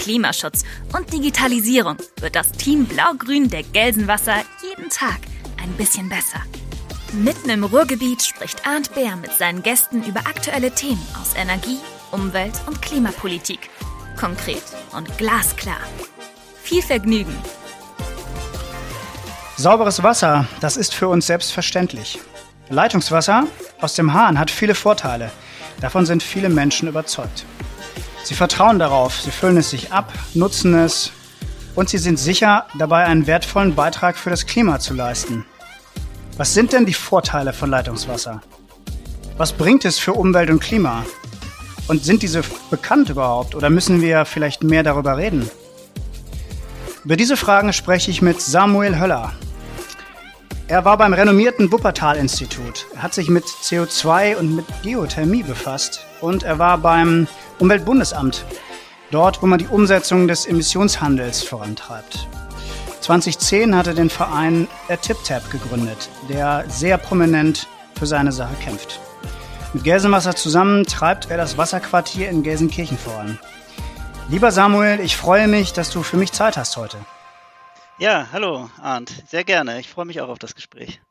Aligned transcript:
Klimaschutz 0.00 0.64
und 0.96 1.12
Digitalisierung 1.12 1.96
wird 2.20 2.34
das 2.34 2.50
Team 2.52 2.86
Blau-Grün 2.86 3.50
der 3.50 3.62
Gelsenwasser 3.62 4.36
jeden 4.62 4.88
Tag 4.88 5.18
ein 5.62 5.70
bisschen 5.74 6.08
besser. 6.08 6.40
Mitten 7.12 7.50
im 7.50 7.64
Ruhrgebiet 7.64 8.22
spricht 8.22 8.66
Arndt 8.66 8.94
Bär 8.94 9.16
mit 9.16 9.32
seinen 9.32 9.62
Gästen 9.62 10.02
über 10.04 10.20
aktuelle 10.20 10.70
Themen 10.70 11.06
aus 11.20 11.34
Energie, 11.36 11.78
Umwelt 12.12 12.54
und 12.66 12.80
Klimapolitik. 12.80 13.68
Konkret 14.18 14.62
und 14.96 15.18
glasklar. 15.18 15.80
Viel 16.62 16.82
Vergnügen! 16.82 17.36
Sauberes 19.56 20.02
Wasser, 20.02 20.48
das 20.60 20.78
ist 20.78 20.94
für 20.94 21.08
uns 21.08 21.26
selbstverständlich. 21.26 22.18
Leitungswasser 22.70 23.46
aus 23.80 23.94
dem 23.94 24.14
Hahn 24.14 24.38
hat 24.38 24.50
viele 24.50 24.74
Vorteile. 24.74 25.30
Davon 25.82 26.06
sind 26.06 26.22
viele 26.22 26.48
Menschen 26.48 26.88
überzeugt. 26.88 27.44
Sie 28.22 28.34
vertrauen 28.34 28.78
darauf, 28.78 29.20
sie 29.20 29.30
füllen 29.30 29.56
es 29.56 29.70
sich 29.70 29.92
ab, 29.92 30.12
nutzen 30.34 30.74
es 30.74 31.10
und 31.74 31.88
sie 31.88 31.98
sind 31.98 32.18
sicher, 32.18 32.66
dabei 32.78 33.04
einen 33.04 33.26
wertvollen 33.26 33.74
Beitrag 33.74 34.16
für 34.16 34.30
das 34.30 34.46
Klima 34.46 34.78
zu 34.78 34.94
leisten. 34.94 35.46
Was 36.36 36.54
sind 36.54 36.72
denn 36.72 36.86
die 36.86 36.94
Vorteile 36.94 37.52
von 37.52 37.70
Leitungswasser? 37.70 38.40
Was 39.36 39.52
bringt 39.52 39.84
es 39.84 39.98
für 39.98 40.12
Umwelt 40.12 40.50
und 40.50 40.60
Klima? 40.60 41.04
Und 41.88 42.04
sind 42.04 42.22
diese 42.22 42.42
bekannt 42.70 43.08
überhaupt 43.08 43.54
oder 43.54 43.70
müssen 43.70 44.00
wir 44.00 44.24
vielleicht 44.24 44.62
mehr 44.62 44.82
darüber 44.82 45.16
reden? 45.16 45.50
Über 47.04 47.16
diese 47.16 47.36
Fragen 47.36 47.72
spreche 47.72 48.10
ich 48.10 48.22
mit 48.22 48.40
Samuel 48.40 49.00
Höller. 49.00 49.32
Er 50.70 50.84
war 50.84 50.96
beim 50.96 51.12
renommierten 51.12 51.72
Wuppertal-Institut. 51.72 52.86
Er 52.94 53.02
hat 53.02 53.12
sich 53.12 53.28
mit 53.28 53.44
CO2 53.44 54.36
und 54.36 54.54
mit 54.54 54.66
Geothermie 54.84 55.42
befasst 55.42 56.06
und 56.20 56.44
er 56.44 56.60
war 56.60 56.78
beim 56.78 57.26
Umweltbundesamt, 57.58 58.44
dort, 59.10 59.42
wo 59.42 59.46
man 59.46 59.58
die 59.58 59.66
Umsetzung 59.66 60.28
des 60.28 60.46
Emissionshandels 60.46 61.42
vorantreibt. 61.42 62.28
2010 63.00 63.74
hat 63.74 63.88
er 63.88 63.94
den 63.94 64.10
Verein 64.10 64.68
TipTap 64.86 65.50
gegründet, 65.50 66.08
der 66.28 66.64
sehr 66.68 66.98
prominent 66.98 67.66
für 67.98 68.06
seine 68.06 68.30
Sache 68.30 68.54
kämpft. 68.62 69.00
Mit 69.72 69.82
Gelsenwasser 69.82 70.36
zusammen 70.36 70.86
treibt 70.86 71.32
er 71.32 71.36
das 71.36 71.58
Wasserquartier 71.58 72.30
in 72.30 72.44
Gelsenkirchen 72.44 72.96
voran. 72.96 73.40
Lieber 74.28 74.52
Samuel, 74.52 75.00
ich 75.00 75.16
freue 75.16 75.48
mich, 75.48 75.72
dass 75.72 75.90
du 75.90 76.04
für 76.04 76.16
mich 76.16 76.30
Zeit 76.30 76.56
hast 76.56 76.76
heute. 76.76 76.98
Ja, 78.00 78.28
hallo 78.32 78.70
Arndt, 78.80 79.12
sehr 79.28 79.44
gerne. 79.44 79.78
Ich 79.78 79.90
freue 79.90 80.06
mich 80.06 80.22
auch 80.22 80.30
auf 80.30 80.38
das 80.38 80.54
Gespräch. 80.54 81.02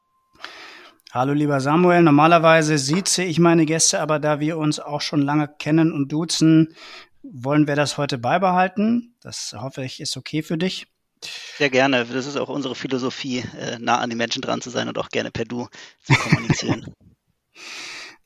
Hallo 1.11 1.33
lieber 1.33 1.61
Samuel, 1.61 2.01
normalerweise 2.01 2.79
sieze 2.79 3.23
ich 3.23 3.37
meine 3.37 3.67
Gäste, 3.67 4.01
aber 4.01 4.17
da 4.17 4.39
wir 4.39 4.57
uns 4.57 4.79
auch 4.79 5.01
schon 5.01 5.21
lange 5.21 5.47
kennen 5.47 5.93
und 5.93 6.11
duzen, 6.11 6.75
wollen 7.21 7.67
wir 7.67 7.75
das 7.75 7.99
heute 7.99 8.17
beibehalten. 8.17 9.13
Das 9.21 9.55
hoffe 9.55 9.83
ich 9.83 9.99
ist 9.99 10.17
okay 10.17 10.41
für 10.41 10.57
dich. 10.57 10.87
Sehr 11.59 11.69
gerne. 11.69 12.05
Das 12.05 12.25
ist 12.25 12.37
auch 12.37 12.49
unsere 12.49 12.73
Philosophie, 12.73 13.43
äh, 13.59 13.77
nah 13.77 13.99
an 13.99 14.09
die 14.09 14.15
Menschen 14.15 14.41
dran 14.41 14.59
zu 14.59 14.71
sein 14.71 14.87
und 14.87 14.97
auch 14.97 15.09
gerne 15.09 15.29
per 15.29 15.45
Du 15.45 15.67
zu 16.03 16.13
kommunizieren. 16.15 16.87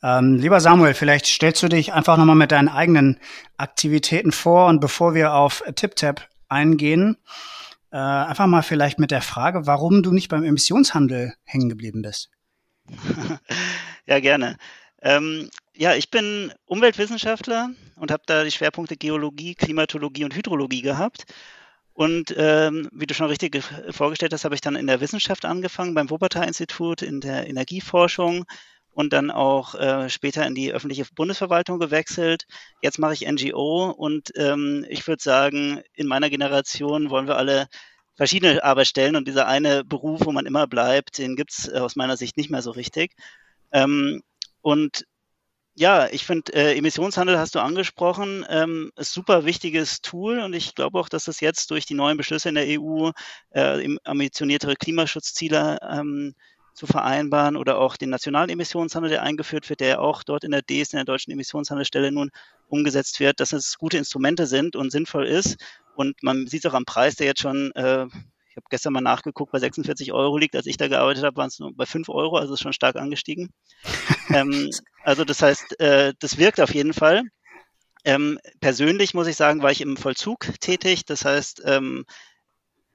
Ähm, 0.05 0.36
lieber 0.36 0.59
Samuel, 0.59 0.95
vielleicht 0.95 1.27
stellst 1.27 1.64
du 1.64 1.70
dich 1.70 1.93
einfach 1.93 2.17
nochmal 2.17 2.36
mit 2.36 2.52
deinen 2.52 2.67
eigenen 2.67 3.21
Aktivitäten 3.55 4.33
vor 4.33 4.67
und 4.67 4.82
bevor 4.82 5.14
wir 5.14 5.33
auf 5.33 5.64
TipTap 5.76 6.27
eingehen, 6.49 7.15
äh, 7.93 7.98
einfach 7.98 8.48
mal 8.48 8.64
vielleicht 8.64 8.98
mit 8.98 9.11
der 9.11 9.21
Frage, 9.21 9.67
warum 9.67 10.02
du 10.02 10.11
nicht 10.11 10.27
beim 10.27 10.43
Emissionshandel 10.43 11.36
hängen 11.43 11.70
geblieben 11.70 12.02
bist. 12.02 12.31
ja, 14.08 14.20
gerne. 14.20 14.58
Ähm, 15.04 15.52
ja, 15.76 15.93
ich 15.93 16.09
bin 16.09 16.52
Umweltwissenschaftler 16.65 17.70
und 17.95 18.09
habe 18.09 18.23
da 18.26 18.43
die 18.43 18.52
Schwerpunkte 18.52 18.98
Geologie, 18.98 19.53
Klimatologie 19.53 20.23
und 20.23 20.36
Hydrologie 20.36 20.82
gehabt. 20.82 21.26
Und 21.93 22.33
ähm, 22.36 22.89
wie 22.92 23.05
du 23.05 23.14
schon 23.14 23.27
richtig 23.27 23.61
vorgestellt 23.92 24.33
hast, 24.33 24.45
habe 24.45 24.55
ich 24.55 24.61
dann 24.61 24.76
in 24.76 24.87
der 24.87 24.99
Wissenschaft 24.99 25.45
angefangen, 25.45 25.93
beim 25.93 26.09
Wuppertal-Institut 26.09 27.03
in 27.03 27.21
der 27.21 27.48
Energieforschung, 27.48 28.45
und 28.93 29.14
dann 29.14 29.31
auch 29.31 29.76
äh, 29.76 30.09
später 30.09 30.45
in 30.45 30.55
die 30.55 30.71
öffentliche 30.71 31.05
Bundesverwaltung 31.15 31.80
gewechselt. 31.80 32.45
Jetzt 32.81 32.99
mache 32.99 33.14
ich 33.14 33.27
NGO 33.30 33.89
und 33.89 34.31
ähm, 34.36 34.86
ich 34.89 35.08
würde 35.08 35.21
sagen, 35.21 35.81
in 35.93 36.08
meiner 36.08 36.30
Generation 36.30 37.09
wollen 37.09 37.27
wir 37.27 37.37
alle 37.37 37.67
verschiedene 38.15 38.64
Arbeitsstellen 38.64 39.15
und 39.15 39.27
dieser 39.27 39.48
eine 39.48 39.83
Beruf, 39.83 40.21
wo 40.26 40.32
man 40.32 40.45
immer 40.45 40.67
bleibt, 40.67 41.17
den 41.17 41.36
gibt's 41.36 41.67
äh, 41.67 41.80
aus 41.80 41.95
meiner 41.95 42.17
Sicht 42.17 42.37
nicht 42.37 42.52
mehr 42.52 42.61
so 42.61 42.71
richtig. 42.71 43.14
Ähm, 43.71 44.21
und 44.61 45.05
ja, 45.76 46.08
ich 46.11 46.26
finde, 46.26 46.53
äh, 46.53 46.77
Emissionshandel 46.77 47.39
hast 47.39 47.55
du 47.55 47.59
angesprochen, 47.59 48.45
ähm, 48.48 48.92
ist 48.95 49.14
super 49.14 49.43
wichtiges 49.45 50.02
Tool 50.02 50.39
und 50.39 50.53
ich 50.53 50.76
glaube 50.76 50.99
auch, 50.99 51.09
dass 51.09 51.26
das 51.26 51.39
jetzt 51.39 51.71
durch 51.71 51.87
die 51.87 51.95
neuen 51.95 52.17
Beschlüsse 52.17 52.49
in 52.49 52.55
der 52.55 52.80
EU 52.80 53.09
äh, 53.52 53.98
ambitioniertere 54.03 54.76
Klimaschutzziele 54.76 55.80
ähm, 55.82 56.36
zu 56.73 56.88
vereinbaren 56.88 57.56
oder 57.56 57.78
auch 57.78 57.98
den 57.98 58.10
nationalen 58.10 58.50
Emissionshandel, 58.50 59.10
der 59.10 59.23
eingeführt 59.23 59.70
wird, 59.70 59.80
der 59.80 59.88
ja 59.88 60.00
auch 60.00 60.23
dort 60.23 60.44
in 60.44 60.52
der 60.52 60.61
DS, 60.61 60.94
in 60.94 60.98
der 60.98 61.06
deutschen 61.06 61.32
Emissionshandelsstelle 61.32 62.11
nun 62.11 62.32
umgesetzt 62.67 63.20
wird, 63.20 63.39
dass 63.39 63.54
es 63.54 63.78
gute 63.78 63.98
Instrumente 63.98 64.48
sind 64.48 64.76
und 64.76 64.92
sinnvoll 64.92 65.28
ist. 65.28 65.58
Und 65.95 66.22
man 66.23 66.48
sieht 66.48 66.66
es 66.66 66.72
auch 66.72 66.76
am 66.76 66.86
Preis, 66.86 67.16
der 67.16 67.28
jetzt 67.28 67.42
schon, 67.42 67.72
äh, 67.73 68.06
ich 68.06 68.58
habe 68.58 68.66
gestern 68.70 68.94
mal 68.94 69.02
nachgeguckt, 69.02 69.52
bei 69.52 69.60
46 69.60 70.12
Euro 70.14 70.38
liegt. 70.38 70.56
Als 70.56 70.66
ich 70.66 70.78
da 70.78 70.88
gearbeitet 70.88 71.23
habe, 71.23 71.38
waren 71.38 71.50
es 71.50 71.60
nur 71.60 71.76
bei 71.76 71.86
5 71.86 72.10
Euro, 72.10 72.38
also 72.38 72.54
ist 72.54 72.62
schon 72.62 72.73
stark 72.73 72.95
angestiegen. 72.95 73.50
ähm, 74.30 74.72
also 75.04 75.23
das 75.23 75.42
heißt, 75.42 75.80
äh, 75.80 76.14
das 76.20 76.38
wirkt 76.38 76.60
auf 76.60 76.73
jeden 76.73 76.94
Fall. 76.94 77.22
Ähm, 78.06 78.39
persönlich 78.60 79.14
muss 79.14 79.28
ich 79.28 79.36
sagen, 79.36 79.62
war 79.62 79.72
ich 79.72 79.82
im 79.82 79.95
Vollzug 79.95 80.48
tätig. 80.60 81.06
Das 81.06 81.23
heißt, 81.23 81.62
ähm, 81.66 82.06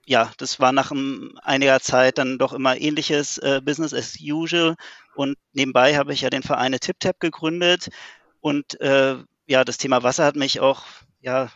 ja, 0.08 0.32
das 0.38 0.58
war 0.58 0.72
nach 0.72 0.90
um, 0.90 1.38
einiger 1.42 1.80
Zeit 1.80 2.16
dann 2.16 2.38
doch 2.38 2.54
immer 2.54 2.78
ähnliches 2.80 3.36
äh, 3.38 3.60
Business 3.62 3.92
as 3.92 4.16
usual. 4.18 4.74
Und 5.14 5.36
nebenbei 5.52 5.96
habe 5.96 6.14
ich 6.14 6.22
ja 6.22 6.30
den 6.30 6.42
Verein 6.42 6.72
TipTap 6.72 7.20
gegründet. 7.20 7.90
Und 8.40 8.80
äh, 8.80 9.16
ja, 9.46 9.64
das 9.64 9.76
Thema 9.76 10.02
Wasser 10.02 10.24
hat 10.24 10.34
mich 10.36 10.60
auch 10.60 10.84
ja 11.20 11.50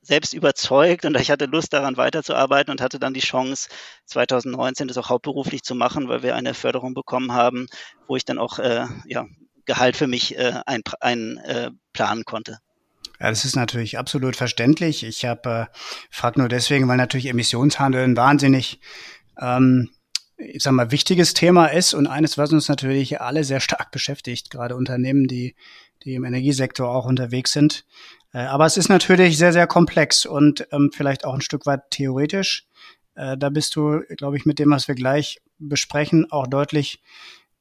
selbst 0.00 0.32
überzeugt 0.32 1.04
und 1.04 1.20
ich 1.20 1.30
hatte 1.30 1.44
Lust 1.44 1.74
daran 1.74 1.98
weiterzuarbeiten 1.98 2.70
und 2.70 2.80
hatte 2.80 2.98
dann 2.98 3.12
die 3.12 3.20
Chance 3.20 3.68
2019 4.06 4.88
das 4.88 4.96
auch 4.96 5.10
hauptberuflich 5.10 5.62
zu 5.62 5.74
machen, 5.74 6.08
weil 6.08 6.22
wir 6.22 6.36
eine 6.36 6.54
Förderung 6.54 6.94
bekommen 6.94 7.32
haben, 7.32 7.66
wo 8.06 8.16
ich 8.16 8.24
dann 8.24 8.38
auch 8.38 8.58
äh, 8.58 8.86
ja, 9.04 9.26
Gehalt 9.66 9.98
für 9.98 10.06
mich 10.06 10.38
äh, 10.38 10.54
einplanen 10.64 11.38
ein, 11.38 11.70
äh, 12.16 12.24
konnte. 12.24 12.58
Ja, 13.20 13.30
das 13.30 13.44
ist 13.44 13.56
natürlich 13.56 13.98
absolut 13.98 14.36
verständlich. 14.36 15.04
Ich 15.04 15.24
habe 15.24 15.68
äh, 15.72 15.76
frage 16.10 16.38
nur 16.40 16.48
deswegen, 16.48 16.88
weil 16.88 16.96
natürlich 16.96 17.26
Emissionshandel 17.26 18.04
ein 18.04 18.16
wahnsinnig 18.16 18.80
ähm, 19.40 19.90
ich 20.38 20.62
sag 20.62 20.72
mal, 20.72 20.92
wichtiges 20.92 21.34
Thema 21.34 21.66
ist 21.66 21.94
und 21.94 22.06
eines, 22.06 22.38
was 22.38 22.52
uns 22.52 22.68
natürlich 22.68 23.20
alle 23.20 23.44
sehr 23.44 23.60
stark 23.60 23.90
beschäftigt, 23.92 24.50
gerade 24.50 24.76
Unternehmen, 24.76 25.26
die, 25.26 25.56
die 26.04 26.14
im 26.14 26.24
Energiesektor 26.24 26.88
auch 26.88 27.06
unterwegs 27.06 27.52
sind. 27.52 27.84
Äh, 28.32 28.38
aber 28.38 28.66
es 28.66 28.76
ist 28.76 28.88
natürlich 28.88 29.36
sehr, 29.36 29.52
sehr 29.52 29.66
komplex 29.66 30.24
und 30.24 30.66
ähm, 30.70 30.90
vielleicht 30.94 31.24
auch 31.24 31.34
ein 31.34 31.40
Stück 31.40 31.66
weit 31.66 31.90
theoretisch. 31.90 32.66
Äh, 33.14 33.36
da 33.36 33.50
bist 33.50 33.74
du, 33.76 34.00
glaube 34.16 34.36
ich, 34.36 34.46
mit 34.46 34.58
dem, 34.58 34.70
was 34.70 34.86
wir 34.86 34.94
gleich 34.94 35.40
besprechen, 35.58 36.30
auch 36.30 36.46
deutlich 36.46 37.02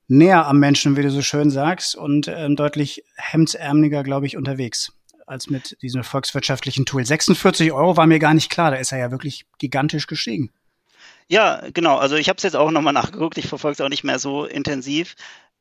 näher 0.07 0.45
am 0.45 0.60
Menschen, 0.60 0.95
wie 0.95 1.01
du 1.01 1.10
so 1.10 1.21
schön 1.21 1.50
sagst, 1.50 1.95
und 1.95 2.27
ähm, 2.27 2.56
deutlich 2.56 3.03
hemdsärmeliger, 3.15 4.03
glaube 4.03 4.27
ich, 4.27 4.38
unterwegs 4.38 4.97
als 5.27 5.50
mit 5.50 5.77
diesem 5.81 6.03
volkswirtschaftlichen 6.03 6.85
Tool. 6.85 7.06
46 7.06 7.71
Euro 7.71 7.97
war 7.97 8.07
mir 8.07 8.19
gar 8.19 8.33
nicht 8.33 8.50
klar, 8.50 8.71
da 8.71 8.77
ist 8.77 8.91
er 8.91 8.97
ja 8.97 9.12
wirklich 9.12 9.45
gigantisch 9.59 10.07
gestiegen. 10.07 10.51
Ja, 11.27 11.62
genau. 11.74 11.97
Also 11.97 12.15
ich 12.15 12.29
habe 12.29 12.38
es 12.38 12.44
jetzt 12.44 12.56
auch 12.56 12.71
nochmal 12.71 12.94
nachgeguckt. 12.94 13.38
Ich 13.38 13.47
verfolge 13.47 13.74
es 13.74 13.81
auch 13.81 13.89
nicht 13.89 14.06
mehr 14.06 14.18
so 14.18 14.45
intensiv. 14.45 15.15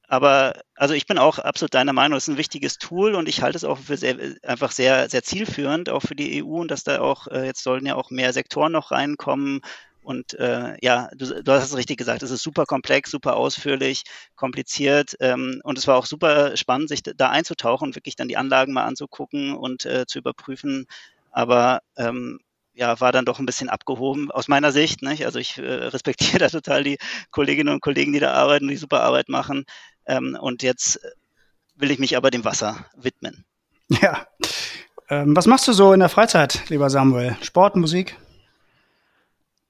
Aber 0.08 0.62
also 0.76 0.94
ich 0.94 1.06
bin 1.06 1.18
auch 1.18 1.40
absolut 1.40 1.74
deiner 1.74 1.92
Meinung, 1.92 2.16
es 2.16 2.28
ist 2.28 2.34
ein 2.34 2.38
wichtiges 2.38 2.78
Tool 2.78 3.16
und 3.16 3.28
ich 3.28 3.42
halte 3.42 3.56
es 3.56 3.64
auch 3.64 3.78
für 3.78 3.96
sehr, 3.96 4.16
einfach 4.44 4.70
sehr, 4.70 5.08
sehr 5.10 5.24
zielführend, 5.24 5.88
auch 5.88 6.02
für 6.02 6.14
die 6.14 6.44
EU 6.44 6.60
und 6.60 6.70
dass 6.70 6.84
da 6.84 7.00
auch, 7.00 7.26
äh, 7.26 7.44
jetzt 7.46 7.64
sollen 7.64 7.86
ja 7.86 7.96
auch 7.96 8.10
mehr 8.10 8.32
Sektoren 8.32 8.70
noch 8.70 8.92
reinkommen, 8.92 9.62
und 10.06 10.34
äh, 10.34 10.76
ja, 10.82 11.10
du, 11.16 11.42
du, 11.42 11.52
hast 11.52 11.64
es 11.64 11.76
richtig 11.76 11.98
gesagt, 11.98 12.22
es 12.22 12.30
ist 12.30 12.44
super 12.44 12.64
komplex, 12.64 13.10
super 13.10 13.36
ausführlich, 13.36 14.04
kompliziert 14.36 15.16
ähm, 15.18 15.60
und 15.64 15.78
es 15.78 15.88
war 15.88 15.96
auch 15.96 16.06
super 16.06 16.56
spannend, 16.56 16.90
sich 16.90 17.02
da 17.02 17.30
einzutauchen, 17.30 17.96
wirklich 17.96 18.14
dann 18.14 18.28
die 18.28 18.36
Anlagen 18.36 18.72
mal 18.72 18.84
anzugucken 18.84 19.56
und 19.56 19.84
äh, 19.84 20.06
zu 20.06 20.20
überprüfen. 20.20 20.86
Aber 21.32 21.80
ähm, 21.96 22.38
ja, 22.72 23.00
war 23.00 23.10
dann 23.10 23.24
doch 23.24 23.40
ein 23.40 23.46
bisschen 23.46 23.68
abgehoben 23.68 24.30
aus 24.30 24.46
meiner 24.46 24.70
Sicht. 24.70 25.02
Nicht? 25.02 25.26
Also 25.26 25.40
ich 25.40 25.58
äh, 25.58 25.62
respektiere 25.62 26.38
da 26.38 26.50
total 26.50 26.84
die 26.84 26.98
Kolleginnen 27.32 27.74
und 27.74 27.80
Kollegen, 27.80 28.12
die 28.12 28.20
da 28.20 28.32
arbeiten, 28.32 28.68
die 28.68 28.76
super 28.76 29.02
Arbeit 29.02 29.28
machen. 29.28 29.64
Ähm, 30.06 30.38
und 30.40 30.62
jetzt 30.62 31.00
will 31.74 31.90
ich 31.90 31.98
mich 31.98 32.16
aber 32.16 32.30
dem 32.30 32.44
Wasser 32.44 32.86
widmen. 32.94 33.44
Ja. 33.88 34.28
Ähm, 35.08 35.34
was 35.34 35.46
machst 35.46 35.66
du 35.66 35.72
so 35.72 35.92
in 35.92 36.00
der 36.00 36.08
Freizeit, 36.08 36.62
lieber 36.68 36.90
Samuel? 36.90 37.36
Sport, 37.42 37.74
Musik? 37.74 38.16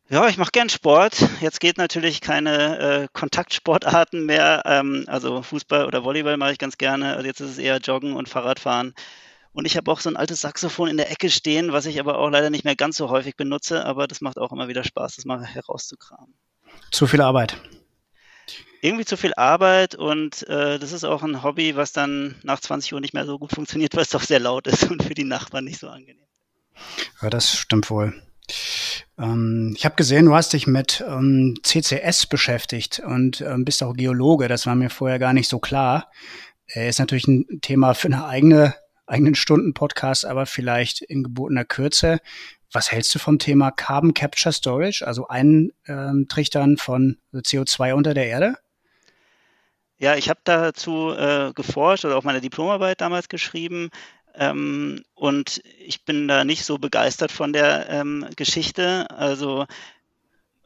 Ja, 0.09 0.29
ich 0.29 0.37
mache 0.37 0.53
gern 0.53 0.69
Sport. 0.69 1.17
Jetzt 1.41 1.59
geht 1.59 1.79
natürlich 1.79 2.21
keine 2.21 2.79
äh, 2.79 3.09
Kontaktsportarten 3.13 4.25
mehr. 4.25 4.63
Ähm, 4.65 5.05
also 5.09 5.43
Fußball 5.43 5.85
oder 5.85 6.05
Volleyball 6.05 6.37
mache 6.37 6.53
ich 6.53 6.59
ganz 6.59 6.79
gerne. 6.79 7.17
Also 7.17 7.27
jetzt 7.27 7.41
ist 7.41 7.51
es 7.51 7.59
eher 7.59 7.79
Joggen 7.79 8.15
und 8.15 8.29
Fahrradfahren. 8.29 8.95
Und 9.53 9.65
ich 9.65 9.77
habe 9.77 9.91
auch 9.91 9.99
so 9.99 10.09
ein 10.09 10.17
altes 10.17 10.43
Saxophon 10.43 10.89
in 10.89 10.97
der 10.97 11.11
Ecke 11.11 11.29
stehen, 11.29 11.73
was 11.73 11.87
ich 11.87 11.99
aber 11.99 12.19
auch 12.19 12.29
leider 12.29 12.51
nicht 12.51 12.65
mehr 12.65 12.77
ganz 12.77 12.99
so 12.99 13.09
häufig 13.09 13.37
benutze, 13.37 13.85
aber 13.85 14.07
das 14.07 14.21
macht 14.21 14.39
auch 14.39 14.53
immer 14.53 14.69
wieder 14.69 14.85
Spaß, 14.85 15.17
das 15.17 15.25
mal 15.25 15.43
herauszukramen. 15.45 16.35
Zu 16.93 17.07
viel 17.07 17.23
Arbeit. 17.23 17.57
Irgendwie 18.83 19.07
zu 19.07 19.17
viel 19.17 19.33
Arbeit 19.35 19.95
und 19.95 20.47
äh, 20.49 20.79
das 20.79 20.93
ist 20.93 21.05
auch 21.05 21.23
ein 21.23 21.43
Hobby, 21.43 21.75
was 21.75 21.93
dann 21.93 22.37
nach 22.43 22.61
20 22.61 22.93
Uhr 22.93 23.01
nicht 23.01 23.15
mehr 23.15 23.25
so 23.25 23.39
gut 23.39 23.53
funktioniert, 23.53 23.97
weil 23.97 24.03
es 24.03 24.11
doch 24.11 24.23
sehr 24.23 24.41
laut 24.41 24.67
ist 24.67 24.91
und 24.91 25.03
für 25.03 25.15
die 25.15 25.25
Nachbarn 25.25 25.65
nicht 25.65 25.81
so 25.81 25.89
angenehm. 25.89 26.29
Ja, 27.23 27.31
das 27.31 27.57
stimmt 27.57 27.89
wohl. 27.89 28.13
Ähm, 29.19 29.75
ich 29.77 29.85
habe 29.85 29.97
gesehen, 29.97 30.27
du 30.27 30.35
hast 30.35 30.53
dich 30.53 30.67
mit 30.67 31.05
ähm, 31.07 31.55
CCS 31.63 32.27
beschäftigt 32.27 33.01
und 33.01 33.41
ähm, 33.41 33.65
bist 33.65 33.83
auch 33.83 33.95
Geologe. 33.95 34.49
Das 34.49 34.67
war 34.67 34.75
mir 34.75 34.91
vorher 34.91 35.19
gar 35.19 35.33
nicht 35.33 35.49
so 35.49 35.59
klar. 35.59 36.11
Äh, 36.67 36.89
ist 36.89 36.99
natürlich 36.99 37.29
ein 37.29 37.61
Thema 37.61 37.95
für 37.95 38.09
eine 38.09 38.27
eigene 38.27 38.75
eigenen 39.07 39.35
Stunden-Podcast, 39.35 40.27
aber 40.27 40.47
vielleicht 40.47 41.01
in 41.01 41.23
gebotener 41.23 41.65
Kürze. 41.65 42.19
Was 42.73 42.91
hältst 42.91 43.15
du 43.15 43.19
vom 43.19 43.39
Thema 43.39 43.71
Carbon 43.71 44.15
Capture 44.15 44.53
Storage, 44.53 45.07
also 45.07 45.29
Eintrichtern 45.29 46.77
von 46.77 47.17
CO2 47.33 47.93
unter 47.95 48.15
der 48.15 48.27
Erde? 48.27 48.57
Ja, 49.99 50.15
ich 50.17 50.29
habe 50.29 50.41
dazu 50.45 51.11
äh, 51.17 51.53
geforscht 51.55 52.05
oder 52.05 52.17
auch 52.17 52.25
meine 52.25 52.43
Diplomarbeit 52.43 53.01
damals 53.01 53.29
geschrieben. 53.29 53.89
Ähm, 54.37 55.03
und 55.15 55.63
ich 55.79 56.05
bin 56.05 56.29
da 56.29 56.45
nicht 56.45 56.65
so 56.65 56.79
begeistert 56.79 57.33
von 57.33 57.53
der 57.53 57.89
ähm, 57.89 58.29
Geschichte. 58.37 59.11
Also, 59.11 59.67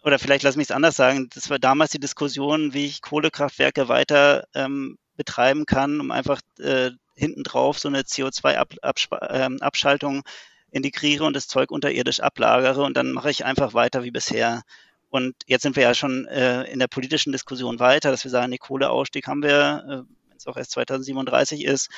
oder 0.02 0.18
vielleicht 0.18 0.42
lass 0.42 0.56
mich 0.56 0.68
es 0.68 0.72
anders 0.72 0.96
sagen. 0.96 1.28
Das 1.34 1.50
war 1.50 1.58
damals 1.58 1.90
die 1.90 2.00
Diskussion, 2.00 2.74
wie 2.74 2.86
ich 2.86 3.02
Kohlekraftwerke 3.02 3.88
weiter 3.88 4.46
ähm, 4.54 4.98
betreiben 5.16 5.66
kann, 5.66 6.00
um 6.00 6.10
einfach 6.10 6.40
äh, 6.58 6.90
hinten 7.14 7.44
drauf 7.44 7.78
so 7.78 7.88
eine 7.88 8.02
CO2-Abschaltung 8.02 10.16
ähm, 10.16 10.22
integriere 10.70 11.24
und 11.24 11.34
das 11.34 11.48
Zeug 11.48 11.70
unterirdisch 11.70 12.20
ablagere 12.20 12.82
und 12.82 12.96
dann 12.96 13.12
mache 13.12 13.30
ich 13.30 13.44
einfach 13.44 13.74
weiter 13.74 14.02
wie 14.02 14.10
bisher. 14.10 14.62
Und 15.10 15.34
jetzt 15.46 15.62
sind 15.62 15.76
wir 15.76 15.82
ja 15.82 15.94
schon 15.94 16.26
äh, 16.26 16.62
in 16.64 16.78
der 16.78 16.86
politischen 16.86 17.32
Diskussion 17.32 17.80
weiter, 17.80 18.10
dass 18.10 18.24
wir 18.24 18.30
sagen, 18.30 18.52
den 18.52 18.58
Kohleausstieg 18.58 19.26
haben 19.26 19.42
wir, 19.42 19.84
äh, 19.84 19.96
wenn 20.28 20.36
es 20.36 20.46
auch 20.46 20.56
erst 20.56 20.70
2037 20.72 21.64
ist. 21.64 21.90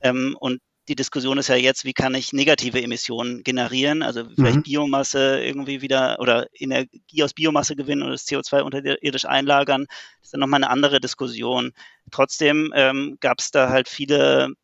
Ähm, 0.00 0.36
und 0.38 0.60
die 0.90 0.96
Diskussion 0.96 1.38
ist 1.38 1.48
ja 1.48 1.54
jetzt, 1.54 1.84
wie 1.84 1.92
kann 1.92 2.16
ich 2.16 2.32
negative 2.32 2.82
Emissionen 2.82 3.44
generieren, 3.44 4.02
also 4.02 4.24
vielleicht 4.34 4.56
mhm. 4.56 4.62
Biomasse 4.62 5.40
irgendwie 5.40 5.82
wieder 5.82 6.18
oder 6.18 6.48
Energie 6.52 7.22
aus 7.22 7.32
Biomasse 7.32 7.76
gewinnen 7.76 8.02
und 8.02 8.10
das 8.10 8.26
CO2 8.26 8.62
unterirdisch 8.62 9.24
einlagern. 9.24 9.86
Das 9.88 10.26
ist 10.26 10.34
dann 10.34 10.40
nochmal 10.40 10.64
eine 10.64 10.70
andere 10.70 11.00
Diskussion. 11.00 11.72
Trotzdem 12.10 12.72
ähm, 12.74 13.18
gab 13.20 13.38
es 13.38 13.52
da 13.52 13.70
halt 13.70 13.88
viele 13.88 14.54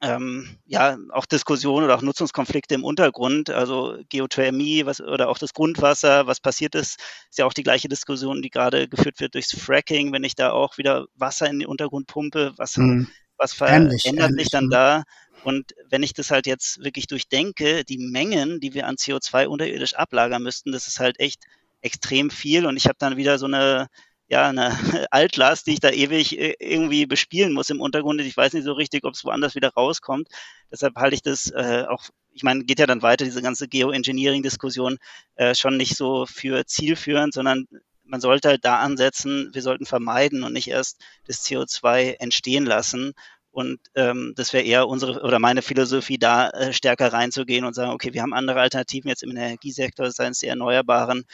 ähm, 0.00 0.58
ja 0.64 0.96
auch 1.10 1.26
Diskussionen 1.26 1.84
oder 1.84 1.96
auch 1.96 2.02
Nutzungskonflikte 2.02 2.74
im 2.74 2.82
Untergrund, 2.82 3.50
also 3.50 3.98
Geothermie 4.08 4.86
was, 4.86 5.02
oder 5.02 5.28
auch 5.28 5.38
das 5.38 5.52
Grundwasser, 5.52 6.26
was 6.26 6.40
passiert 6.40 6.74
ist, 6.74 6.98
ist 7.30 7.38
ja 7.38 7.44
auch 7.44 7.52
die 7.52 7.62
gleiche 7.62 7.88
Diskussion, 7.88 8.40
die 8.40 8.50
gerade 8.50 8.88
geführt 8.88 9.20
wird 9.20 9.34
durchs 9.34 9.54
Fracking, 9.54 10.12
wenn 10.12 10.24
ich 10.24 10.34
da 10.34 10.50
auch 10.50 10.78
wieder 10.78 11.06
Wasser 11.14 11.48
in 11.48 11.60
den 11.60 11.68
Untergrund 11.68 12.06
pumpe, 12.06 12.54
was, 12.56 12.76
hm. 12.76 13.06
was 13.36 13.52
verändert 13.52 14.00
sich 14.00 14.48
dann 14.50 14.70
da? 14.70 15.04
Und 15.44 15.74
wenn 15.88 16.02
ich 16.02 16.14
das 16.14 16.30
halt 16.30 16.46
jetzt 16.46 16.82
wirklich 16.84 17.06
durchdenke, 17.06 17.84
die 17.84 17.98
Mengen, 17.98 18.60
die 18.60 18.74
wir 18.74 18.86
an 18.86 18.96
CO2 18.96 19.46
unterirdisch 19.46 19.94
ablagern 19.94 20.42
müssten, 20.42 20.72
das 20.72 20.86
ist 20.86 21.00
halt 21.00 21.18
echt 21.20 21.42
extrem 21.80 22.30
viel. 22.30 22.66
Und 22.66 22.76
ich 22.76 22.86
habe 22.86 22.96
dann 22.98 23.16
wieder 23.16 23.38
so 23.38 23.46
eine 23.46 23.88
ja, 24.32 24.48
eine 24.48 24.70
Altlast, 25.10 25.66
die 25.66 25.74
ich 25.74 25.80
da 25.80 25.90
ewig 25.90 26.38
äh, 26.38 26.54
irgendwie 26.58 27.04
bespielen 27.04 27.52
muss 27.52 27.68
im 27.68 27.82
Untergrund. 27.82 28.20
Ich 28.22 28.34
weiß 28.34 28.54
nicht 28.54 28.64
so 28.64 28.72
richtig, 28.72 29.04
ob 29.04 29.12
es 29.12 29.24
woanders 29.26 29.54
wieder 29.54 29.74
rauskommt. 29.74 30.28
Deshalb 30.70 30.96
halte 30.96 31.14
ich 31.14 31.22
das 31.22 31.50
äh, 31.50 31.84
auch, 31.86 32.04
ich 32.32 32.42
meine, 32.42 32.64
geht 32.64 32.78
ja 32.78 32.86
dann 32.86 33.02
weiter, 33.02 33.26
diese 33.26 33.42
ganze 33.42 33.68
Geoengineering-Diskussion, 33.68 34.98
äh, 35.34 35.54
schon 35.54 35.76
nicht 35.76 35.96
so 35.98 36.24
für 36.24 36.64
zielführend, 36.64 37.34
sondern 37.34 37.66
man 38.04 38.22
sollte 38.22 38.48
halt 38.48 38.64
da 38.64 38.78
ansetzen, 38.78 39.50
wir 39.52 39.60
sollten 39.60 39.84
vermeiden 39.84 40.44
und 40.44 40.54
nicht 40.54 40.68
erst 40.68 40.98
das 41.26 41.44
CO2 41.44 42.18
entstehen 42.18 42.64
lassen. 42.64 43.12
Und 43.52 43.78
ähm, 43.94 44.32
das 44.34 44.52
wäre 44.54 44.64
eher 44.64 44.88
unsere 44.88 45.20
oder 45.22 45.38
meine 45.38 45.60
Philosophie, 45.60 46.18
da 46.18 46.48
äh, 46.50 46.72
stärker 46.72 47.12
reinzugehen 47.12 47.64
und 47.66 47.74
sagen, 47.74 47.92
okay, 47.92 48.14
wir 48.14 48.22
haben 48.22 48.32
andere 48.32 48.60
Alternativen 48.60 49.08
jetzt 49.08 49.22
im 49.22 49.30
Energiesektor, 49.30 50.10
seien 50.10 50.32
es 50.32 50.38
die 50.38 50.46
Erneuerbaren, 50.46 51.24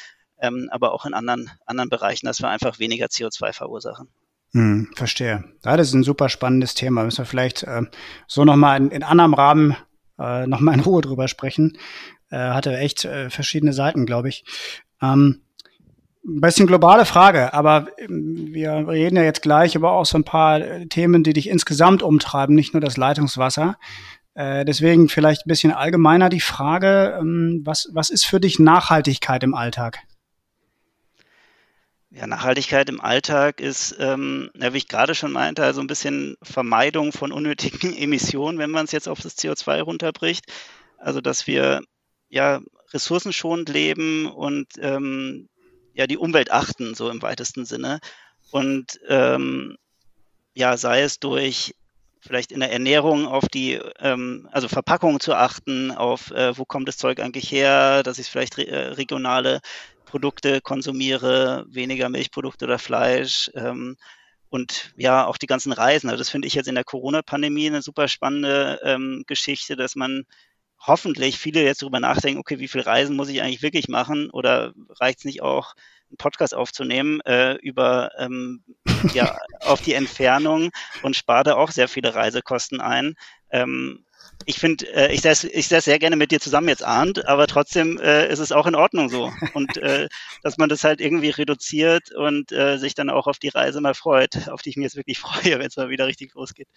ähm, 0.40 0.68
aber 0.72 0.92
auch 0.92 1.06
in 1.06 1.14
anderen, 1.14 1.48
anderen 1.64 1.88
Bereichen, 1.88 2.26
dass 2.26 2.40
wir 2.42 2.48
einfach 2.48 2.80
weniger 2.80 3.06
CO2 3.06 3.52
verursachen. 3.52 4.08
Hm, 4.52 4.90
verstehe. 4.96 5.44
Ja, 5.64 5.76
das 5.76 5.88
ist 5.88 5.94
ein 5.94 6.02
super 6.02 6.28
spannendes 6.28 6.74
Thema. 6.74 7.04
Müssen 7.04 7.18
wir 7.18 7.26
vielleicht 7.26 7.62
äh, 7.62 7.82
so 8.26 8.44
nochmal 8.44 8.78
in, 8.78 8.90
in 8.90 9.02
anderem 9.04 9.34
Rahmen 9.34 9.76
äh, 10.18 10.46
nochmal 10.46 10.74
in 10.74 10.80
Ruhe 10.80 11.02
drüber 11.02 11.28
sprechen. 11.28 11.78
Äh, 12.30 12.38
hatte 12.38 12.76
echt 12.76 13.04
äh, 13.04 13.30
verschiedene 13.30 13.72
Seiten, 13.72 14.06
glaube 14.06 14.28
ich. 14.28 14.44
Ähm, 15.00 15.42
ein 16.28 16.40
bisschen 16.40 16.66
globale 16.66 17.04
Frage, 17.04 17.54
aber 17.54 17.88
ähm, 17.98 18.48
wir 18.52 18.86
reden 18.86 19.16
ja 19.16 19.22
jetzt 19.22 19.42
gleich 19.42 19.74
über 19.74 19.92
auch 19.92 20.06
so 20.06 20.18
ein 20.18 20.24
paar 20.24 20.60
äh, 20.60 20.86
Themen, 20.86 21.24
die 21.24 21.32
dich 21.32 21.48
insgesamt 21.48 22.02
umtreiben, 22.02 22.54
nicht 22.54 22.74
nur 22.74 22.80
das 22.80 22.96
Leitungswasser. 22.96 23.78
Äh, 24.34 24.64
deswegen 24.64 25.08
vielleicht 25.08 25.46
ein 25.46 25.48
bisschen 25.48 25.72
allgemeiner 25.72 26.28
die 26.28 26.40
Frage, 26.40 27.16
ähm, 27.18 27.62
was, 27.64 27.88
was 27.92 28.10
ist 28.10 28.24
für 28.24 28.40
dich 28.40 28.58
Nachhaltigkeit 28.58 29.42
im 29.42 29.54
Alltag? 29.54 30.00
Ja, 32.10 32.26
Nachhaltigkeit 32.26 32.88
im 32.88 33.00
Alltag 33.00 33.60
ist, 33.60 33.96
ähm, 33.98 34.50
wie 34.54 34.78
ich 34.78 34.88
gerade 34.88 35.14
schon 35.14 35.32
meinte, 35.32 35.62
also 35.64 35.80
ein 35.80 35.86
bisschen 35.86 36.36
Vermeidung 36.42 37.12
von 37.12 37.32
unnötigen 37.32 37.92
Emissionen, 37.96 38.58
wenn 38.58 38.70
man 38.70 38.84
es 38.84 38.92
jetzt 38.92 39.08
auf 39.08 39.20
das 39.20 39.36
CO2 39.36 39.80
runterbricht. 39.80 40.44
Also, 40.98 41.20
dass 41.20 41.46
wir 41.46 41.82
ja 42.28 42.60
ressourcenschonend 42.92 43.68
leben 43.68 44.26
und 44.26 44.68
ähm, 44.80 45.48
ja 45.98 46.06
die 46.06 46.16
Umwelt 46.16 46.50
achten, 46.50 46.94
so 46.94 47.10
im 47.10 47.20
weitesten 47.20 47.66
Sinne. 47.66 47.98
Und 48.50 48.98
ähm, 49.08 49.76
ja, 50.54 50.76
sei 50.76 51.02
es 51.02 51.18
durch 51.18 51.74
vielleicht 52.20 52.52
in 52.52 52.60
der 52.60 52.72
Ernährung 52.72 53.26
auf 53.26 53.46
die, 53.48 53.80
ähm, 53.98 54.48
also 54.52 54.68
Verpackungen 54.68 55.20
zu 55.20 55.34
achten, 55.34 55.90
auf 55.90 56.30
äh, 56.30 56.56
wo 56.56 56.64
kommt 56.64 56.88
das 56.88 56.96
Zeug 56.96 57.20
eigentlich 57.20 57.50
her, 57.50 58.02
dass 58.02 58.18
ich 58.18 58.28
vielleicht 58.28 58.58
re 58.58 58.66
äh, 58.66 58.88
regionale 58.88 59.60
Produkte 60.04 60.60
konsumiere, 60.60 61.66
weniger 61.68 62.08
Milchprodukte 62.08 62.64
oder 62.64 62.78
Fleisch. 62.78 63.50
Ähm, 63.54 63.96
und 64.50 64.92
ja, 64.96 65.26
auch 65.26 65.36
die 65.36 65.46
ganzen 65.46 65.72
Reisen. 65.72 66.08
Also 66.08 66.18
das 66.18 66.30
finde 66.30 66.48
ich 66.48 66.54
jetzt 66.54 66.68
in 66.68 66.74
der 66.74 66.84
Corona-Pandemie 66.84 67.66
eine 67.66 67.82
super 67.82 68.08
spannende 68.08 68.80
ähm, 68.82 69.24
Geschichte, 69.26 69.76
dass 69.76 69.96
man 69.96 70.24
hoffentlich 70.80 71.38
viele 71.38 71.62
jetzt 71.62 71.82
darüber 71.82 72.00
nachdenken, 72.00 72.40
okay, 72.40 72.58
wie 72.58 72.68
viel 72.68 72.80
Reisen 72.80 73.16
muss 73.16 73.28
ich 73.28 73.42
eigentlich 73.42 73.62
wirklich 73.62 73.88
machen? 73.88 74.30
Oder 74.30 74.72
reicht 75.00 75.18
es 75.20 75.24
nicht 75.24 75.42
auch, 75.42 75.74
einen 76.10 76.16
Podcast 76.16 76.54
aufzunehmen 76.54 77.20
äh, 77.22 77.54
über 77.56 78.10
ähm, 78.18 78.62
ja, 79.14 79.38
auf 79.60 79.82
die 79.82 79.94
Entfernung 79.94 80.70
und 81.02 81.16
spare 81.16 81.44
da 81.44 81.54
auch 81.56 81.70
sehr 81.70 81.88
viele 81.88 82.14
Reisekosten 82.14 82.80
ein. 82.80 83.14
Ähm, 83.50 84.04
ich 84.46 84.58
finde, 84.58 84.86
äh, 84.94 85.12
ich 85.12 85.20
säße 85.20 85.48
ich 85.48 85.68
säß 85.68 85.84
sehr 85.84 85.98
gerne 85.98 86.16
mit 86.16 86.30
dir 86.30 86.40
zusammen 86.40 86.68
jetzt, 86.68 86.84
Arndt, 86.84 87.26
aber 87.26 87.46
trotzdem 87.46 87.98
äh, 87.98 88.30
ist 88.30 88.38
es 88.38 88.52
auch 88.52 88.66
in 88.66 88.74
Ordnung 88.74 89.08
so. 89.08 89.32
Und 89.54 89.76
äh, 89.78 90.08
dass 90.42 90.58
man 90.58 90.68
das 90.68 90.84
halt 90.84 91.00
irgendwie 91.00 91.30
reduziert 91.30 92.14
und 92.14 92.52
äh, 92.52 92.78
sich 92.78 92.94
dann 92.94 93.10
auch 93.10 93.26
auf 93.26 93.38
die 93.38 93.48
Reise 93.48 93.80
mal 93.80 93.94
freut, 93.94 94.48
auf 94.48 94.62
die 94.62 94.70
ich 94.70 94.76
mich 94.76 94.84
jetzt 94.84 94.96
wirklich 94.96 95.18
freue, 95.18 95.58
wenn 95.58 95.66
es 95.66 95.76
mal 95.76 95.90
wieder 95.90 96.06
richtig 96.06 96.34
losgeht. 96.34 96.68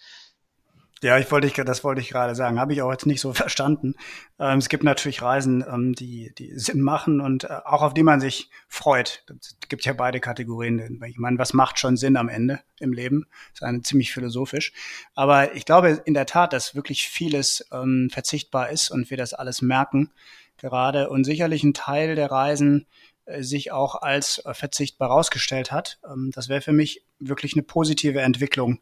Ja, 1.02 1.18
ich 1.18 1.28
wollte, 1.32 1.48
ich, 1.48 1.54
das 1.54 1.82
wollte 1.82 2.00
ich 2.00 2.10
gerade 2.10 2.36
sagen. 2.36 2.60
Habe 2.60 2.72
ich 2.72 2.80
auch 2.80 2.92
jetzt 2.92 3.06
nicht 3.06 3.20
so 3.20 3.32
verstanden. 3.34 3.96
Ähm, 4.38 4.58
es 4.58 4.68
gibt 4.68 4.84
natürlich 4.84 5.20
Reisen, 5.20 5.64
ähm, 5.68 5.94
die, 5.94 6.32
die 6.38 6.56
Sinn 6.56 6.80
machen 6.80 7.20
und 7.20 7.44
äh, 7.44 7.58
auch 7.64 7.82
auf 7.82 7.92
die 7.92 8.04
man 8.04 8.20
sich 8.20 8.50
freut. 8.68 9.24
Es 9.40 9.56
gibt 9.68 9.84
ja 9.84 9.94
beide 9.94 10.20
Kategorien. 10.20 11.02
Ich 11.04 11.18
meine, 11.18 11.38
was 11.38 11.54
macht 11.54 11.80
schon 11.80 11.96
Sinn 11.96 12.16
am 12.16 12.28
Ende 12.28 12.60
im 12.78 12.92
Leben? 12.92 13.26
Das 13.50 13.62
ist 13.62 13.62
eine 13.64 13.82
ziemlich 13.82 14.12
philosophisch. 14.12 14.72
Aber 15.14 15.56
ich 15.56 15.64
glaube 15.64 16.00
in 16.04 16.14
der 16.14 16.26
Tat, 16.26 16.52
dass 16.52 16.76
wirklich 16.76 17.08
vieles 17.08 17.66
ähm, 17.72 18.08
verzichtbar 18.12 18.70
ist 18.70 18.90
und 18.90 19.10
wir 19.10 19.16
das 19.16 19.34
alles 19.34 19.60
merken 19.60 20.12
gerade 20.56 21.10
und 21.10 21.24
sicherlich 21.24 21.64
ein 21.64 21.74
Teil 21.74 22.14
der 22.14 22.30
Reisen 22.30 22.86
äh, 23.24 23.42
sich 23.42 23.72
auch 23.72 23.96
als 23.96 24.38
äh, 24.44 24.54
verzichtbar 24.54 25.08
rausgestellt 25.08 25.72
hat. 25.72 25.98
Das 26.30 26.48
wäre 26.48 26.60
für 26.60 26.72
mich 26.72 27.04
wirklich 27.18 27.54
eine 27.54 27.64
positive 27.64 28.20
Entwicklung 28.20 28.78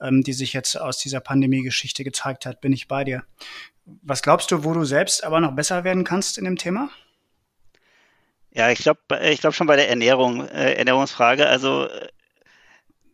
ähm, 0.00 0.22
die 0.22 0.32
sich 0.32 0.52
jetzt 0.52 0.80
aus 0.80 0.98
dieser 0.98 1.20
Pandemie-Geschichte 1.20 2.04
gezeigt 2.04 2.46
hat, 2.46 2.60
bin 2.60 2.72
ich 2.72 2.88
bei 2.88 3.04
dir. 3.04 3.24
Was 4.02 4.22
glaubst 4.22 4.50
du, 4.50 4.64
wo 4.64 4.72
du 4.72 4.84
selbst 4.84 5.24
aber 5.24 5.40
noch 5.40 5.52
besser 5.52 5.84
werden 5.84 6.04
kannst 6.04 6.38
in 6.38 6.44
dem 6.44 6.56
Thema? 6.56 6.90
Ja, 8.52 8.70
ich 8.70 8.80
glaube 8.80 9.00
ich 9.22 9.40
glaub 9.40 9.54
schon 9.54 9.66
bei 9.66 9.76
der 9.76 9.88
Ernährung, 9.88 10.46
äh, 10.48 10.74
Ernährungsfrage. 10.74 11.46
Also 11.46 11.88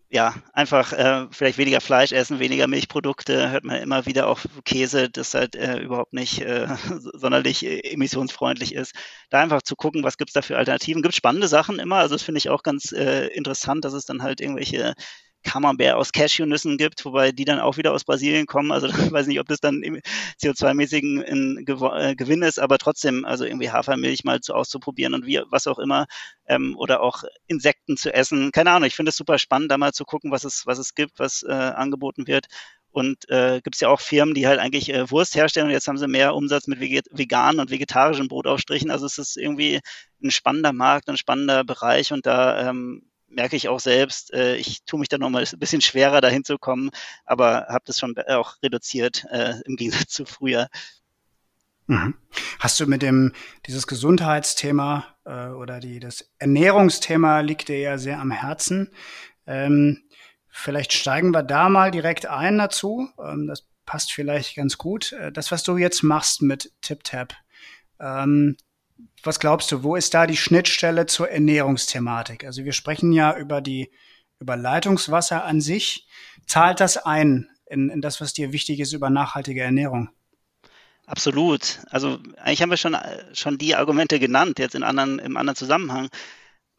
ja, 0.08 0.34
einfach 0.52 0.92
äh, 0.92 1.26
vielleicht 1.30 1.58
weniger 1.58 1.80
Fleisch 1.80 2.12
essen, 2.12 2.38
weniger 2.38 2.68
Milchprodukte, 2.68 3.50
hört 3.50 3.64
man 3.64 3.82
immer 3.82 4.06
wieder 4.06 4.28
auch 4.28 4.40
Käse, 4.64 5.10
das 5.10 5.34
halt 5.34 5.56
äh, 5.56 5.78
überhaupt 5.78 6.12
nicht 6.12 6.40
äh, 6.40 6.68
sonderlich 7.14 7.64
äh, 7.66 7.80
emissionsfreundlich 7.80 8.74
ist. 8.74 8.94
Da 9.30 9.40
einfach 9.42 9.62
zu 9.62 9.74
gucken, 9.74 10.04
was 10.04 10.16
gibt's 10.16 10.32
da 10.32 10.42
für 10.42 10.56
Alternativen. 10.56 11.02
Gibt 11.02 11.14
spannende 11.14 11.48
Sachen 11.48 11.80
immer, 11.80 11.96
also 11.96 12.14
das 12.14 12.22
finde 12.22 12.38
ich 12.38 12.50
auch 12.50 12.62
ganz 12.62 12.92
äh, 12.92 13.26
interessant, 13.28 13.84
dass 13.84 13.94
es 13.94 14.04
dann 14.04 14.22
halt 14.22 14.40
irgendwelche 14.40 14.94
Camembert 15.46 15.94
aus 15.94 16.12
Cashewnüssen 16.12 16.76
gibt, 16.76 17.04
wobei 17.04 17.30
die 17.30 17.44
dann 17.44 17.60
auch 17.60 17.76
wieder 17.76 17.92
aus 17.92 18.04
Brasilien 18.04 18.46
kommen. 18.46 18.72
Also 18.72 18.88
ich 19.08 19.12
weiß 19.12 19.28
nicht, 19.28 19.40
ob 19.40 19.46
das 19.46 19.60
dann 19.60 19.82
CO2-mäßigen 20.42 21.22
ein 21.22 21.64
äh, 21.66 22.16
Gewinn 22.16 22.42
ist, 22.42 22.58
aber 22.58 22.78
trotzdem, 22.78 23.24
also 23.24 23.44
irgendwie 23.44 23.70
Hafermilch 23.70 24.24
mal 24.24 24.40
zu 24.40 24.54
auszuprobieren 24.54 25.14
und 25.14 25.24
wie, 25.24 25.40
was 25.50 25.66
auch 25.66 25.78
immer, 25.78 26.06
ähm, 26.48 26.74
oder 26.76 27.00
auch 27.00 27.22
Insekten 27.46 27.96
zu 27.96 28.12
essen. 28.12 28.50
Keine 28.50 28.72
Ahnung, 28.72 28.88
ich 28.88 28.96
finde 28.96 29.10
es 29.10 29.16
super 29.16 29.38
spannend, 29.38 29.70
da 29.70 29.78
mal 29.78 29.92
zu 29.92 30.04
gucken, 30.04 30.32
was 30.32 30.44
es, 30.44 30.66
was 30.66 30.78
es 30.78 30.94
gibt, 30.94 31.18
was 31.18 31.44
äh, 31.44 31.52
angeboten 31.52 32.26
wird. 32.26 32.46
Und 32.90 33.28
äh, 33.28 33.60
gibt 33.62 33.76
es 33.76 33.80
ja 33.80 33.88
auch 33.88 34.00
Firmen, 34.00 34.34
die 34.34 34.46
halt 34.46 34.58
eigentlich 34.58 34.88
äh, 34.88 35.10
Wurst 35.10 35.34
herstellen 35.34 35.66
und 35.66 35.72
jetzt 35.72 35.86
haben 35.86 35.98
sie 35.98 36.08
mehr 36.08 36.34
Umsatz 36.34 36.66
mit 36.66 36.80
veganen 36.80 37.60
und 37.60 37.70
vegetarischen 37.70 38.26
Brotaufstrichen. 38.26 38.90
Also 38.90 39.04
es 39.04 39.18
ist 39.18 39.36
irgendwie 39.36 39.80
ein 40.24 40.30
spannender 40.30 40.72
Markt, 40.72 41.08
ein 41.10 41.18
spannender 41.18 41.62
Bereich 41.62 42.12
und 42.12 42.24
da 42.24 42.70
ähm, 42.70 43.02
merke 43.28 43.56
ich 43.56 43.68
auch 43.68 43.80
selbst, 43.80 44.32
äh, 44.32 44.56
ich 44.56 44.84
tue 44.84 45.00
mich 45.00 45.08
da 45.08 45.18
nochmal 45.18 45.44
ein 45.44 45.58
bisschen 45.58 45.80
schwerer 45.80 46.20
dahin 46.20 46.44
zu 46.44 46.58
kommen, 46.58 46.90
aber 47.24 47.66
habe 47.68 47.84
das 47.86 47.98
schon 47.98 48.14
auch 48.28 48.54
reduziert 48.62 49.24
äh, 49.30 49.54
im 49.64 49.76
Gegensatz 49.76 50.12
zu 50.12 50.24
früher. 50.24 50.68
Mhm. 51.86 52.14
Hast 52.58 52.80
du 52.80 52.86
mit 52.86 53.02
dem 53.02 53.32
dieses 53.66 53.86
Gesundheitsthema 53.86 55.06
äh, 55.24 55.48
oder 55.48 55.78
die 55.78 56.00
das 56.00 56.28
Ernährungsthema 56.38 57.40
liegt 57.40 57.68
dir 57.68 57.78
ja 57.78 57.98
sehr 57.98 58.18
am 58.18 58.32
Herzen. 58.32 58.90
Ähm, 59.46 60.02
vielleicht 60.48 60.92
steigen 60.92 61.30
wir 61.30 61.44
da 61.44 61.68
mal 61.68 61.90
direkt 61.90 62.26
ein 62.26 62.58
dazu. 62.58 63.08
Ähm, 63.22 63.46
das 63.46 63.68
passt 63.84 64.12
vielleicht 64.12 64.56
ganz 64.56 64.78
gut. 64.78 65.12
Äh, 65.12 65.30
das, 65.30 65.52
was 65.52 65.62
du 65.62 65.76
jetzt 65.76 66.02
machst 66.02 66.42
mit 66.42 66.72
TipTap, 66.82 67.34
ähm, 68.00 68.56
was 69.26 69.40
glaubst 69.40 69.70
du, 69.72 69.82
wo 69.82 69.96
ist 69.96 70.14
da 70.14 70.26
die 70.26 70.36
Schnittstelle 70.36 71.06
zur 71.06 71.30
Ernährungsthematik? 71.30 72.44
Also 72.44 72.64
wir 72.64 72.72
sprechen 72.72 73.12
ja 73.12 73.36
über 73.36 73.60
die 73.60 73.90
über 74.38 74.56
Leitungswasser 74.56 75.44
an 75.44 75.60
sich. 75.60 76.06
Zahlt 76.46 76.80
das 76.80 76.98
ein 76.98 77.48
in, 77.66 77.90
in 77.90 78.00
das, 78.00 78.20
was 78.20 78.32
dir 78.32 78.52
wichtig 78.52 78.80
ist 78.80 78.92
über 78.92 79.10
nachhaltige 79.10 79.62
Ernährung? 79.62 80.10
Absolut. 81.06 81.80
Also 81.90 82.18
eigentlich 82.36 82.62
haben 82.62 82.70
wir 82.70 82.76
schon, 82.76 82.96
schon 83.32 83.58
die 83.58 83.76
Argumente 83.76 84.18
genannt, 84.18 84.58
jetzt 84.58 84.74
in 84.74 84.82
anderen, 84.82 85.18
im 85.18 85.36
anderen 85.36 85.56
Zusammenhang. 85.56 86.08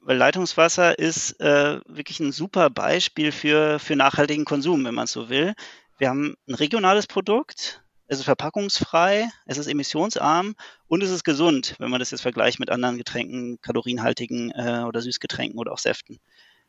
Weil 0.01 0.17
Leitungswasser 0.17 0.99
ist 0.99 1.39
äh, 1.39 1.79
wirklich 1.87 2.19
ein 2.19 2.31
super 2.31 2.69
Beispiel 2.69 3.31
für, 3.31 3.79
für 3.79 3.95
nachhaltigen 3.95 4.45
Konsum, 4.45 4.85
wenn 4.85 4.95
man 4.95 5.07
so 5.07 5.29
will. 5.29 5.53
Wir 5.97 6.09
haben 6.09 6.35
ein 6.47 6.55
regionales 6.55 7.07
Produkt, 7.07 7.83
es 8.07 8.19
ist 8.19 8.25
verpackungsfrei, 8.25 9.29
es 9.45 9.57
ist 9.57 9.67
emissionsarm 9.67 10.55
und 10.87 11.03
es 11.03 11.11
ist 11.11 11.23
gesund, 11.23 11.75
wenn 11.79 11.89
man 11.89 11.99
das 11.99 12.11
jetzt 12.11 12.21
vergleicht 12.21 12.59
mit 12.59 12.69
anderen 12.69 12.97
Getränken, 12.97 13.59
kalorienhaltigen 13.61 14.51
äh, 14.51 14.83
oder 14.87 15.01
Süßgetränken 15.01 15.59
oder 15.59 15.73
auch 15.73 15.77
Säften. 15.77 16.19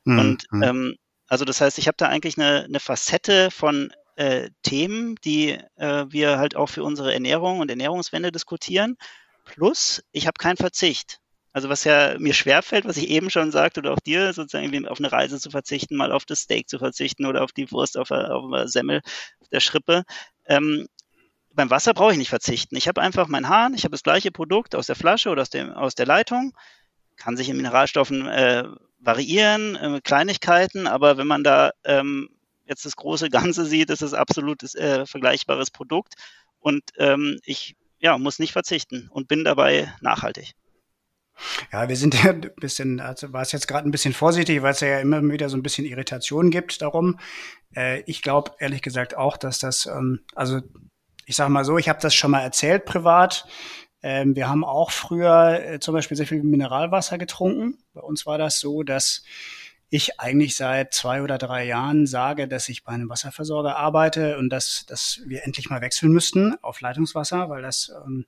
Mhm. 0.04 0.18
Und 0.18 0.44
hm. 0.50 0.62
ähm, 0.62 0.96
also 1.28 1.44
das 1.44 1.60
heißt, 1.60 1.78
ich 1.78 1.86
habe 1.86 1.96
da 1.96 2.08
eigentlich 2.08 2.38
eine, 2.38 2.64
eine 2.64 2.80
Facette 2.80 3.50
von 3.50 3.92
äh, 4.16 4.50
Themen, 4.62 5.14
die 5.24 5.58
äh, 5.76 6.06
wir 6.08 6.38
halt 6.38 6.56
auch 6.56 6.68
für 6.68 6.82
unsere 6.82 7.12
Ernährung 7.12 7.60
und 7.60 7.70
Ernährungswende 7.70 8.32
diskutieren. 8.32 8.96
Plus, 9.44 10.02
ich 10.10 10.26
habe 10.26 10.38
keinen 10.38 10.56
Verzicht. 10.56 11.20
Also 11.52 11.68
was 11.68 11.84
ja 11.84 12.16
mir 12.18 12.34
schwerfällt, 12.34 12.84
was 12.84 12.96
ich 12.96 13.08
eben 13.08 13.30
schon 13.30 13.50
sagte, 13.50 13.80
oder 13.80 13.92
auch 13.92 14.00
dir, 14.00 14.32
sozusagen 14.32 14.86
auf 14.86 14.98
eine 14.98 15.10
Reise 15.10 15.40
zu 15.40 15.50
verzichten, 15.50 15.96
mal 15.96 16.12
auf 16.12 16.24
das 16.24 16.40
Steak 16.40 16.68
zu 16.68 16.78
verzichten 16.78 17.26
oder 17.26 17.42
auf 17.42 17.52
die 17.52 17.70
Wurst, 17.70 17.96
auf, 17.96 18.10
auf 18.10 18.68
Semmel, 18.68 19.00
auf 19.40 19.48
der 19.48 19.60
Schrippe. 19.60 20.04
Ähm, 20.46 20.88
beim 21.58 21.70
Wasser 21.70 21.92
brauche 21.92 22.12
ich 22.12 22.18
nicht 22.18 22.28
verzichten. 22.28 22.76
Ich 22.76 22.86
habe 22.86 23.00
einfach 23.00 23.26
meinen 23.26 23.48
Hahn, 23.48 23.74
ich 23.74 23.82
habe 23.82 23.90
das 23.90 24.04
gleiche 24.04 24.30
Produkt 24.30 24.76
aus 24.76 24.86
der 24.86 24.94
Flasche 24.94 25.28
oder 25.28 25.42
aus, 25.42 25.50
dem, 25.50 25.72
aus 25.72 25.96
der 25.96 26.06
Leitung, 26.06 26.56
kann 27.16 27.36
sich 27.36 27.48
in 27.48 27.56
Mineralstoffen 27.56 28.28
äh, 28.28 28.62
variieren, 29.00 29.74
äh, 29.74 30.00
Kleinigkeiten, 30.00 30.86
aber 30.86 31.16
wenn 31.16 31.26
man 31.26 31.42
da 31.42 31.72
ähm, 31.82 32.28
jetzt 32.64 32.84
das 32.84 32.94
große 32.94 33.28
Ganze 33.30 33.64
sieht, 33.64 33.90
ist 33.90 34.02
es 34.02 34.14
absolut 34.14 34.62
äh, 34.76 35.04
vergleichbares 35.04 35.72
Produkt 35.72 36.14
und 36.60 36.84
ähm, 36.96 37.40
ich 37.42 37.74
ja, 37.98 38.16
muss 38.18 38.38
nicht 38.38 38.52
verzichten 38.52 39.08
und 39.10 39.26
bin 39.26 39.42
dabei 39.42 39.92
nachhaltig. 40.00 40.52
Ja, 41.72 41.88
wir 41.88 41.96
sind 41.96 42.14
ja 42.22 42.30
ein 42.30 42.52
bisschen, 42.60 43.00
also 43.00 43.32
war 43.32 43.42
es 43.42 43.50
jetzt 43.50 43.66
gerade 43.66 43.88
ein 43.88 43.90
bisschen 43.90 44.14
vorsichtig, 44.14 44.62
weil 44.62 44.74
es 44.74 44.80
ja 44.80 45.00
immer 45.00 45.20
wieder 45.24 45.48
so 45.48 45.56
ein 45.56 45.64
bisschen 45.64 45.86
Irritation 45.86 46.52
gibt 46.52 46.82
darum. 46.82 47.18
Äh, 47.74 48.02
ich 48.02 48.22
glaube 48.22 48.52
ehrlich 48.60 48.82
gesagt 48.82 49.16
auch, 49.16 49.36
dass 49.36 49.58
das, 49.58 49.86
ähm, 49.86 50.20
also 50.36 50.60
ich 51.28 51.36
sage 51.36 51.50
mal 51.50 51.64
so, 51.64 51.76
ich 51.76 51.90
habe 51.90 52.00
das 52.00 52.14
schon 52.14 52.30
mal 52.30 52.40
erzählt 52.40 52.86
privat. 52.86 53.46
Ähm, 54.02 54.34
wir 54.34 54.48
haben 54.48 54.64
auch 54.64 54.90
früher 54.90 55.60
äh, 55.62 55.78
zum 55.78 55.92
Beispiel 55.92 56.16
sehr 56.16 56.26
viel 56.26 56.42
Mineralwasser 56.42 57.18
getrunken. 57.18 57.76
Bei 57.92 58.00
uns 58.00 58.24
war 58.24 58.38
das 58.38 58.60
so, 58.60 58.82
dass 58.82 59.22
ich 59.90 60.18
eigentlich 60.18 60.56
seit 60.56 60.94
zwei 60.94 61.20
oder 61.20 61.36
drei 61.36 61.66
Jahren 61.66 62.06
sage, 62.06 62.48
dass 62.48 62.70
ich 62.70 62.82
bei 62.82 62.92
einem 62.92 63.10
Wasserversorger 63.10 63.76
arbeite 63.76 64.38
und 64.38 64.48
dass, 64.48 64.86
dass 64.86 65.20
wir 65.26 65.44
endlich 65.44 65.68
mal 65.68 65.82
wechseln 65.82 66.12
müssten 66.12 66.56
auf 66.62 66.80
Leitungswasser, 66.80 67.50
weil 67.50 67.60
das 67.60 67.92
ähm, 68.06 68.24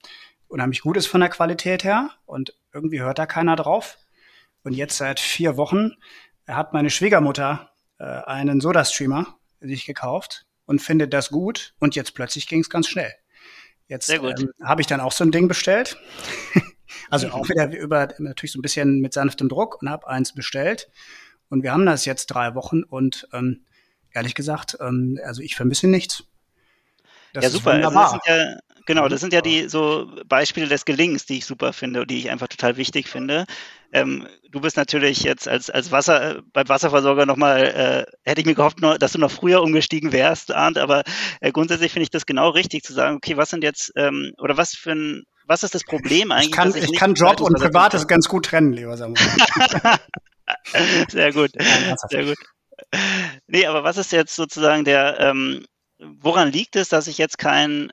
unheimlich 0.49 0.83
gut 0.83 0.99
ist 0.99 1.07
von 1.07 1.23
der 1.23 1.31
Qualität 1.31 1.85
her 1.85 2.11
und 2.27 2.55
irgendwie 2.75 3.01
hört 3.01 3.19
da 3.19 3.25
keiner 3.25 3.57
drauf. 3.57 3.97
Und 4.63 4.75
jetzt 4.75 4.99
seit 4.99 5.21
vier 5.21 5.57
Wochen 5.57 5.93
hat 6.47 6.75
meine 6.75 6.91
Schwiegermutter 6.91 7.71
äh, 7.99 8.05
einen 8.05 8.61
Soda-Streamer 8.61 9.39
sich 9.61 9.87
gekauft 9.87 10.45
und 10.71 10.81
findet 10.81 11.13
das 11.13 11.31
gut 11.31 11.75
und 11.81 11.97
jetzt 11.97 12.15
plötzlich 12.15 12.47
ging 12.47 12.61
es 12.61 12.71
ganz 12.71 12.87
schnell. 12.87 13.13
Jetzt 13.89 14.09
ähm, 14.09 14.53
habe 14.63 14.81
ich 14.81 14.87
dann 14.87 15.01
auch 15.01 15.11
so 15.11 15.25
ein 15.25 15.33
Ding 15.33 15.49
bestellt. 15.49 15.99
also 17.11 17.29
auch 17.31 17.49
wieder 17.49 17.77
über 17.77 18.09
natürlich 18.19 18.53
so 18.53 18.61
ein 18.61 18.63
bisschen 18.63 19.01
mit 19.01 19.13
sanftem 19.13 19.49
Druck 19.49 19.83
und 19.83 19.91
habe 19.91 20.07
eins 20.07 20.33
bestellt. 20.33 20.89
Und 21.49 21.65
wir 21.65 21.73
haben 21.73 21.85
das 21.87 22.05
jetzt 22.05 22.27
drei 22.27 22.55
Wochen 22.55 22.85
und 22.85 23.27
ähm, 23.33 23.65
ehrlich 24.13 24.37
gesagt, 24.37 24.79
ähm, 24.81 25.19
also 25.25 25.43
ich 25.43 25.57
vermisse 25.57 25.89
nichts. 25.89 26.23
Das 27.33 27.43
ja, 27.43 27.51
super. 27.51 27.73
Also 27.73 27.91
das 27.91 28.11
sind 28.13 28.23
ja, 28.27 28.59
genau, 28.87 29.09
das 29.09 29.21
sind 29.21 29.33
ja 29.33 29.41
die 29.41 29.69
so 29.69 30.09
Beispiele 30.29 30.69
des 30.69 30.85
Gelings, 30.85 31.27
die 31.27 31.39
ich 31.39 31.47
super 31.47 31.73
finde 31.73 32.03
und 32.03 32.11
die 32.13 32.19
ich 32.19 32.31
einfach 32.31 32.47
total 32.47 32.77
wichtig 32.77 33.09
finde. 33.09 33.45
Ähm, 33.93 34.27
du 34.51 34.61
bist 34.61 34.77
natürlich 34.77 35.23
jetzt 35.23 35.49
als, 35.49 35.71
als 35.71 35.91
Wasser, 35.91 36.43
beim 36.53 36.69
Wasserversorger 36.69 37.27
nochmal, 37.27 38.07
äh, 38.07 38.13
hätte 38.29 38.41
ich 38.41 38.47
mir 38.47 38.55
gehofft, 38.55 38.81
noch, 38.81 38.99
dass 38.99 39.13
du 39.13 39.19
noch 39.19 39.31
früher 39.31 39.63
umgestiegen 39.63 40.13
wärst, 40.13 40.53
Arndt, 40.53 40.79
aber 40.79 41.03
äh, 41.41 41.51
grundsätzlich 41.53 41.93
finde 41.93 42.05
ich 42.05 42.11
das 42.11 42.27
genau 42.27 42.51
richtig 42.51 42.85
zu 42.85 42.93
sagen, 42.93 43.17
okay, 43.17 43.37
was 43.37 43.51
sind 43.51 43.65
jetzt, 43.65 43.93
ähm, 43.97 44.33
oder 44.39 44.57
was 44.57 44.75
für 44.75 44.93
ein, 44.93 45.25
was 45.47 45.65
ist 45.65 45.75
das 45.75 45.85
Problem 45.85 46.31
eigentlich? 46.31 46.51
Ich 46.51 46.53
kann, 46.53 46.75
ich, 46.75 46.85
ich 46.85 46.97
kann 46.97 47.15
Job 47.15 47.41
und 47.41 47.55
Privates 47.55 48.07
ganz 48.07 48.29
gut 48.29 48.47
trennen, 48.47 48.73
lieber 48.73 48.97
Samuel. 48.97 49.19
sehr 51.09 51.33
gut, 51.33 51.51
sehr 52.09 52.25
gut. 52.25 52.37
Nee, 53.49 53.67
aber 53.67 53.83
was 53.83 53.97
ist 53.97 54.13
jetzt 54.13 54.37
sozusagen 54.37 54.85
der, 54.85 55.19
ähm, 55.19 55.65
woran 55.99 56.53
liegt 56.53 56.77
es, 56.77 56.89
dass 56.89 57.09
ich 57.09 57.19
jetzt 57.19 57.39
kein 57.39 57.91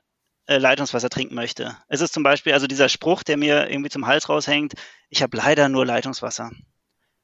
äh, 0.48 0.58
Leitungswasser 0.58 1.10
trinken 1.10 1.34
möchte. 1.34 1.76
Es 1.88 2.00
ist 2.00 2.14
zum 2.14 2.22
Beispiel, 2.22 2.54
also 2.54 2.66
dieser 2.66 2.88
Spruch, 2.88 3.22
der 3.22 3.36
mir 3.36 3.70
irgendwie 3.70 3.90
zum 3.90 4.06
Hals 4.06 4.28
raushängt, 4.28 4.72
ich 5.10 5.22
habe 5.22 5.36
leider 5.36 5.68
nur 5.68 5.84
Leitungswasser. 5.86 6.50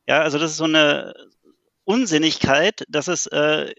Ja, 0.06 0.20
also 0.20 0.38
das 0.38 0.52
ist 0.52 0.58
so 0.58 0.64
eine 0.64 1.14
Unsinnigkeit, 1.84 2.84
dass 2.88 3.08
es 3.08 3.26
äh, 3.26 3.74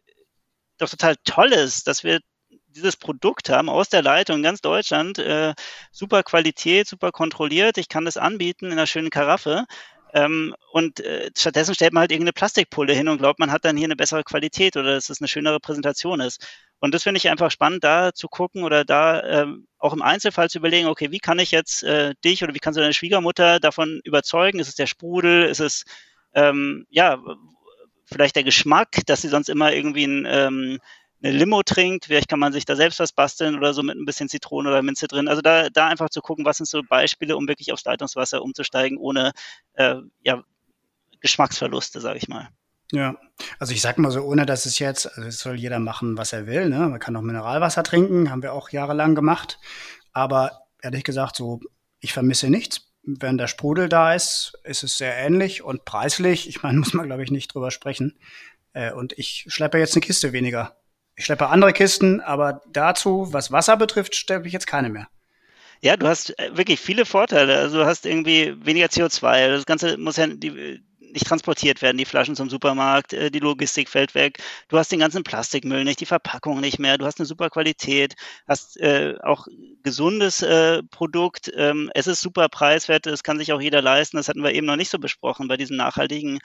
doch 0.80 0.90
total 0.90 1.16
toll 1.24 1.54
ist, 1.54 1.88
dass 1.88 2.04
wir 2.04 2.20
dieses 2.68 2.98
Produkt 2.98 3.50
haben 3.50 3.70
aus 3.70 3.88
der 3.90 4.02
Leitung 4.02 4.38
in 4.38 4.44
ganz 4.44 4.62
Deutschland, 4.62 5.20
äh, 5.20 5.54
super 5.92 6.24
Qualität, 6.24 6.88
super 6.88 7.12
kontrolliert, 7.12 7.78
ich 7.78 7.88
kann 7.88 8.06
das 8.06 8.18
anbieten 8.18 8.66
in 8.66 8.72
einer 8.74 8.88
schönen 8.88 9.12
Karaffe. 9.12 9.66
Ähm, 10.14 10.56
und 10.72 11.02
äh, 11.02 11.30
stattdessen 11.38 11.75
stellt 11.75 11.94
man 11.94 12.02
halt 12.02 12.12
irgendeine 12.12 12.34
Plastikpulle 12.34 12.94
hin 12.94 13.10
und 13.10 13.20
glaubt, 13.20 13.40
man 13.40 13.52
hat 13.52 13.66
dann 13.66 13.78
hier 13.78 13.86
eine 13.86 13.96
bessere 13.96 14.24
Qualität 14.24 14.75
oder 14.75 14.96
dass 14.96 15.10
es 15.10 15.22
eine 15.22 15.28
schönere 15.28 15.60
Präsentation 15.60 16.20
ist. 16.20 16.46
Und 16.79 16.94
das 16.94 17.03
finde 17.03 17.17
ich 17.17 17.29
einfach 17.29 17.51
spannend, 17.51 17.84
da 17.84 18.13
zu 18.13 18.27
gucken 18.27 18.63
oder 18.63 18.86
da 18.86 19.24
ähm, 19.24 19.67
auch 19.77 19.94
im 19.94 20.01
Einzelfall 20.01 20.50
zu 20.50 20.60
überlegen, 20.60 20.88
okay, 20.88 21.12
wie 21.12 21.20
kann 21.20 21.39
ich 21.39 21.51
jetzt 21.51 21.84
äh, 21.84 22.13
dich 22.24 22.44
oder 22.44 22.53
wie 22.53 22.60
kannst 22.60 22.77
du 22.77 22.82
deine 22.82 22.94
Schwiegermutter 22.94 23.60
davon 23.60 24.01
überzeugen? 24.03 24.60
Ist 24.60 24.67
es 24.67 24.75
der 24.75 24.88
Sprudel? 24.88 25.44
Ist 25.44 25.62
es 25.62 25.86
ähm, 26.34 26.86
ja 26.89 27.17
vielleicht 28.05 28.36
der 28.36 28.44
Geschmack, 28.44 29.01
dass 29.05 29.22
sie 29.22 29.29
sonst 29.29 29.50
immer 29.50 29.74
irgendwie 29.74 30.05
ein, 30.05 30.25
ähm, 30.27 30.79
eine 31.24 31.34
Limo 31.38 31.63
trinkt? 31.63 32.05
Vielleicht 32.05 32.29
kann 32.29 32.39
man 32.39 32.53
sich 32.53 32.65
da 32.65 32.75
selbst 32.75 33.00
was 33.00 33.13
basteln 33.13 33.55
oder 33.55 33.74
so 33.74 33.82
mit 33.82 33.98
ein 33.98 34.05
bisschen 34.05 34.29
Zitrone 34.29 34.70
oder 34.70 34.82
Minze 34.82 35.08
drin. 35.08 35.27
Also 35.27 35.41
da, 35.41 35.70
da 35.70 35.88
einfach 35.88 36.10
zu 36.10 36.22
gucken, 36.22 36.46
was 36.46 36.58
sind 36.58 36.67
so 36.67 36.84
Beispiele, 36.84 37.38
um 37.38 37.48
wirklich 37.48 37.72
aufs 37.74 37.86
Leitungswasser 37.86 38.41
umzusteigen, 38.41 38.98
ohne 38.98 39.32
äh, 39.74 39.96
ja, 40.24 40.44
Geschmacksverluste, 41.22 42.01
sage 42.01 42.17
ich 42.17 42.27
mal. 42.27 42.50
Ja, 42.92 43.15
also 43.60 43.74
ich 43.74 43.82
sag 43.82 43.98
mal 43.98 44.12
so, 44.12 44.22
ohne 44.22 44.46
dass 44.46 44.65
es 44.65 44.80
jetzt, 44.80 45.08
also 45.08 45.27
es 45.27 45.39
soll 45.39 45.56
jeder 45.56 45.80
machen, 45.80 46.18
was 46.18 46.34
er 46.34 46.46
will, 46.46 46.70
ne? 46.70 46.88
Man 46.88 47.00
kann 47.00 47.15
auch 47.15 47.22
Mineralwasser 47.22 47.84
trinken, 47.84 48.30
haben 48.30 48.44
wir 48.44 48.54
auch 48.54 48.70
jahrelang 48.70 49.15
gemacht. 49.15 49.60
Aber 50.13 50.65
ehrlich 50.82 51.04
gesagt, 51.04 51.36
so, 51.36 51.60
ich 52.00 52.13
vermisse 52.13 52.50
nichts. 52.50 52.82
wenn 53.08 53.38
der 53.38 53.48
Sprudel 53.48 53.88
da 53.88 54.15
ist, 54.15 54.54
ist 54.63 54.84
es 54.84 54.98
sehr 54.98 55.15
ähnlich 55.15 55.62
und 55.62 55.86
preislich. 55.86 56.48
Ich 56.50 56.63
meine, 56.63 56.80
muss 56.80 56.94
man, 56.94 57.08
glaube 57.08 57.24
ich, 57.24 57.32
nicht 57.32 57.54
drüber 57.54 57.72
sprechen. 57.72 58.18
Äh, 58.74 58.94
und 58.94 59.13
ich 59.18 59.46
schleppe 59.48 59.77
jetzt 59.77 59.96
eine 59.96 60.01
Kiste 60.01 60.34
weniger. 60.34 60.77
Ich 61.15 61.25
schleppe 61.25 61.48
andere 61.48 61.74
Kisten, 61.74 62.20
aber 62.22 62.62
dazu, 62.72 63.27
was 63.32 63.51
Wasser 63.51 63.77
betrifft, 63.77 64.15
schleppe 64.15 64.48
ich 64.48 64.54
jetzt 64.54 64.68
keine 64.68 64.89
mehr. 64.89 65.08
Ja, 65.82 65.98
du 65.98 66.08
hast 66.08 66.38
äh, 66.39 66.56
wirklich 66.58 66.80
viele 66.80 67.06
Vorteile. 67.06 67.58
Also 67.58 67.80
du 67.80 67.86
hast 67.86 68.06
irgendwie 68.06 68.56
weniger 68.65 68.88
CO2. 68.88 69.50
Das 69.50 69.65
Ganze 69.65 69.98
muss 69.98 70.18
ja 70.18 70.27
die, 70.27 70.84
nicht 71.12 71.28
transportiert 71.28 71.82
werden, 71.82 71.98
die 71.98 72.06
Flaschen 72.06 72.36
zum 72.36 72.50
Supermarkt, 72.50 73.14
äh, 73.14 73.32
die 73.32 73.40
Logistik 73.40 73.90
fällt 73.90 74.16
weg. 74.16 74.40
Du 74.68 74.78
hast 74.78 74.92
den 74.92 75.00
ganzen 75.00 75.24
Plastikmüll 75.24 75.84
nicht, 75.84 76.00
die 76.00 76.06
Verpackung 76.06 76.62
nicht 76.62 76.80
mehr. 76.80 76.98
Du 76.98 77.06
hast 77.06 77.20
eine 77.20 77.26
super 77.26 77.50
Qualität, 77.50 78.16
hast 78.48 78.78
äh, 78.78 79.16
auch 79.24 79.48
gesundes 79.84 80.42
äh, 80.42 80.84
Produkt. 80.84 81.52
Ähm, 81.56 81.92
es 81.94 82.08
ist 82.08 82.22
super 82.22 82.50
preiswert, 82.50 83.06
das 83.06 83.24
kann 83.24 83.40
sich 83.40 83.54
auch 83.54 83.62
jeder 83.62 83.82
leisten. 83.82 84.18
Das 84.18 84.28
hatten 84.28 84.44
wir 84.44 84.54
eben 84.54 84.68
noch 84.68 84.76
nicht 84.76 84.90
so 84.90 85.00
besprochen 85.00 85.48
bei 85.48 85.58
diesen 85.58 85.78
nachhaltigen 85.78 86.40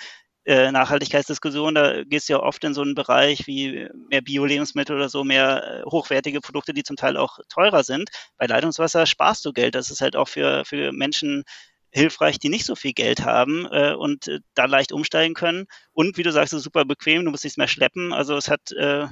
äh, 0.46 0.72
Nachhaltigkeitsdiskussion, 0.72 1.74
da 1.74 2.02
gehst 2.04 2.28
du 2.28 2.34
ja 2.34 2.40
oft 2.40 2.64
in 2.64 2.74
so 2.74 2.82
einen 2.82 2.94
Bereich 2.94 3.46
wie 3.46 3.88
mehr 4.08 4.22
Bio-Lebensmittel 4.22 4.96
oder 4.96 5.08
so, 5.08 5.22
mehr 5.22 5.82
äh, 5.84 5.90
hochwertige 5.90 6.40
Produkte, 6.40 6.72
die 6.72 6.82
zum 6.82 6.96
Teil 6.96 7.16
auch 7.16 7.38
teurer 7.48 7.84
sind. 7.84 8.10
Bei 8.38 8.46
Leitungswasser 8.46 9.06
sparst 9.06 9.44
du 9.44 9.52
Geld. 9.52 9.74
Das 9.74 9.90
ist 9.90 10.00
halt 10.00 10.16
auch 10.16 10.28
für, 10.28 10.64
für 10.64 10.92
Menschen 10.92 11.44
hilfreich, 11.90 12.38
die 12.38 12.48
nicht 12.48 12.64
so 12.64 12.76
viel 12.76 12.92
Geld 12.92 13.24
haben 13.24 13.66
äh, 13.70 13.94
und 13.94 14.28
äh, 14.28 14.40
da 14.54 14.66
leicht 14.66 14.92
umsteigen 14.92 15.34
können. 15.34 15.66
Und 15.92 16.16
wie 16.16 16.22
du 16.22 16.32
sagst, 16.32 16.52
ist 16.52 16.62
super 16.62 16.84
bequem, 16.84 17.24
du 17.24 17.30
musst 17.30 17.44
nichts 17.44 17.56
mehr 17.56 17.68
schleppen. 17.68 18.12
Also 18.12 18.36
es 18.36 18.48
hat 18.48 18.72
äh, 18.72 19.06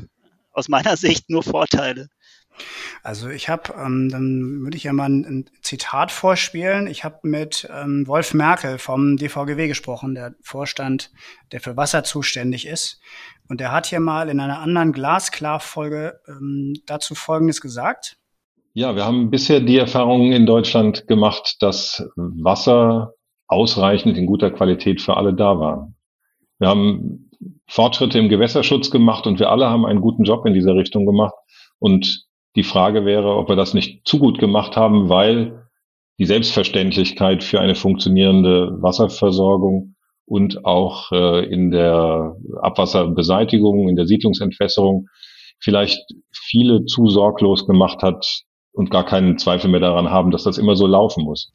aus 0.53 0.69
meiner 0.69 0.97
Sicht 0.97 1.31
nur 1.31 1.43
Vorteile. 1.43 2.09
Also 3.03 3.29
ich 3.29 3.49
habe, 3.49 3.73
ähm, 3.75 4.09
dann 4.09 4.63
würde 4.63 4.77
ich 4.77 4.85
ja 4.85 4.93
mal 4.93 5.09
ein, 5.09 5.49
Zitat 5.63 6.11
vorspielen. 6.11 6.87
Ich 6.87 7.05
habe 7.05 7.21
mit 7.23 7.69
ähm, 7.73 8.07
Wolf 8.07 8.35
Merkel 8.35 8.79
vom 8.79 9.17
DVGW 9.17 9.69
gesprochen, 9.69 10.15
der 10.15 10.35
Vorstand, 10.43 11.13
der 11.53 11.61
für 11.61 11.77
Wasser 11.77 12.05
zuständig 12.05 12.67
ist. 12.67 13.01
Und 13.49 13.61
er 13.61 13.73
hat 13.73 13.87
hier 13.87 14.01
mal 14.01 14.29
in 14.29 14.41
einer 14.41 14.59
anderen 14.59 14.93
Glasklar-Folge 14.93 16.21
ähm, 16.27 16.75
dazu 16.87 17.15
Folgendes 17.15 17.61
gesagt. 17.61 18.18
Ja, 18.79 18.95
wir 18.95 19.05
haben 19.05 19.29
bisher 19.29 19.59
die 19.59 19.77
Erfahrung 19.77 20.31
in 20.31 20.47
Deutschland 20.47 21.09
gemacht, 21.09 21.57
dass 21.59 22.09
Wasser 22.15 23.15
ausreichend 23.49 24.17
in 24.17 24.25
guter 24.25 24.53
Qualität 24.53 25.01
für 25.01 25.17
alle 25.17 25.35
da 25.35 25.59
war. 25.59 25.93
Wir 26.61 26.69
haben 26.69 27.29
Fortschritte 27.67 28.21
im 28.21 28.29
Gewässerschutz 28.29 28.93
gemacht 28.93 29.27
und 29.27 29.41
wir 29.41 29.51
alle 29.51 29.69
haben 29.69 29.85
einen 29.85 30.01
guten 30.01 30.23
Job 30.23 30.47
in 30.47 30.55
dieser 30.55 30.77
Richtung 30.77 31.07
gemacht. 31.07 31.35
Und 31.81 32.27
die 32.55 32.63
Frage 32.63 33.05
wäre, 33.05 33.35
ob 33.35 33.49
wir 33.49 33.57
das 33.57 33.75
nicht 33.75 34.07
zu 34.07 34.21
gut 34.21 34.39
gemacht 34.39 34.77
haben, 34.77 35.09
weil 35.09 35.67
die 36.21 36.27
Selbstverständlichkeit 36.27 37.43
für 37.43 37.59
eine 37.59 37.75
funktionierende 37.75 38.81
Wasserversorgung 38.81 39.97
und 40.25 40.65
auch 40.65 41.11
äh, 41.11 41.45
in 41.53 41.73
der 41.73 42.37
Abwasserbeseitigung, 42.63 43.89
in 43.89 43.97
der 43.97 44.07
Siedlungsentwässerung 44.07 45.09
vielleicht 45.59 45.99
viele 46.31 46.85
zu 46.85 47.09
sorglos 47.09 47.67
gemacht 47.67 48.05
hat 48.05 48.45
und 48.73 48.91
gar 48.91 49.05
keinen 49.05 49.39
Zweifel 49.39 49.71
mehr 49.71 49.81
daran 49.81 50.11
haben, 50.11 50.31
dass 50.31 50.45
das 50.45 50.59
immer 50.59 50.77
so 50.77 50.87
laufen 50.87 51.25
muss. 51.25 51.53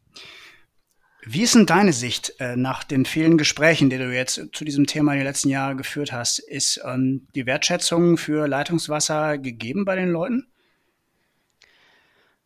Wie 1.26 1.44
ist 1.44 1.56
denn 1.56 1.66
deine 1.66 1.94
Sicht 1.94 2.34
äh, 2.40 2.58
nach 2.58 2.84
den 2.84 3.06
vielen 3.06 3.38
Gesprächen, 3.38 3.90
die 3.90 3.98
du 3.98 4.14
jetzt 4.14 4.42
zu 4.52 4.66
diesem 4.66 4.88
Thema 4.88 5.14
in 5.14 5.20
den 5.20 5.28
letzten 5.28 5.50
Jahren 5.50 5.78
geführt 5.78 6.12
hast? 6.12 6.40
Ist 6.40 6.82
ähm, 6.84 7.28
die 7.34 7.46
Wertschätzung 7.46 8.18
für 8.18 8.48
Leitungswasser 8.48 9.38
gegeben 9.38 9.86
bei 9.86 9.96
den 9.96 10.10
Leuten? 10.10 10.48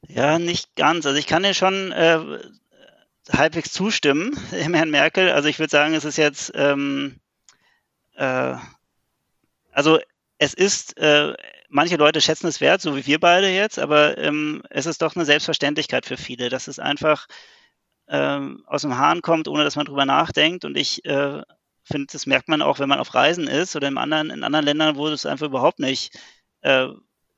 Ja, 0.07 0.37
nicht 0.37 0.75
ganz. 0.75 1.07
Also 1.07 1.17
ich 1.17 1.25
kann 1.25 1.41
dir 1.41 1.55
schon 1.55 1.91
äh, 1.91 2.19
halbwegs 3.31 3.71
zustimmen, 3.71 4.37
dem 4.51 4.75
Herrn 4.75 4.91
Merkel. 4.91 5.31
Also 5.31 5.49
ich 5.49 5.57
würde 5.57 5.71
sagen, 5.71 5.95
es 5.95 6.05
ist 6.05 6.17
jetzt, 6.17 6.51
ähm, 6.53 7.19
äh, 8.15 8.55
also 9.71 9.99
es 10.37 10.53
ist, 10.53 10.97
äh, 10.97 11.33
manche 11.69 11.97
Leute 11.97 12.21
schätzen 12.21 12.47
es 12.47 12.61
wert, 12.61 12.81
so 12.81 12.95
wie 12.95 13.05
wir 13.05 13.19
beide 13.19 13.49
jetzt, 13.49 13.79
aber 13.79 14.17
ähm, 14.17 14.63
es 14.69 14.85
ist 14.85 15.01
doch 15.01 15.15
eine 15.15 15.25
Selbstverständlichkeit 15.25 16.05
für 16.05 16.17
viele, 16.17 16.49
dass 16.49 16.67
es 16.67 16.79
einfach 16.79 17.27
ähm, 18.07 18.63
aus 18.67 18.81
dem 18.81 18.97
Hahn 18.97 19.21
kommt, 19.21 19.47
ohne 19.47 19.63
dass 19.63 19.75
man 19.75 19.85
drüber 19.85 20.05
nachdenkt. 20.05 20.65
Und 20.65 20.77
ich 20.77 21.03
äh, 21.05 21.41
finde, 21.83 22.07
das 22.11 22.25
merkt 22.25 22.47
man 22.47 22.61
auch, 22.61 22.79
wenn 22.79 22.89
man 22.89 22.99
auf 22.99 23.13
Reisen 23.13 23.47
ist 23.47 23.75
oder 23.75 23.87
in 23.87 23.97
anderen, 23.97 24.29
in 24.29 24.43
anderen 24.43 24.65
Ländern, 24.65 24.95
wo 24.95 25.07
es 25.07 25.25
einfach 25.25 25.47
überhaupt 25.47 25.79
nicht 25.79 26.17
äh, 26.61 26.87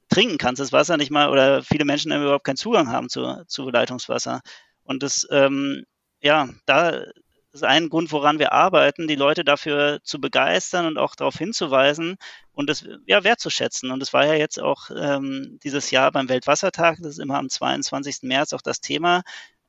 trinken 0.09 0.37
kannst, 0.37 0.59
das 0.59 0.71
Wasser 0.73 0.97
nicht 0.97 1.11
mal, 1.11 1.29
oder 1.29 1.63
viele 1.63 1.85
Menschen 1.85 2.11
überhaupt 2.11 2.45
keinen 2.45 2.57
Zugang 2.57 2.91
haben 2.91 3.09
zu, 3.09 3.43
zu 3.47 3.69
Leitungswasser. 3.69 4.41
Und 4.83 5.03
das, 5.03 5.27
ähm, 5.31 5.85
ja, 6.21 6.49
da 6.65 7.03
ist 7.53 7.63
ein 7.63 7.89
Grund, 7.89 8.11
woran 8.11 8.39
wir 8.39 8.53
arbeiten, 8.53 9.07
die 9.07 9.15
Leute 9.15 9.43
dafür 9.43 9.99
zu 10.03 10.21
begeistern 10.21 10.85
und 10.85 10.97
auch 10.97 11.15
darauf 11.15 11.37
hinzuweisen 11.37 12.17
und 12.53 12.69
das 12.69 12.85
ja 13.05 13.23
wertzuschätzen. 13.23 13.91
Und 13.91 14.03
es 14.03 14.13
war 14.13 14.25
ja 14.25 14.35
jetzt 14.35 14.59
auch 14.59 14.89
ähm, 14.95 15.59
dieses 15.63 15.91
Jahr 15.91 16.11
beim 16.11 16.29
Weltwassertag, 16.29 16.97
das 17.01 17.13
ist 17.13 17.19
immer 17.19 17.37
am 17.37 17.49
22. 17.49 18.19
März 18.23 18.53
auch 18.53 18.61
das 18.61 18.81
Thema, 18.81 19.23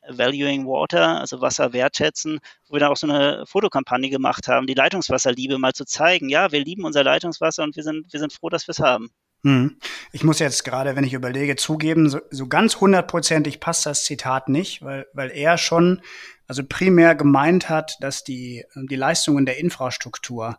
Valuing 0.09 0.67
Water, 0.67 1.21
also 1.21 1.41
Wasser 1.41 1.73
wertschätzen, 1.73 2.41
wo 2.69 2.75
wir 2.75 2.81
dann 2.81 2.93
auch 2.93 2.97
so 2.97 3.07
eine 3.07 3.45
Fotokampagne 3.47 4.11
gemacht 4.11 4.49
haben, 4.49 4.67
die 4.67 4.75
Leitungswasserliebe 4.75 5.59
mal 5.59 5.73
zu 5.73 5.85
zeigen. 5.85 6.29
Ja, 6.29 6.53
wir 6.53 6.65
lieben 6.65 6.85
unser 6.85 7.05
Leitungswasser 7.05 7.63
und 7.63 7.77
wir 7.77 7.83
sind, 7.83 8.13
wir 8.13 8.21
sind 8.21 8.33
froh, 8.33 8.49
dass 8.49 8.67
wir 8.67 8.73
es 8.73 8.81
haben. 8.81 9.11
Hm. 9.43 9.79
Ich 10.13 10.23
muss 10.23 10.39
jetzt 10.39 10.65
gerade, 10.65 10.97
wenn 10.97 11.05
ich 11.05 11.15
überlege, 11.15 11.57
zugeben, 11.57 12.11
so, 12.11 12.21
so 12.31 12.47
ganz 12.47 12.77
hundertprozentig 12.77 13.61
passt 13.61 13.87
das 13.87 14.05
Zitat 14.05 14.49
nicht, 14.49 14.83
weil, 14.83 15.07
weil 15.15 15.31
er 15.31 15.57
schon, 15.57 16.03
also 16.47 16.63
primär 16.69 17.15
gemeint 17.15 17.69
hat, 17.69 17.97
dass 18.01 18.23
die, 18.23 18.65
die 18.75 18.97
Leistungen 18.97 19.47
der 19.47 19.59
Infrastruktur, 19.59 20.59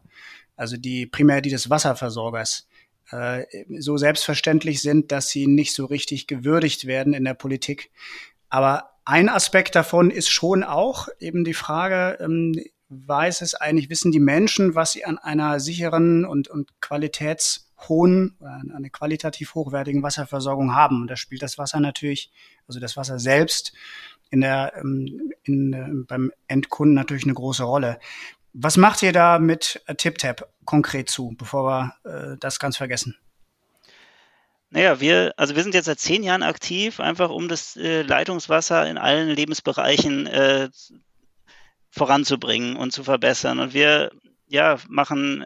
also 0.56 0.78
die 0.78 1.06
primär 1.06 1.42
die 1.42 1.52
des 1.52 1.70
Wasserversorgers, 1.70 2.68
äh, 3.12 3.46
so 3.78 3.98
selbstverständlich 3.98 4.82
sind, 4.82 5.12
dass 5.12 5.30
sie 5.30 5.46
nicht 5.46 5.76
so 5.76 5.86
richtig 5.86 6.26
gewürdigt 6.28 6.88
werden 6.88 7.14
in 7.14 7.26
der 7.26 7.34
Politik. 7.36 7.92
Aber 8.50 8.92
ein 9.06 9.30
Aspekt 9.30 9.76
davon 9.76 10.10
ist 10.10 10.30
schon 10.30 10.64
auch 10.64 11.08
eben 11.20 11.44
die 11.44 11.54
Frage, 11.54 12.18
ähm, 12.20 12.54
weiß 12.90 13.42
es 13.42 13.56
eigentlich, 13.56 13.90
wissen 13.90 14.12
die 14.12 14.20
Menschen, 14.20 14.76
was 14.76 14.94
sie 14.94 15.06
an 15.06 15.18
einer 15.18 15.60
sicheren 15.60 16.26
und, 16.26 16.50
und 16.50 16.70
qualitäts 16.82 17.71
hohen, 17.90 18.38
äh, 18.42 18.76
eine 18.76 18.90
qualitativ 18.90 19.56
hochwertigen 19.56 20.04
Wasserversorgung 20.04 20.76
haben. 20.76 21.02
Und 21.02 21.08
da 21.08 21.16
spielt 21.16 21.42
das 21.42 21.58
Wasser 21.58 21.80
natürlich, 21.80 22.32
also 22.68 22.80
das 22.80 22.98
Wasser 22.98 23.20
selbst 23.20 23.74
in 24.30 24.42
der, 24.42 24.74
ähm, 24.78 25.32
in, 25.44 25.74
äh, 25.74 26.06
beim 26.08 26.32
Endkunden 26.48 26.96
natürlich 26.96 27.26
eine 27.26 27.34
große 27.34 27.64
Rolle. 27.64 28.00
Was 28.54 28.78
macht 28.78 29.02
ihr 29.02 29.14
da 29.14 29.40
mit 29.40 29.84
TipTap 29.98 30.50
konkret 30.66 31.10
zu, 31.10 31.36
bevor 31.38 31.66
wir 31.66 32.34
äh, 32.34 32.38
das 32.40 32.60
ganz 32.60 32.78
vergessen? 32.78 33.16
Naja, 34.70 35.02
wir, 35.02 35.34
also 35.36 35.56
wir 35.56 35.64
sind 35.64 35.74
jetzt 35.74 35.86
seit 35.86 36.00
zehn 36.00 36.24
Jahren 36.24 36.44
aktiv, 36.44 37.02
einfach 37.02 37.30
um 37.30 37.50
das 37.50 37.76
äh, 37.76 38.04
Leitungswasser 38.04 38.90
in 38.90 38.98
allen 38.98 39.30
Lebensbereichen 39.30 40.28
äh, 40.28 40.70
voranzubringen 41.90 42.78
und 42.78 42.92
zu 42.92 43.04
verbessern. 43.04 43.60
Und 43.60 43.74
wir 43.74 44.12
ja, 44.48 44.78
machen 44.88 45.46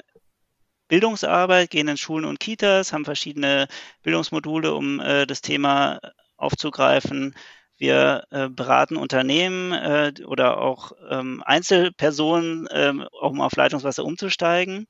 Bildungsarbeit, 0.88 1.70
gehen 1.70 1.88
in 1.88 1.98
Schulen 1.98 2.26
und 2.26 2.40
Kitas, 2.40 2.94
haben 2.94 3.06
verschiedene 3.06 3.68
Bildungsmodule, 4.04 4.74
um 4.74 5.00
äh, 5.00 5.26
das 5.26 5.42
Thema 5.42 6.00
aufzugreifen. 6.38 7.36
Wir 7.78 8.24
äh, 8.32 8.50
beraten 8.50 8.96
Unternehmen 8.98 9.74
äh, 9.74 10.14
oder 10.26 10.60
auch 10.60 10.92
ähm, 11.10 11.44
Einzelpersonen, 11.46 12.68
ähm, 12.72 13.06
um 13.22 13.42
auf 13.42 13.56
Leitungswasser 13.56 14.06
umzusteigen. 14.06 14.88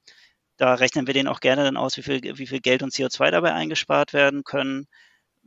Da 0.58 0.75
rechnen 0.75 1.08
wir 1.08 1.13
denen 1.13 1.27
auch 1.29 1.39
gerne 1.41 1.63
dann 1.63 1.77
aus, 1.77 1.97
wie 1.97 2.03
viel, 2.03 2.21
wie 2.38 2.47
viel 2.47 2.62
Geld 2.62 2.84
und 2.84 2.93
CO2 2.93 3.31
dabei 3.31 3.53
eingespart 3.53 4.13
werden 4.13 4.43
können. 4.43 4.88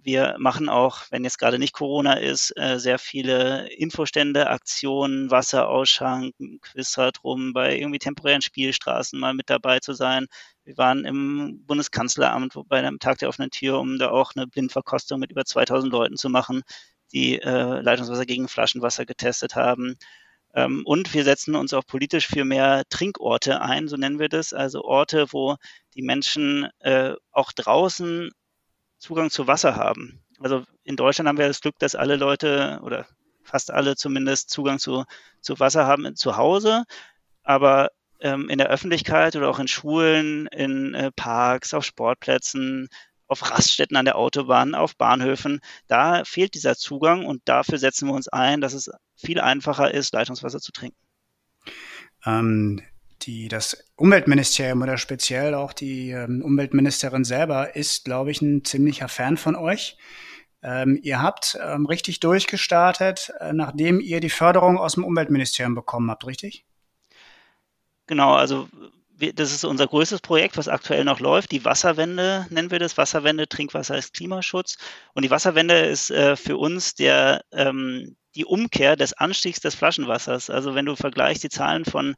Wir 0.03 0.37
machen 0.39 0.69
auch, 0.69 1.03
wenn 1.11 1.25
jetzt 1.25 1.39
gerade 1.39 1.59
nicht 1.59 1.73
Corona 1.73 2.15
ist, 2.15 2.57
äh, 2.57 2.79
sehr 2.79 2.99
viele 2.99 3.69
Infostände, 3.73 4.49
Aktionen, 4.49 5.31
Wasser 5.31 5.69
ausschanken, 5.69 6.61
Quizrad 6.61 7.23
rum, 7.25 7.53
bei 7.53 7.77
irgendwie 7.77 7.99
temporären 7.99 8.41
Spielstraßen 8.41 9.19
mal 9.19 9.35
mit 9.35 9.51
dabei 9.51 9.81
zu 9.81 9.93
sein. 9.93 10.27
Wir 10.65 10.77
waren 10.79 11.05
im 11.05 11.65
Bundeskanzleramt 11.67 12.55
bei 12.67 12.79
einem 12.79 12.99
Tag 13.01 13.19
der 13.19 13.29
offenen 13.29 13.51
Tür, 13.51 13.81
um 13.81 13.99
da 13.99 14.11
auch 14.11 14.33
eine 14.37 14.47
Blindverkostung 14.47 15.19
mit 15.21 15.33
über 15.33 15.45
2000 15.45 15.93
Leuten 15.93 16.17
zu 16.17 16.29
machen, 16.31 16.63
die 17.13 17.41
äh, 17.41 17.81
Leitungswasser 17.81 18.27
gegen 18.27 18.49
Flaschenwasser 18.49 19.05
getestet 19.05 19.57
haben. 19.57 19.97
Ähm, 20.55 20.83
und 20.85 21.13
wir 21.15 21.25
setzen 21.25 21.55
uns 21.57 21.75
auch 21.75 21.87
politisch 21.87 22.27
für 22.29 22.45
mehr 22.45 22.85
Trinkorte 22.89 23.61
ein, 23.61 23.89
so 23.89 23.97
nennen 23.97 24.19
wir 24.19 24.29
das, 24.29 24.53
also 24.53 24.85
Orte, 24.85 25.27
wo 25.33 25.57
die 25.95 26.03
Menschen 26.03 26.69
äh, 26.81 27.15
auch 27.33 27.53
draußen 27.53 28.31
Zugang 28.99 29.31
zu 29.31 29.47
Wasser 29.47 29.77
haben. 29.77 30.23
Also 30.41 30.65
in 30.85 30.97
Deutschland 30.97 31.29
haben 31.29 31.39
wir 31.39 31.49
das 31.49 31.61
Glück, 31.61 31.79
dass 31.79 31.95
alle 31.95 32.17
Leute 32.17 32.81
oder 32.83 33.07
fast 33.43 33.71
alle 33.71 33.97
zumindest 33.97 34.51
Zugang 34.51 34.79
zu, 34.79 35.05
zu 35.41 35.59
Wasser 35.59 35.87
haben 35.87 36.15
zu 36.17 36.37
Hause. 36.37 36.85
Aber 37.43 37.91
ähm, 38.21 38.49
in 38.49 38.59
der 38.59 38.69
Öffentlichkeit 38.69 39.37
oder 39.37 39.49
auch 39.49 39.59
in 39.59 39.69
Schulen, 39.69 40.47
in 40.49 40.95
äh, 40.95 41.11
Parks, 41.13 41.75
auf 41.75 41.85
Sportplätzen, 41.85 42.89
auf 43.27 43.51
Raststätten 43.51 43.97
an 43.97 44.05
der 44.05 44.17
Autobahn, 44.17 44.75
auf 44.75 44.97
Bahnhöfen. 44.97 45.61
Da 45.87 46.25
fehlt 46.25 46.55
dieser 46.55 46.77
Zugang 46.77 47.27
und 47.27 47.43
dafür 47.45 47.79
setzen 47.79 48.09
wir 48.09 48.15
uns 48.15 48.29
ein, 48.29 48.61
dass 48.61 48.73
es 48.73 48.91
viel 49.17 49.41
einfacher 49.41 49.93
ist, 49.93 50.15
Leitungswasser 50.15 50.61
zu 50.61 50.73
trinken. 50.73 50.97
Ähm, 52.25 52.83
die, 53.29 53.49
das 53.49 53.85
Umweltministerium 53.97 54.81
oder 54.81 54.97
speziell 54.97 55.55
auch 55.55 55.75
die 55.75 56.11
ähm, 56.11 56.43
Umweltministerin 56.43 57.25
selber 57.25 57.77
ist, 57.77 58.07
glaube 58.07 58.31
ich, 58.31 58.41
ein 58.41 58.65
ziemlicher 58.65 59.09
Fan 59.09 59.37
von 59.37 59.55
euch. 59.55 59.99
Ähm, 60.63 60.99
ihr 61.03 61.21
habt 61.21 61.57
ähm, 61.63 61.85
richtig 61.85 62.21
durchgestartet, 62.21 63.31
äh, 63.39 63.53
nachdem 63.53 64.01
ihr 64.01 64.21
die 64.21 64.31
Förderung 64.31 64.79
aus 64.79 64.95
dem 64.95 65.05
Umweltministerium 65.05 65.75
bekommen 65.75 66.11
habt, 66.11 66.27
richtig? 66.27 66.65
Genau, 68.07 68.33
also 68.35 68.67
wir, 69.15 69.35
das 69.35 69.53
ist 69.53 69.65
unser 69.65 69.87
größtes 69.87 70.23
Projekt, 70.23 70.57
was 70.57 70.67
aktuell 70.67 71.05
noch 71.05 71.21
läuft. 71.21 71.53
Die 71.53 71.67
Wasserwende 71.67 72.47
nennen 72.49 72.71
wir 72.71 72.79
das. 72.79 72.97
Wasserwende, 72.97 73.47
Trinkwasser 73.47 73.99
ist 73.99 74.15
Klimaschutz. 74.15 74.79
Und 75.13 75.25
die 75.25 75.31
Wasserwende 75.31 75.81
ist 75.81 76.11
äh, 76.11 76.35
für 76.35 76.57
uns 76.57 76.95
der, 76.95 77.45
ähm, 77.53 78.17
die 78.35 78.47
Umkehr 78.47 78.97
des 78.97 79.13
Anstiegs 79.13 79.61
des 79.61 79.75
Flaschenwassers. 79.75 80.49
Also 80.49 80.75
wenn 80.75 80.87
du 80.87 80.97
vergleichst 80.97 81.43
die 81.43 81.51
Zahlen 81.51 81.85
von 81.85 82.15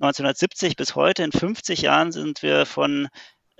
1970 0.00 0.76
bis 0.76 0.94
heute, 0.94 1.22
in 1.22 1.30
50 1.32 1.82
Jahren 1.82 2.10
sind 2.10 2.42
wir 2.42 2.64
von 2.64 3.08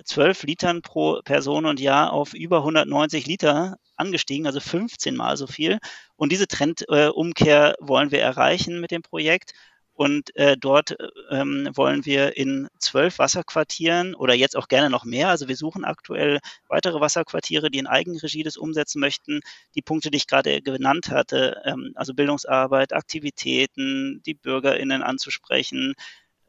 12 0.04 0.44
Litern 0.44 0.80
pro 0.80 1.20
Person 1.22 1.66
und 1.66 1.80
Jahr 1.80 2.14
auf 2.14 2.32
über 2.32 2.58
190 2.58 3.26
Liter 3.26 3.76
angestiegen, 3.96 4.46
also 4.46 4.58
15 4.58 5.14
mal 5.14 5.36
so 5.36 5.46
viel. 5.46 5.78
Und 6.16 6.32
diese 6.32 6.48
Trendumkehr 6.48 7.72
äh, 7.72 7.74
wollen 7.86 8.10
wir 8.10 8.22
erreichen 8.22 8.80
mit 8.80 8.90
dem 8.90 9.02
Projekt. 9.02 9.52
Und 9.92 10.34
äh, 10.34 10.56
dort 10.56 10.96
ähm, 11.30 11.68
wollen 11.74 12.06
wir 12.06 12.38
in 12.38 12.68
zwölf 12.78 13.18
Wasserquartieren 13.18 14.14
oder 14.14 14.32
jetzt 14.32 14.56
auch 14.56 14.68
gerne 14.68 14.88
noch 14.88 15.04
mehr. 15.04 15.28
Also 15.28 15.46
wir 15.46 15.56
suchen 15.56 15.84
aktuell 15.84 16.40
weitere 16.68 17.00
Wasserquartiere, 17.00 17.70
die 17.70 17.80
in 17.80 17.86
Eigenregie 17.86 18.42
das 18.42 18.56
umsetzen 18.56 18.98
möchten. 18.98 19.40
Die 19.74 19.82
Punkte, 19.82 20.10
die 20.10 20.16
ich 20.16 20.26
gerade 20.26 20.62
genannt 20.62 21.10
hatte, 21.10 21.60
ähm, 21.66 21.92
also 21.96 22.14
Bildungsarbeit, 22.14 22.94
Aktivitäten, 22.94 24.22
die 24.24 24.32
BürgerInnen 24.32 25.02
anzusprechen, 25.02 25.92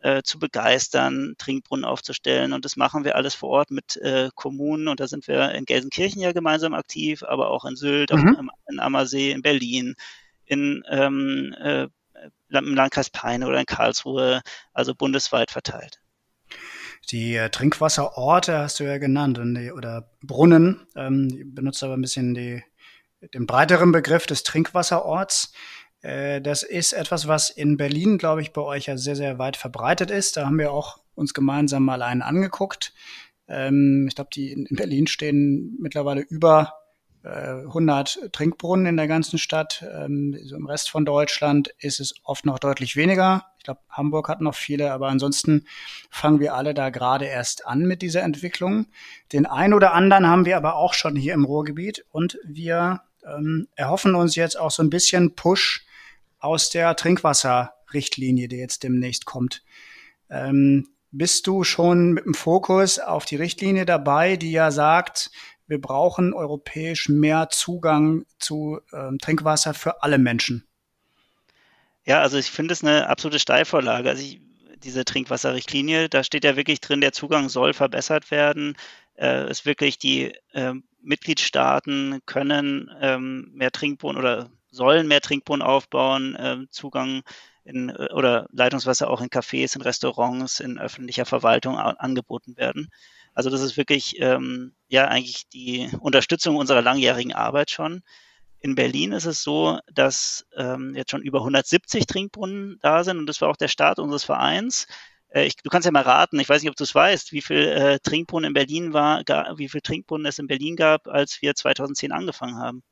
äh, 0.01 0.21
zu 0.23 0.39
begeistern, 0.39 1.35
Trinkbrunnen 1.37 1.85
aufzustellen. 1.85 2.53
Und 2.53 2.65
das 2.65 2.75
machen 2.75 3.03
wir 3.03 3.15
alles 3.15 3.35
vor 3.35 3.49
Ort 3.49 3.71
mit 3.71 3.97
äh, 3.97 4.29
Kommunen. 4.35 4.87
Und 4.87 4.99
da 4.99 5.07
sind 5.07 5.27
wir 5.27 5.51
in 5.51 5.65
Gelsenkirchen 5.65 6.21
ja 6.21 6.31
gemeinsam 6.31 6.73
aktiv, 6.73 7.23
aber 7.23 7.49
auch 7.49 7.65
in 7.65 7.75
Sylt, 7.75 8.11
mhm. 8.11 8.49
auch 8.49 8.71
in 8.71 8.79
Ammersee, 8.79 9.31
in 9.31 9.41
Berlin, 9.41 9.95
in 10.45 10.83
ähm, 10.89 11.55
äh, 11.59 11.87
im 12.49 12.75
Landkreis 12.75 13.09
Peine 13.09 13.47
oder 13.47 13.59
in 13.59 13.65
Karlsruhe, 13.65 14.41
also 14.73 14.93
bundesweit 14.93 15.51
verteilt. 15.51 15.99
Die 17.09 17.35
äh, 17.35 17.49
Trinkwasserorte 17.49 18.59
hast 18.59 18.79
du 18.79 18.83
ja 18.83 18.97
genannt 18.97 19.39
und 19.39 19.55
die, 19.55 19.71
oder 19.71 20.11
Brunnen, 20.21 20.85
ähm, 20.95 21.29
die 21.29 21.43
benutzt 21.43 21.83
aber 21.83 21.95
ein 21.95 22.01
bisschen 22.01 22.33
die, 22.33 22.63
den 23.33 23.47
breiteren 23.47 23.91
Begriff 23.91 24.25
des 24.25 24.43
Trinkwasserorts. 24.43 25.53
Äh, 26.01 26.41
das 26.41 26.63
ist 26.63 26.93
etwas, 26.93 27.27
was 27.27 27.49
in 27.49 27.77
Berlin, 27.77 28.17
glaube 28.17 28.41
ich, 28.41 28.53
bei 28.53 28.61
euch 28.61 28.87
ja 28.87 28.97
sehr, 28.97 29.15
sehr 29.15 29.39
weit 29.39 29.57
verbreitet 29.57 30.11
ist. 30.11 30.37
Da 30.37 30.45
haben 30.45 30.59
wir 30.59 30.71
auch 30.71 30.99
uns 31.15 31.33
gemeinsam 31.33 31.83
mal 31.83 32.01
einen 32.01 32.21
angeguckt. 32.21 32.93
Ähm, 33.47 34.05
ich 34.07 34.15
glaube, 34.15 34.29
die 34.33 34.51
in 34.51 34.67
Berlin 34.75 35.07
stehen 35.07 35.77
mittlerweile 35.79 36.21
über 36.21 36.73
100 37.23 38.17
äh, 38.17 38.29
Trinkbrunnen 38.29 38.87
in 38.87 38.97
der 38.97 39.07
ganzen 39.07 39.37
Stadt. 39.37 39.85
Ähm, 39.93 40.35
so 40.43 40.55
Im 40.55 40.65
Rest 40.65 40.89
von 40.89 41.05
Deutschland 41.05 41.73
ist 41.77 41.99
es 41.99 42.15
oft 42.23 42.45
noch 42.45 42.57
deutlich 42.57 42.95
weniger. 42.95 43.45
Ich 43.59 43.63
glaube, 43.63 43.81
Hamburg 43.89 44.27
hat 44.27 44.41
noch 44.41 44.55
viele, 44.55 44.91
aber 44.91 45.07
ansonsten 45.07 45.67
fangen 46.09 46.39
wir 46.39 46.55
alle 46.55 46.73
da 46.73 46.89
gerade 46.89 47.25
erst 47.25 47.67
an 47.67 47.81
mit 47.81 48.01
dieser 48.01 48.23
Entwicklung. 48.23 48.87
Den 49.33 49.45
ein 49.45 49.73
oder 49.75 49.93
anderen 49.93 50.25
haben 50.25 50.45
wir 50.45 50.57
aber 50.57 50.75
auch 50.75 50.95
schon 50.95 51.15
hier 51.15 51.35
im 51.35 51.45
Ruhrgebiet 51.45 52.05
und 52.09 52.39
wir 52.43 53.01
ähm, 53.23 53.67
erhoffen 53.75 54.15
uns 54.15 54.35
jetzt 54.35 54.59
auch 54.59 54.71
so 54.71 54.81
ein 54.81 54.89
bisschen 54.89 55.35
Push 55.35 55.85
aus 56.41 56.69
der 56.69 56.95
Trinkwasserrichtlinie, 56.95 58.47
die 58.47 58.57
jetzt 58.57 58.83
demnächst 58.83 59.25
kommt. 59.25 59.63
Ähm, 60.29 60.87
bist 61.11 61.47
du 61.47 61.63
schon 61.63 62.13
mit 62.13 62.25
dem 62.25 62.33
Fokus 62.33 62.99
auf 62.99 63.25
die 63.25 63.35
Richtlinie 63.35 63.85
dabei, 63.85 64.37
die 64.37 64.51
ja 64.51 64.71
sagt, 64.71 65.31
wir 65.67 65.79
brauchen 65.79 66.33
europäisch 66.33 67.09
mehr 67.09 67.49
Zugang 67.49 68.25
zu 68.39 68.79
ähm, 68.93 69.17
Trinkwasser 69.19 69.73
für 69.73 70.03
alle 70.03 70.17
Menschen. 70.17 70.67
Ja, 72.05 72.21
also 72.21 72.37
ich 72.37 72.49
finde 72.49 72.73
es 72.73 72.83
eine 72.83 73.07
absolute 73.07 73.39
Steilvorlage. 73.39 74.09
Also 74.09 74.23
ich, 74.23 74.41
diese 74.83 75.05
Trinkwasserrichtlinie, 75.05 76.09
da 76.09 76.23
steht 76.23 76.43
ja 76.43 76.55
wirklich 76.55 76.81
drin, 76.81 77.01
der 77.01 77.13
Zugang 77.13 77.49
soll 77.49 77.73
verbessert 77.73 78.31
werden. 78.31 78.75
Äh, 79.15 79.49
ist 79.51 79.65
wirklich 79.65 79.99
die 79.99 80.33
äh, 80.53 80.73
Mitgliedstaaten 81.03 82.19
können 82.25 82.89
ähm, 82.99 83.51
mehr 83.53 83.71
Trinkbrunnen 83.71 84.19
oder 84.19 84.49
sollen 84.71 85.07
mehr 85.07 85.21
Trinkbrunnen 85.21 85.65
aufbauen, 85.65 86.35
äh, 86.35 86.57
Zugang 86.69 87.23
in, 87.63 87.89
äh, 87.89 88.09
oder 88.13 88.47
Leitungswasser 88.51 89.09
auch 89.09 89.21
in 89.21 89.29
Cafés, 89.29 89.75
in 89.75 89.81
Restaurants, 89.81 90.59
in 90.59 90.79
öffentlicher 90.79 91.25
Verwaltung 91.25 91.77
angeboten 91.77 92.57
werden. 92.57 92.89
Also 93.33 93.49
das 93.49 93.61
ist 93.61 93.77
wirklich 93.77 94.19
ähm, 94.19 94.73
ja 94.87 95.07
eigentlich 95.07 95.47
die 95.49 95.89
Unterstützung 95.99 96.55
unserer 96.57 96.81
langjährigen 96.81 97.33
Arbeit 97.33 97.71
schon. 97.71 98.03
In 98.59 98.75
Berlin 98.75 99.11
ist 99.13 99.25
es 99.25 99.41
so, 99.43 99.79
dass 99.91 100.45
ähm, 100.55 100.93
jetzt 100.95 101.11
schon 101.11 101.23
über 101.23 101.39
170 101.39 102.05
Trinkbrunnen 102.05 102.77
da 102.81 103.03
sind 103.03 103.17
und 103.17 103.27
das 103.27 103.41
war 103.41 103.49
auch 103.49 103.57
der 103.57 103.69
Start 103.69 103.99
unseres 103.99 104.23
Vereins. 104.23 104.87
Äh, 105.29 105.45
ich, 105.45 105.55
du 105.55 105.69
kannst 105.69 105.85
ja 105.85 105.91
mal 105.91 106.03
raten, 106.03 106.39
ich 106.39 106.49
weiß 106.49 106.61
nicht, 106.61 106.69
ob 106.69 106.75
du 106.75 106.83
es 106.83 106.93
weißt, 106.93 107.31
wie 107.31 107.41
viel 107.41 107.57
äh, 107.57 107.99
Trinkbrunnen 107.99 108.49
in 108.49 108.53
Berlin 108.53 108.93
war, 108.93 109.23
wie 109.57 109.69
viel 109.69 109.81
Trinkbrunnen 109.81 110.27
es 110.27 110.39
in 110.39 110.47
Berlin 110.47 110.75
gab, 110.75 111.07
als 111.07 111.41
wir 111.41 111.55
2010 111.55 112.11
angefangen 112.11 112.57
haben. 112.57 112.83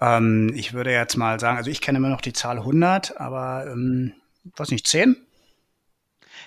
Ähm, 0.00 0.52
ich 0.54 0.72
würde 0.72 0.92
jetzt 0.92 1.16
mal 1.16 1.40
sagen, 1.40 1.56
also 1.56 1.70
ich 1.70 1.80
kenne 1.80 1.98
immer 1.98 2.08
noch 2.08 2.20
die 2.20 2.32
Zahl 2.32 2.58
100, 2.58 3.20
aber 3.20 3.66
ähm, 3.66 4.14
was 4.56 4.70
nicht, 4.70 4.86
10? 4.86 5.16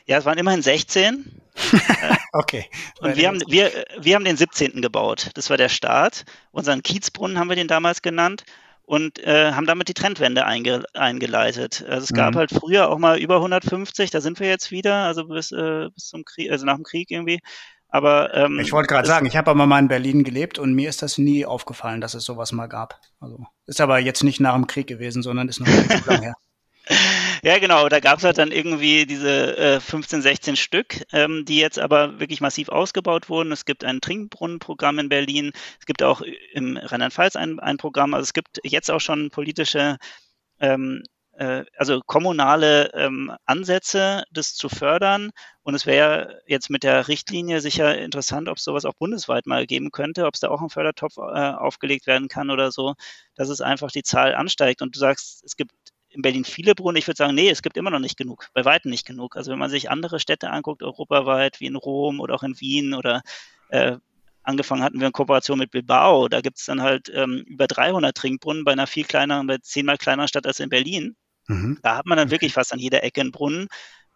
Ja, 0.05 0.17
es 0.17 0.25
waren 0.25 0.37
immerhin 0.37 0.61
16. 0.61 1.41
okay. 2.33 2.65
Und 2.99 3.15
wir 3.17 3.27
haben, 3.27 3.41
wir, 3.47 3.71
wir 3.99 4.15
haben 4.15 4.25
den 4.25 4.37
17. 4.37 4.81
gebaut. 4.81 5.31
Das 5.35 5.49
war 5.49 5.57
der 5.57 5.69
Start. 5.69 6.25
Unseren 6.51 6.81
Kiezbrunnen 6.81 7.37
haben 7.37 7.49
wir 7.49 7.55
den 7.55 7.67
damals 7.67 8.01
genannt 8.01 8.43
und 8.83 9.19
äh, 9.19 9.51
haben 9.51 9.65
damit 9.65 9.89
die 9.89 9.93
Trendwende 9.93 10.45
einge, 10.45 10.83
eingeleitet. 10.93 11.85
Also 11.87 12.05
es 12.05 12.13
gab 12.13 12.33
mhm. 12.33 12.39
halt 12.39 12.51
früher 12.51 12.89
auch 12.89 12.97
mal 12.97 13.19
über 13.19 13.35
150, 13.37 14.09
da 14.09 14.21
sind 14.21 14.39
wir 14.39 14.47
jetzt 14.47 14.71
wieder, 14.71 15.05
also 15.05 15.27
bis, 15.27 15.51
äh, 15.51 15.89
bis 15.93 16.07
zum 16.07 16.25
Krieg, 16.25 16.51
also 16.51 16.65
nach 16.65 16.75
dem 16.75 16.83
Krieg 16.83 17.11
irgendwie. 17.11 17.39
Aber 17.91 18.33
ähm, 18.33 18.57
ich 18.59 18.71
wollte 18.71 18.87
gerade 18.87 19.07
sagen, 19.07 19.25
ich 19.25 19.35
habe 19.35 19.51
aber 19.51 19.67
mal 19.67 19.79
in 19.79 19.89
Berlin 19.89 20.23
gelebt 20.23 20.57
und 20.57 20.73
mir 20.73 20.89
ist 20.89 21.01
das 21.01 21.17
nie 21.17 21.45
aufgefallen, 21.45 21.99
dass 21.99 22.13
es 22.13 22.23
sowas 22.23 22.53
mal 22.53 22.67
gab. 22.67 22.99
Also 23.19 23.45
ist 23.67 23.81
aber 23.81 23.99
jetzt 23.99 24.23
nicht 24.23 24.39
nach 24.39 24.55
dem 24.55 24.65
Krieg 24.65 24.87
gewesen, 24.87 25.21
sondern 25.21 25.49
ist 25.49 25.59
noch 25.59 25.67
nicht 25.67 25.91
so 25.91 26.09
lange 26.09 26.21
her. 26.23 26.35
Ja, 27.43 27.57
genau. 27.57 27.89
Da 27.89 27.99
gab 27.99 28.19
es 28.19 28.23
halt 28.23 28.37
dann 28.37 28.51
irgendwie 28.51 29.07
diese 29.07 29.57
äh, 29.57 29.79
15, 29.79 30.21
16 30.21 30.55
Stück, 30.55 31.01
ähm, 31.11 31.43
die 31.43 31.57
jetzt 31.57 31.79
aber 31.79 32.19
wirklich 32.19 32.39
massiv 32.39 32.69
ausgebaut 32.69 33.29
wurden. 33.29 33.51
Es 33.51 33.65
gibt 33.65 33.83
ein 33.83 33.99
Trinkbrunnenprogramm 33.99 34.99
in 34.99 35.09
Berlin. 35.09 35.51
Es 35.79 35.87
gibt 35.87 36.03
auch 36.03 36.21
im 36.53 36.77
Rheinland-Pfalz 36.77 37.35
ein, 37.35 37.59
ein 37.59 37.77
Programm. 37.77 38.13
Also 38.13 38.25
es 38.25 38.33
gibt 38.33 38.59
jetzt 38.63 38.91
auch 38.91 38.99
schon 39.01 39.31
politische 39.31 39.97
ähm, 40.59 41.01
äh, 41.01 41.10
also 41.37 42.01
kommunale 42.05 42.91
ähm, 42.93 43.31
Ansätze, 43.45 44.23
das 44.31 44.53
zu 44.53 44.69
fördern. 44.69 45.31
Und 45.63 45.75
es 45.75 45.85
wäre 45.85 46.41
jetzt 46.45 46.69
mit 46.69 46.83
der 46.83 47.07
Richtlinie 47.07 47.61
sicher 47.61 47.97
interessant, 47.97 48.49
ob 48.49 48.57
es 48.57 48.63
sowas 48.63 48.85
auch 48.85 48.93
bundesweit 48.95 49.45
mal 49.45 49.65
geben 49.65 49.91
könnte, 49.91 50.25
ob 50.25 50.35
es 50.35 50.41
da 50.41 50.49
auch 50.49 50.61
ein 50.61 50.69
Fördertopf 50.69 51.17
äh, 51.17 51.21
aufgelegt 51.21 52.05
werden 52.05 52.27
kann 52.27 52.49
oder 52.49 52.71
so, 52.71 52.95
dass 53.35 53.49
es 53.49 53.61
einfach 53.61 53.91
die 53.91 54.03
Zahl 54.03 54.35
ansteigt. 54.35 54.81
Und 54.81 54.95
du 54.95 54.99
sagst, 54.99 55.43
es 55.43 55.55
gibt 55.55 55.71
in 56.11 56.21
Berlin 56.21 56.45
viele 56.45 56.75
Brunnen. 56.75 56.97
Ich 56.97 57.07
würde 57.07 57.17
sagen, 57.17 57.35
nee, 57.35 57.49
es 57.49 57.61
gibt 57.61 57.77
immer 57.77 57.89
noch 57.89 57.99
nicht 57.99 58.17
genug, 58.17 58.49
bei 58.53 58.65
weitem 58.65 58.91
nicht 58.91 59.07
genug. 59.07 59.35
Also 59.35 59.51
wenn 59.51 59.59
man 59.59 59.69
sich 59.69 59.89
andere 59.89 60.19
Städte 60.19 60.49
anguckt, 60.49 60.83
europaweit, 60.83 61.59
wie 61.59 61.67
in 61.67 61.75
Rom 61.75 62.19
oder 62.19 62.35
auch 62.35 62.43
in 62.43 62.59
Wien 62.59 62.93
oder 62.93 63.21
äh, 63.69 63.97
angefangen 64.43 64.83
hatten 64.83 64.99
wir 64.99 65.07
in 65.07 65.13
Kooperation 65.13 65.59
mit 65.59 65.71
Bilbao, 65.71 66.27
da 66.27 66.41
gibt 66.41 66.59
es 66.59 66.65
dann 66.65 66.81
halt 66.81 67.09
ähm, 67.13 67.43
über 67.47 67.67
300 67.67 68.15
Trinkbrunnen 68.15 68.63
bei 68.63 68.73
einer 68.73 68.87
viel 68.87 69.05
kleineren, 69.05 69.47
bei 69.47 69.57
zehnmal 69.59 69.97
kleineren 69.97 70.27
Stadt 70.27 70.47
als 70.47 70.59
in 70.59 70.69
Berlin. 70.69 71.15
Mhm. 71.51 71.79
Da 71.81 71.97
hat 71.97 72.05
man 72.05 72.17
dann 72.17 72.31
wirklich 72.31 72.53
fast 72.53 72.73
an 72.73 72.79
jeder 72.79 73.03
Ecke 73.03 73.21
einen 73.21 73.31
Brunnen. 73.31 73.67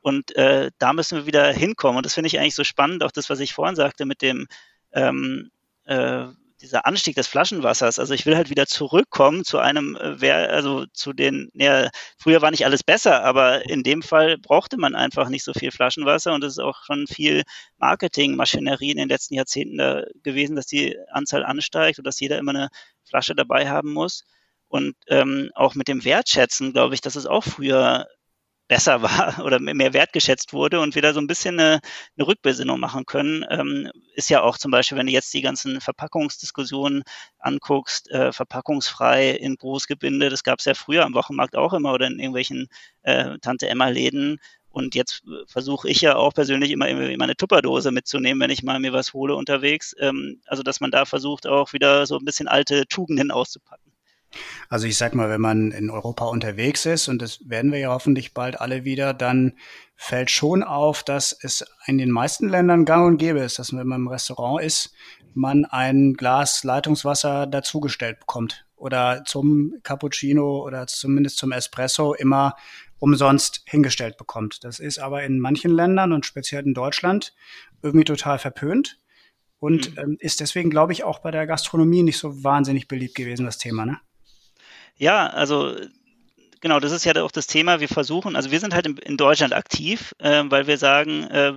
Und 0.01 0.35
äh, 0.35 0.71
da 0.77 0.93
müssen 0.93 1.17
wir 1.17 1.25
wieder 1.25 1.51
hinkommen. 1.51 1.97
Und 1.97 2.05
das 2.05 2.13
finde 2.13 2.27
ich 2.27 2.39
eigentlich 2.39 2.55
so 2.55 2.63
spannend, 2.63 3.03
auch 3.03 3.11
das, 3.11 3.29
was 3.29 3.39
ich 3.39 3.53
vorhin 3.53 3.75
sagte 3.75 4.05
mit 4.05 4.21
dem 4.21 4.47
ähm, 4.93 5.49
äh, 5.85 6.27
dieser 6.61 6.85
Anstieg 6.85 7.15
des 7.15 7.27
Flaschenwassers. 7.27 7.99
Also 7.99 8.13
ich 8.13 8.25
will 8.25 8.35
halt 8.35 8.49
wieder 8.49 8.65
zurückkommen 8.65 9.43
zu 9.43 9.59
einem, 9.59 9.97
äh, 9.99 10.31
also 10.31 10.85
zu 10.93 11.13
den, 11.13 11.49
ja, 11.53 11.89
früher 12.17 12.41
war 12.41 12.51
nicht 12.51 12.65
alles 12.65 12.83
besser, 12.83 13.23
aber 13.23 13.69
in 13.69 13.83
dem 13.83 14.01
Fall 14.01 14.37
brauchte 14.37 14.77
man 14.77 14.95
einfach 14.95 15.29
nicht 15.29 15.43
so 15.43 15.53
viel 15.53 15.71
Flaschenwasser 15.71 16.33
und 16.33 16.43
es 16.43 16.53
ist 16.53 16.59
auch 16.59 16.83
schon 16.85 17.07
viel 17.07 17.43
Marketingmaschinerie 17.77 18.91
in 18.91 18.97
den 18.97 19.09
letzten 19.09 19.35
Jahrzehnten 19.35 19.77
da 19.77 20.03
gewesen, 20.23 20.55
dass 20.55 20.67
die 20.67 20.97
Anzahl 21.11 21.43
ansteigt 21.43 21.99
und 21.99 22.07
dass 22.07 22.19
jeder 22.19 22.37
immer 22.37 22.51
eine 22.51 22.69
Flasche 23.03 23.35
dabei 23.35 23.69
haben 23.69 23.91
muss. 23.91 24.23
Und 24.67 24.95
ähm, 25.07 25.51
auch 25.55 25.75
mit 25.75 25.87
dem 25.87 26.03
Wertschätzen, 26.03 26.73
glaube 26.73 26.95
ich, 26.95 27.01
dass 27.01 27.15
es 27.15 27.25
auch 27.25 27.43
früher 27.43 28.07
besser 28.67 29.01
war 29.01 29.43
oder 29.45 29.59
mehr 29.59 29.93
wertgeschätzt 29.93 30.53
wurde 30.53 30.79
und 30.79 30.95
wir 30.95 31.01
da 31.01 31.13
so 31.13 31.19
ein 31.19 31.27
bisschen 31.27 31.59
eine, 31.59 31.79
eine 32.17 32.27
Rückbesinnung 32.27 32.79
machen 32.79 33.05
können, 33.05 33.45
ähm, 33.49 33.91
ist 34.15 34.29
ja 34.29 34.41
auch 34.41 34.57
zum 34.57 34.71
Beispiel, 34.71 34.97
wenn 34.97 35.07
du 35.07 35.13
jetzt 35.13 35.33
die 35.33 35.41
ganzen 35.41 35.81
Verpackungsdiskussionen 35.81 37.03
anguckst, 37.39 38.09
äh, 38.11 38.31
verpackungsfrei 38.31 39.31
in 39.31 39.55
Großgebinde, 39.55 40.29
das 40.29 40.43
gab 40.43 40.59
es 40.59 40.65
ja 40.65 40.73
früher 40.73 41.05
am 41.05 41.13
Wochenmarkt 41.13 41.55
auch 41.55 41.73
immer 41.73 41.93
oder 41.93 42.07
in 42.07 42.19
irgendwelchen 42.19 42.67
äh, 43.03 43.37
Tante-Emma-Läden. 43.39 44.39
Und 44.69 44.93
jetzt 44.95 45.23
äh, 45.25 45.45
versuche 45.47 45.87
ich 45.89 46.01
ja 46.01 46.15
auch 46.17 46.33
persönlich 46.33 46.71
immer 46.71 46.87
meine 47.17 47.35
Tupperdose 47.35 47.91
mitzunehmen, 47.91 48.41
wenn 48.41 48.49
ich 48.49 48.63
mal 48.63 48.79
mir 48.79 48.93
was 48.93 49.13
hole 49.13 49.35
unterwegs. 49.35 49.95
Ähm, 49.99 50.41
also 50.47 50.63
dass 50.63 50.81
man 50.81 50.91
da 50.91 51.05
versucht, 51.05 51.47
auch 51.47 51.73
wieder 51.73 52.05
so 52.07 52.17
ein 52.17 52.25
bisschen 52.25 52.47
alte 52.47 52.85
Tugenden 52.87 53.31
auszupacken. 53.31 53.94
Also 54.69 54.87
ich 54.87 54.97
sag 54.97 55.15
mal, 55.15 55.29
wenn 55.29 55.41
man 55.41 55.71
in 55.71 55.89
Europa 55.89 56.25
unterwegs 56.25 56.85
ist, 56.85 57.07
und 57.07 57.21
das 57.21 57.39
werden 57.49 57.71
wir 57.71 57.79
ja 57.79 57.89
hoffentlich 57.89 58.33
bald 58.33 58.59
alle 58.59 58.83
wieder, 58.83 59.13
dann 59.13 59.53
fällt 59.95 60.31
schon 60.31 60.63
auf, 60.63 61.03
dass 61.03 61.37
es 61.41 61.65
in 61.85 61.97
den 61.97 62.11
meisten 62.11 62.49
Ländern 62.49 62.85
gang 62.85 63.05
und 63.07 63.17
gäbe 63.17 63.39
ist, 63.39 63.59
dass 63.59 63.75
wenn 63.75 63.87
man 63.87 64.01
im 64.01 64.07
Restaurant 64.07 64.63
ist, 64.63 64.93
man 65.33 65.65
ein 65.65 66.13
Glas 66.13 66.63
Leitungswasser 66.63 67.47
dazugestellt 67.47 68.19
bekommt 68.19 68.65
oder 68.75 69.23
zum 69.25 69.73
Cappuccino 69.83 70.63
oder 70.63 70.87
zumindest 70.87 71.37
zum 71.37 71.51
Espresso 71.51 72.13
immer 72.13 72.55
umsonst 72.99 73.61
hingestellt 73.65 74.17
bekommt. 74.17 74.63
Das 74.63 74.79
ist 74.79 74.99
aber 74.99 75.23
in 75.23 75.39
manchen 75.39 75.71
Ländern 75.71 76.13
und 76.13 76.25
speziell 76.25 76.65
in 76.65 76.73
Deutschland 76.73 77.33
irgendwie 77.81 78.05
total 78.05 78.39
verpönt 78.39 78.99
und 79.59 79.91
mhm. 79.91 80.01
ähm, 80.01 80.17
ist 80.19 80.39
deswegen, 80.39 80.69
glaube 80.69 80.93
ich, 80.93 81.03
auch 81.03 81.19
bei 81.19 81.31
der 81.31 81.47
Gastronomie 81.47 82.03
nicht 82.03 82.17
so 82.17 82.43
wahnsinnig 82.43 82.87
beliebt 82.87 83.15
gewesen, 83.15 83.45
das 83.45 83.57
Thema, 83.57 83.85
ne? 83.85 83.99
Ja, 84.97 85.27
also 85.27 85.75
genau, 86.61 86.79
das 86.79 86.91
ist 86.91 87.05
ja 87.05 87.13
auch 87.23 87.31
das 87.31 87.47
Thema. 87.47 87.79
Wir 87.79 87.89
versuchen, 87.89 88.35
also 88.35 88.51
wir 88.51 88.59
sind 88.59 88.73
halt 88.73 88.87
in, 88.87 89.17
Deutschland 89.17 89.53
aktiv, 89.53 90.13
äh, 90.19 90.43
weil 90.47 90.67
wir 90.67 90.77
sagen, 90.77 91.23
äh, 91.25 91.53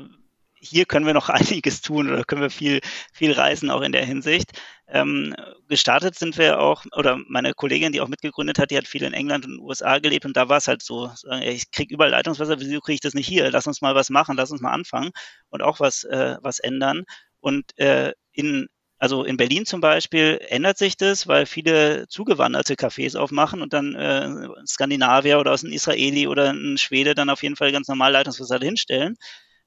hier 0.60 0.86
können 0.86 1.06
wir 1.06 1.14
noch 1.14 1.28
einiges 1.62 1.80
tun 1.80 2.10
oder 2.10 2.24
können 2.24 2.42
wir 2.42 2.50
viel, 2.50 2.80
viel 3.12 3.32
reisen 3.32 3.70
auch 3.70 3.82
in 3.82 3.92
der 3.92 4.04
Hinsicht. 4.04 4.50
Ähm, 4.88 5.34
gestartet 5.68 6.16
sind 6.16 6.36
wir 6.38 6.60
auch, 6.60 6.84
oder 6.96 7.18
meine 7.28 7.54
Kollegin, 7.54 7.92
die 7.92 8.00
auch 8.00 8.08
mitgegründet 8.08 8.58
hat, 8.58 8.70
die 8.70 8.76
hat 8.76 8.88
viel 8.88 9.02
in 9.04 9.12
England 9.12 9.46
und 9.46 9.60
USA 9.60 9.98
gelebt 9.98 10.24
und 10.24 10.36
da 10.36 10.48
war 10.48 10.56
es 10.58 10.66
halt 10.68 10.82
so, 10.82 11.12
ich 11.42 11.70
kriege 11.70 11.94
überall 11.94 12.10
Leitungswasser, 12.10 12.58
wieso 12.58 12.80
kriege 12.80 12.94
ich 12.94 13.00
das 13.00 13.14
nicht 13.14 13.26
hier? 13.28 13.50
Lass 13.50 13.66
uns 13.66 13.82
mal 13.82 13.94
was 13.94 14.10
machen, 14.10 14.36
lass 14.36 14.50
uns 14.50 14.60
mal 14.62 14.72
anfangen 14.72 15.10
und 15.50 15.62
auch 15.62 15.78
was, 15.80 16.04
äh, 16.04 16.36
was 16.42 16.58
ändern. 16.58 17.04
Und 17.40 17.78
äh, 17.78 18.12
in 18.32 18.68
also 18.98 19.22
in 19.22 19.36
Berlin 19.36 19.64
zum 19.64 19.80
Beispiel 19.80 20.40
ändert 20.48 20.76
sich 20.76 20.96
das, 20.96 21.28
weil 21.28 21.46
viele 21.46 22.08
zugewanderte 22.08 22.74
Cafés 22.74 23.16
aufmachen 23.16 23.62
und 23.62 23.72
dann 23.72 23.94
äh, 23.94 24.48
Skandinavier 24.66 25.38
oder 25.38 25.52
aus 25.52 25.62
einem 25.62 25.72
Israeli 25.72 26.26
oder 26.26 26.50
ein 26.52 26.78
Schwede 26.78 27.14
dann 27.14 27.30
auf 27.30 27.42
jeden 27.44 27.54
Fall 27.54 27.70
ganz 27.70 27.86
normal 27.86 28.12
Leitungswasser 28.12 28.58
hinstellen. 28.58 29.16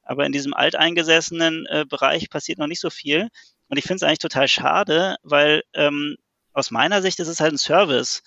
Aber 0.03 0.25
in 0.25 0.33
diesem 0.33 0.53
alteingesessenen 0.53 1.65
äh, 1.67 1.85
Bereich 1.87 2.29
passiert 2.29 2.59
noch 2.59 2.67
nicht 2.67 2.81
so 2.81 2.89
viel. 2.89 3.29
Und 3.69 3.77
ich 3.77 3.85
finde 3.85 3.97
es 3.97 4.03
eigentlich 4.03 4.19
total 4.19 4.49
schade, 4.49 5.15
weil 5.23 5.63
ähm, 5.73 6.17
aus 6.51 6.71
meiner 6.71 7.01
Sicht 7.01 7.19
ist 7.19 7.29
es 7.29 7.39
halt 7.39 7.53
ein 7.53 7.57
Service. 7.57 8.23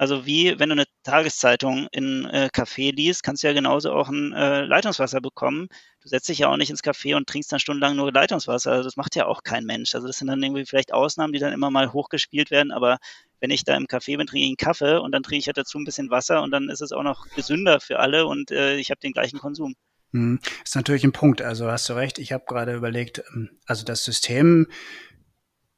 Also 0.00 0.24
wie 0.24 0.58
wenn 0.58 0.70
du 0.70 0.76
eine 0.76 0.86
Tageszeitung 1.02 1.86
in 1.92 2.24
äh, 2.24 2.48
Café 2.50 2.90
liest, 2.90 3.22
kannst 3.22 3.42
du 3.42 3.48
ja 3.48 3.52
genauso 3.52 3.92
auch 3.92 4.08
ein 4.08 4.32
äh, 4.32 4.64
Leitungswasser 4.64 5.20
bekommen. 5.20 5.68
Du 6.00 6.08
setzt 6.08 6.26
dich 6.30 6.38
ja 6.38 6.48
auch 6.48 6.56
nicht 6.56 6.70
ins 6.70 6.82
Café 6.82 7.14
und 7.14 7.28
trinkst 7.28 7.52
dann 7.52 7.60
stundenlang 7.60 7.96
nur 7.96 8.10
Leitungswasser. 8.10 8.72
Also 8.72 8.84
das 8.84 8.96
macht 8.96 9.14
ja 9.14 9.26
auch 9.26 9.42
kein 9.42 9.66
Mensch. 9.66 9.94
Also 9.94 10.06
das 10.06 10.16
sind 10.16 10.28
dann 10.28 10.42
irgendwie 10.42 10.64
vielleicht 10.64 10.94
Ausnahmen, 10.94 11.34
die 11.34 11.38
dann 11.38 11.52
immer 11.52 11.70
mal 11.70 11.92
hochgespielt 11.92 12.50
werden. 12.50 12.72
Aber 12.72 12.96
wenn 13.40 13.50
ich 13.50 13.62
da 13.64 13.76
im 13.76 13.84
Café 13.84 14.16
bin, 14.16 14.26
trinke 14.26 14.42
ich 14.42 14.48
einen 14.48 14.56
Kaffee 14.56 14.98
und 14.98 15.12
dann 15.12 15.22
trinke 15.22 15.40
ich 15.40 15.48
halt 15.48 15.58
dazu 15.58 15.78
ein 15.78 15.84
bisschen 15.84 16.08
Wasser 16.08 16.40
und 16.42 16.50
dann 16.50 16.70
ist 16.70 16.80
es 16.80 16.92
auch 16.92 17.02
noch 17.02 17.28
gesünder 17.36 17.78
für 17.78 17.98
alle 17.98 18.24
und 18.24 18.50
äh, 18.52 18.76
ich 18.76 18.90
habe 18.90 19.00
den 19.00 19.12
gleichen 19.12 19.38
Konsum. 19.38 19.74
Hm, 20.12 20.40
ist 20.64 20.76
natürlich 20.76 21.04
ein 21.04 21.12
Punkt. 21.12 21.42
Also 21.42 21.70
hast 21.70 21.90
du 21.90 21.92
recht. 21.92 22.18
Ich 22.18 22.32
habe 22.32 22.44
gerade 22.46 22.74
überlegt, 22.74 23.22
ähm, 23.34 23.50
also 23.66 23.84
das 23.84 24.02
System 24.02 24.66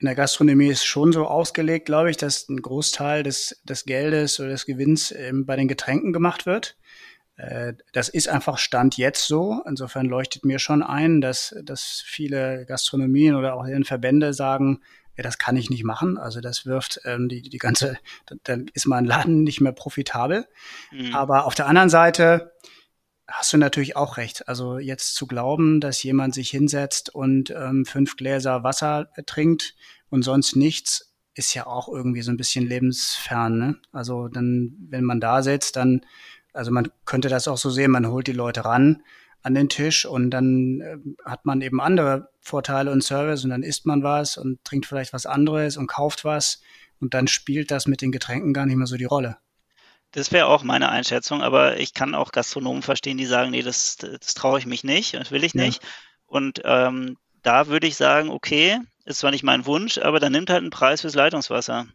in 0.03 0.07
der 0.07 0.17
Gastronomie 0.17 0.67
ist 0.67 0.85
schon 0.85 1.13
so 1.13 1.27
ausgelegt, 1.27 1.87
glaube 1.87 2.11
ich, 2.11 2.17
dass 2.17 2.49
ein 2.49 2.61
Großteil 2.61 3.23
des, 3.23 3.63
des 3.63 3.85
Geldes 3.85 4.41
oder 4.41 4.49
des 4.49 4.67
Gewinns 4.67 5.13
ähm, 5.13 5.47
bei 5.47 5.55
den 5.55 5.69
Getränken 5.69 6.13
gemacht 6.13 6.45
wird. 6.45 6.77
Äh, 7.37 7.75
das 7.93 8.09
ist 8.09 8.29
einfach 8.29 8.59
Stand 8.59 8.97
jetzt 8.97 9.29
so. 9.29 9.63
Insofern 9.65 10.07
leuchtet 10.07 10.45
mir 10.45 10.59
schon 10.59 10.83
ein, 10.83 11.21
dass, 11.21 11.55
dass 11.63 12.03
viele 12.05 12.67
Gastronomien 12.67 13.37
oder 13.37 13.55
auch 13.55 13.65
deren 13.65 13.85
Verbände 13.85 14.35
sagen, 14.35 14.81
ja, 15.17 15.23
das 15.23 15.39
kann 15.39 15.57
ich 15.57 15.71
nicht 15.71 15.85
machen. 15.85 16.19
Also 16.19 16.41
das 16.41 16.67
wirft 16.67 17.01
ähm, 17.05 17.29
die, 17.29 17.43
die 17.43 17.59
ganze, 17.59 17.97
dann 18.43 18.67
ist 18.75 18.87
mein 18.87 19.05
Laden 19.05 19.45
nicht 19.45 19.61
mehr 19.61 19.71
profitabel. 19.71 20.49
Mhm. 20.91 21.15
Aber 21.15 21.47
auf 21.47 21.55
der 21.55 21.69
anderen 21.69 21.91
Seite 21.91 22.51
hast 23.29 23.53
du 23.53 23.57
natürlich 23.57 23.97
auch 23.97 24.17
recht. 24.17 24.49
Also 24.49 24.79
jetzt 24.79 25.15
zu 25.15 25.27
glauben, 25.27 25.81
dass 25.81 26.03
jemand 26.03 26.35
sich 26.35 26.51
hinsetzt 26.51 27.15
und 27.15 27.51
ähm, 27.51 27.85
fünf 27.85 28.17
Gläser 28.17 28.65
Wasser 28.65 29.09
trinkt 29.27 29.75
und 30.11 30.23
sonst 30.23 30.57
nichts, 30.57 31.13
ist 31.35 31.55
ja 31.55 31.67
auch 31.67 31.89
irgendwie 31.89 32.23
so 32.23 32.31
ein 32.31 32.37
bisschen 32.37 32.67
lebensfern. 32.67 33.59
Ne? 33.59 33.77
Also 33.93 34.29
dann, 34.29 34.77
wenn 34.91 35.05
man 35.05 35.21
da 35.21 35.43
sitzt, 35.43 35.77
dann, 35.77 36.03
also 36.53 36.71
man 36.71 36.91
könnte 37.05 37.29
das 37.29 37.49
auch 37.49 37.57
so 37.57 37.71
sehen, 37.71 37.91
man 37.91 38.07
holt 38.07 38.27
die 38.27 38.33
Leute 38.33 38.65
ran 38.65 39.03
an 39.43 39.55
den 39.55 39.69
Tisch 39.69 40.05
und 40.05 40.31
dann 40.31 40.81
äh, 40.81 40.99
hat 41.25 41.47
man 41.47 41.63
eben 41.63 41.81
andere 41.81 42.31
Vorteile 42.41 42.93
und 42.93 43.03
Service 43.03 43.45
und 43.45 43.51
dann 43.51 43.63
isst 43.63 43.87
man 43.87 44.03
was 44.03 44.37
und 44.37 44.63
trinkt 44.65 44.87
vielleicht 44.87 45.13
was 45.13 45.27
anderes 45.27 45.77
und 45.77 45.87
kauft 45.87 46.25
was 46.25 46.61
und 47.01 47.15
dann 47.15 47.27
spielt 47.27 47.71
das 47.71 47.87
mit 47.87 48.03
den 48.03 48.13
Getränken 48.13 48.53
gar 48.53 48.67
nicht 48.67 48.77
mehr 48.77 48.87
so 48.87 48.97
die 48.97 49.05
Rolle. 49.05 49.39
Das 50.13 50.31
wäre 50.31 50.47
auch 50.47 50.63
meine 50.63 50.91
Einschätzung, 50.91 51.43
aber 51.43 51.79
ich 51.79 51.95
kann 51.95 52.15
auch 52.15 52.33
Gastronomen 52.33 52.83
verstehen, 52.83 53.17
die 53.17 53.27
sagen, 53.27 53.51
nee, 53.51 53.63
das, 53.63 53.97
das 53.97 54.35
traue 54.35 54.59
ich 54.59 54.67
mich 54.67 54.85
nicht, 54.85 55.15
das 55.15 55.31
will 55.31 55.43
ich 55.43 55.55
nicht. 55.55 55.83
Ja. 55.83 55.89
Und 56.27 56.61
ähm, 56.65 57.17
da 57.43 57.67
würde 57.67 57.87
ich 57.87 57.97
sagen, 57.97 58.31
okay, 58.31 58.79
ist 59.05 59.21
zwar 59.21 59.31
nicht 59.31 59.43
mein 59.43 59.67
Wunsch, 59.67 59.99
aber 59.99 60.21
dann 60.21 60.33
nimmt 60.33 60.51
halt 60.51 60.61
einen 60.61 60.71
Preis 60.71 61.01
fürs 61.01 61.15
Leitungswasser. 61.15 61.87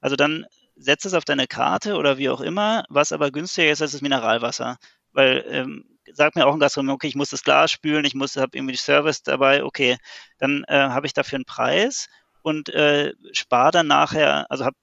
Also 0.00 0.16
dann 0.16 0.46
setz 0.76 1.04
es 1.04 1.14
auf 1.14 1.24
deine 1.24 1.46
Karte 1.46 1.96
oder 1.96 2.18
wie 2.18 2.28
auch 2.28 2.40
immer, 2.40 2.84
was 2.88 3.12
aber 3.12 3.30
günstiger 3.30 3.70
ist 3.70 3.82
als 3.82 3.92
das 3.92 4.02
Mineralwasser. 4.02 4.76
Weil 5.12 5.44
ähm, 5.48 5.84
sagt 6.12 6.36
mir 6.36 6.46
auch 6.46 6.52
ein 6.52 6.60
Gastronom, 6.60 6.94
okay, 6.94 7.08
ich 7.08 7.14
muss 7.14 7.30
das 7.30 7.42
Glas 7.42 7.70
spülen, 7.70 8.04
ich 8.04 8.14
muss, 8.14 8.36
habe 8.36 8.56
irgendwie 8.56 8.76
Service 8.76 9.22
dabei, 9.22 9.64
okay, 9.64 9.96
dann 10.38 10.64
äh, 10.68 10.76
habe 10.76 11.06
ich 11.06 11.14
dafür 11.14 11.36
einen 11.36 11.44
Preis 11.44 12.08
und 12.42 12.68
äh, 12.68 13.14
spare 13.32 13.70
dann 13.70 13.86
nachher, 13.86 14.50
also 14.50 14.64
habe 14.64 14.76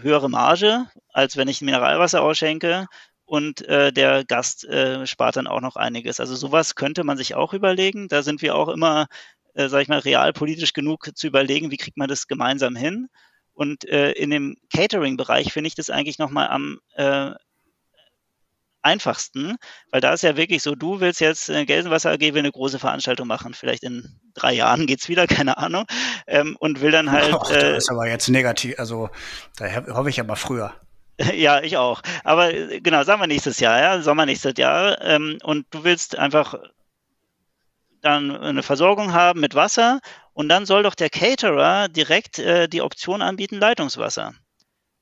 höhere 0.00 0.30
Marge, 0.30 0.86
als 1.12 1.36
wenn 1.36 1.48
ich 1.48 1.60
Mineralwasser 1.60 2.22
ausschenke 2.22 2.86
und 3.24 3.62
äh, 3.68 3.92
der 3.92 4.24
Gast 4.24 4.64
äh, 4.64 5.06
spart 5.06 5.36
dann 5.36 5.46
auch 5.46 5.60
noch 5.60 5.76
einiges. 5.76 6.20
Also 6.20 6.34
sowas 6.34 6.74
könnte 6.74 7.04
man 7.04 7.18
sich 7.18 7.34
auch 7.34 7.52
überlegen. 7.52 8.08
Da 8.08 8.22
sind 8.22 8.40
wir 8.42 8.54
auch 8.54 8.68
immer, 8.68 9.06
äh, 9.54 9.68
sage 9.68 9.82
ich 9.82 9.88
mal, 9.88 9.98
realpolitisch 9.98 10.72
genug 10.72 11.10
zu 11.14 11.26
überlegen, 11.26 11.70
wie 11.70 11.76
kriegt 11.76 11.98
man 11.98 12.08
das 12.08 12.26
gemeinsam 12.26 12.74
hin. 12.74 13.08
Und 13.52 13.84
äh, 13.88 14.12
in 14.12 14.30
dem 14.30 14.56
Catering-Bereich 14.72 15.52
finde 15.52 15.68
ich 15.68 15.74
das 15.74 15.90
eigentlich 15.90 16.18
nochmal 16.18 16.48
am 16.48 16.78
äh, 16.94 17.32
einfachsten, 18.82 19.56
weil 19.90 20.00
da 20.00 20.12
ist 20.12 20.22
ja 20.22 20.36
wirklich 20.36 20.62
so, 20.62 20.74
du 20.74 21.00
willst 21.00 21.20
jetzt 21.20 21.48
äh, 21.48 21.64
Gelsenwasser 21.64 22.10
AG 22.12 22.20
will 22.20 22.38
eine 22.38 22.52
große 22.52 22.78
Veranstaltung 22.78 23.26
machen, 23.26 23.54
vielleicht 23.54 23.82
in 23.82 24.20
drei 24.34 24.52
Jahren 24.52 24.86
geht's 24.86 25.08
wieder, 25.08 25.26
keine 25.26 25.58
Ahnung, 25.58 25.84
ähm, 26.26 26.56
und 26.58 26.80
will 26.80 26.90
dann 26.90 27.10
halt. 27.10 27.34
Äh, 27.50 27.72
das 27.72 27.84
ist 27.84 27.90
aber 27.90 28.08
jetzt 28.08 28.28
negativ, 28.28 28.78
also 28.78 29.10
da 29.56 29.86
hoffe 29.94 30.10
ich 30.10 30.20
aber 30.20 30.36
früher. 30.36 30.74
Ja, 31.34 31.60
ich 31.60 31.76
auch. 31.76 32.00
Aber 32.22 32.54
äh, 32.54 32.80
genau, 32.80 33.02
sagen 33.02 33.20
wir 33.20 33.26
nächstes 33.26 33.58
Jahr, 33.58 33.80
ja, 33.80 34.00
Sommer 34.02 34.24
nächstes 34.24 34.54
Jahr. 34.56 35.00
Ähm, 35.02 35.38
und 35.42 35.66
du 35.70 35.82
willst 35.82 36.16
einfach 36.16 36.54
dann 38.00 38.36
eine 38.36 38.62
Versorgung 38.62 39.12
haben 39.12 39.40
mit 39.40 39.56
Wasser 39.56 40.00
und 40.32 40.48
dann 40.48 40.66
soll 40.66 40.84
doch 40.84 40.94
der 40.94 41.10
Caterer 41.10 41.88
direkt 41.88 42.38
äh, 42.38 42.68
die 42.68 42.82
Option 42.82 43.22
anbieten, 43.22 43.56
Leitungswasser. 43.56 44.34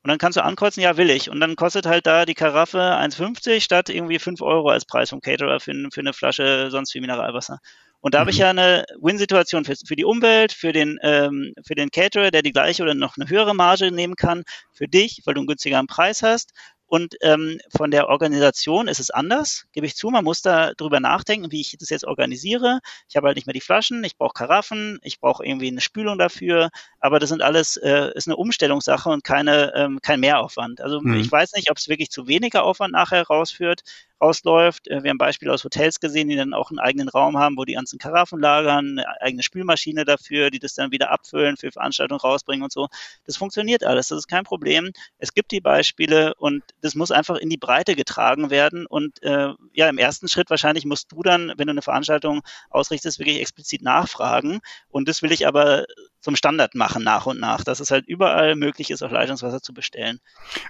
Und 0.07 0.11
dann 0.11 0.19
kannst 0.19 0.37
du 0.37 0.45
ankreuzen, 0.45 0.85
ja, 0.85 0.97
will 0.97 1.11
ich. 1.11 1.31
Und 1.31 1.41
dann 1.41 1.57
kostet 1.57 1.85
halt 1.85 2.07
da 2.07 2.27
die 2.27 2.35
Karaffe 2.35 2.79
1,50 2.79 3.61
statt 3.61 3.89
irgendwie 3.89 4.21
5 4.21 4.41
Euro 4.41 4.69
als 4.69 4.85
Preis 4.85 5.11
vom 5.11 5.21
Caterer 5.21 5.59
für, 5.59 5.73
für 5.93 5.99
eine 5.99 6.13
Flasche 6.13 6.71
sonst 6.71 6.95
wie 6.95 7.01
Mineralwasser. 7.01 7.59
Und 7.99 8.15
da 8.15 8.19
mhm. 8.19 8.21
habe 8.21 8.31
ich 8.31 8.37
mhm. 8.37 8.43
ja 8.43 8.51
eine 8.51 8.85
Win-Situation 9.01 9.65
für, 9.65 9.75
für, 9.85 9.97
die 9.97 10.05
Umwelt, 10.05 10.53
für 10.53 10.73
den, 10.73 10.97
ähm, 11.03 11.55
für 11.67 11.75
den 11.75 11.91
Caterer, 11.91 12.31
der 12.31 12.43
die 12.43 12.53
gleiche 12.53 12.85
oder 12.85 12.95
noch 12.95 13.17
eine 13.17 13.29
höhere 13.29 13.53
Marge 13.53 13.91
nehmen 13.91 14.15
kann, 14.15 14.45
für 14.73 14.87
dich, 14.87 15.23
weil 15.25 15.35
du 15.35 15.41
einen 15.41 15.49
günstigeren 15.49 15.89
Preis 15.89 16.23
hast 16.23 16.53
und 16.87 17.17
ähm, 17.21 17.59
von 17.77 17.91
der 17.91 18.09
Organisation 18.09 18.87
ist 18.87 19.01
es 19.01 19.11
anders, 19.11 19.67
gebe 19.73 19.87
ich 19.87 19.97
zu. 19.97 20.11
Man 20.11 20.25
muss 20.25 20.41
da 20.41 20.73
drüber 20.75 21.01
nachdenken, 21.01 21.51
wie 21.51 21.61
ich 21.61 21.77
das 21.79 21.91
jetzt 21.91 22.05
organisiere. 22.05 22.81
Ich 23.09 23.17
habe 23.17 23.27
halt 23.27 23.37
nicht 23.37 23.47
mehr 23.47 23.55
die 23.55 23.61
Flaschen, 23.61 24.05
ich 24.05 24.17
brauche 24.17 24.35
Karaffen, 24.35 25.01
ich 25.03 25.19
brauche 25.19 25.45
irgendwie 25.45 25.69
eine 25.69 25.81
Spülung 25.81 26.17
dafür. 26.17 26.71
Aber 27.01 27.19
das 27.19 27.31
sind 27.31 27.43
alles, 27.43 27.77
äh, 27.77 28.13
ist 28.15 28.29
eine 28.29 28.37
Umstellungssache 28.37 29.09
und 29.09 29.25
keine, 29.25 29.73
ähm, 29.75 29.99
kein 30.01 30.21
Mehraufwand. 30.21 30.81
Also 30.81 31.01
mhm. 31.01 31.15
ich 31.15 31.31
weiß 31.31 31.55
nicht, 31.55 31.71
ob 31.71 31.77
es 31.77 31.89
wirklich 31.89 32.11
zu 32.11 32.29
weniger 32.29 32.63
Aufwand 32.63 32.93
nachher 32.93 33.25
rausführt, 33.27 33.83
rausläuft. 34.21 34.89
Äh, 34.89 35.03
wir 35.03 35.11
haben 35.11 35.19
Beispiele 35.19 35.53
aus 35.53 35.65
Hotels 35.65 36.01
gesehen, 36.01 36.29
die 36.29 36.37
dann 36.37 36.55
auch 36.55 36.71
einen 36.71 36.79
eigenen 36.79 37.09
Raum 37.09 37.39
haben, 37.39 37.57
wo 37.57 37.65
die 37.65 37.75
ganzen 37.75 37.99
Karaffen 37.99 38.41
lagern, 38.41 38.99
eine 38.99 39.21
eigene 39.21 39.43
Spülmaschine 39.43 40.05
dafür, 40.05 40.51
die 40.51 40.59
das 40.59 40.75
dann 40.75 40.91
wieder 40.91 41.11
abfüllen, 41.11 41.57
für 41.57 41.71
Veranstaltungen 41.71 42.21
rausbringen 42.21 42.63
und 42.63 42.73
so. 42.73 42.89
Das 43.25 43.37
funktioniert 43.37 43.85
alles, 43.85 44.09
das 44.09 44.19
ist 44.19 44.29
kein 44.29 44.45
Problem. 44.45 44.93
Es 45.19 45.35
gibt 45.35 45.53
die 45.53 45.61
Beispiele 45.61 46.35
und 46.35 46.63
das 46.81 46.95
muss 46.95 47.11
einfach 47.11 47.37
in 47.37 47.51
die 47.51 47.57
Breite 47.57 47.95
getragen 47.95 48.51
werden. 48.51 48.87
Und 48.87 49.23
äh, 49.23 49.53
ja, 49.73 49.89
im 49.89 49.99
ersten 49.99 50.29
Schritt 50.29 50.51
wahrscheinlich 50.51 50.85
musst 50.85 51.13
du 51.13 51.23
dann, 51.23 51.53
wenn 51.57 51.67
du 51.67 51.73
eine 51.73 51.83
Veranstaltung 51.83 52.43
ausrichtest, 52.71 53.19
wirklich 53.19 53.41
explizit 53.41 53.83
nachfragen. 53.83 54.61
Und 54.89 55.09
das 55.09 55.23
will 55.23 55.33
ich 55.33 55.47
aber 55.47 55.87
zum 56.27 56.35
Standard 56.35 56.75
machen 56.75 57.05
nach 57.05 57.27
und 57.27 57.39
nach, 57.39 57.63
dass 57.63 57.79
es 57.79 57.93
halt 57.93 58.05
überall 58.09 58.57
möglich 58.57 58.91
ist, 58.91 59.01
auch 59.05 59.13
Leitungswasser 59.13 59.63
zu 59.63 59.73
bestellen. 59.73 60.19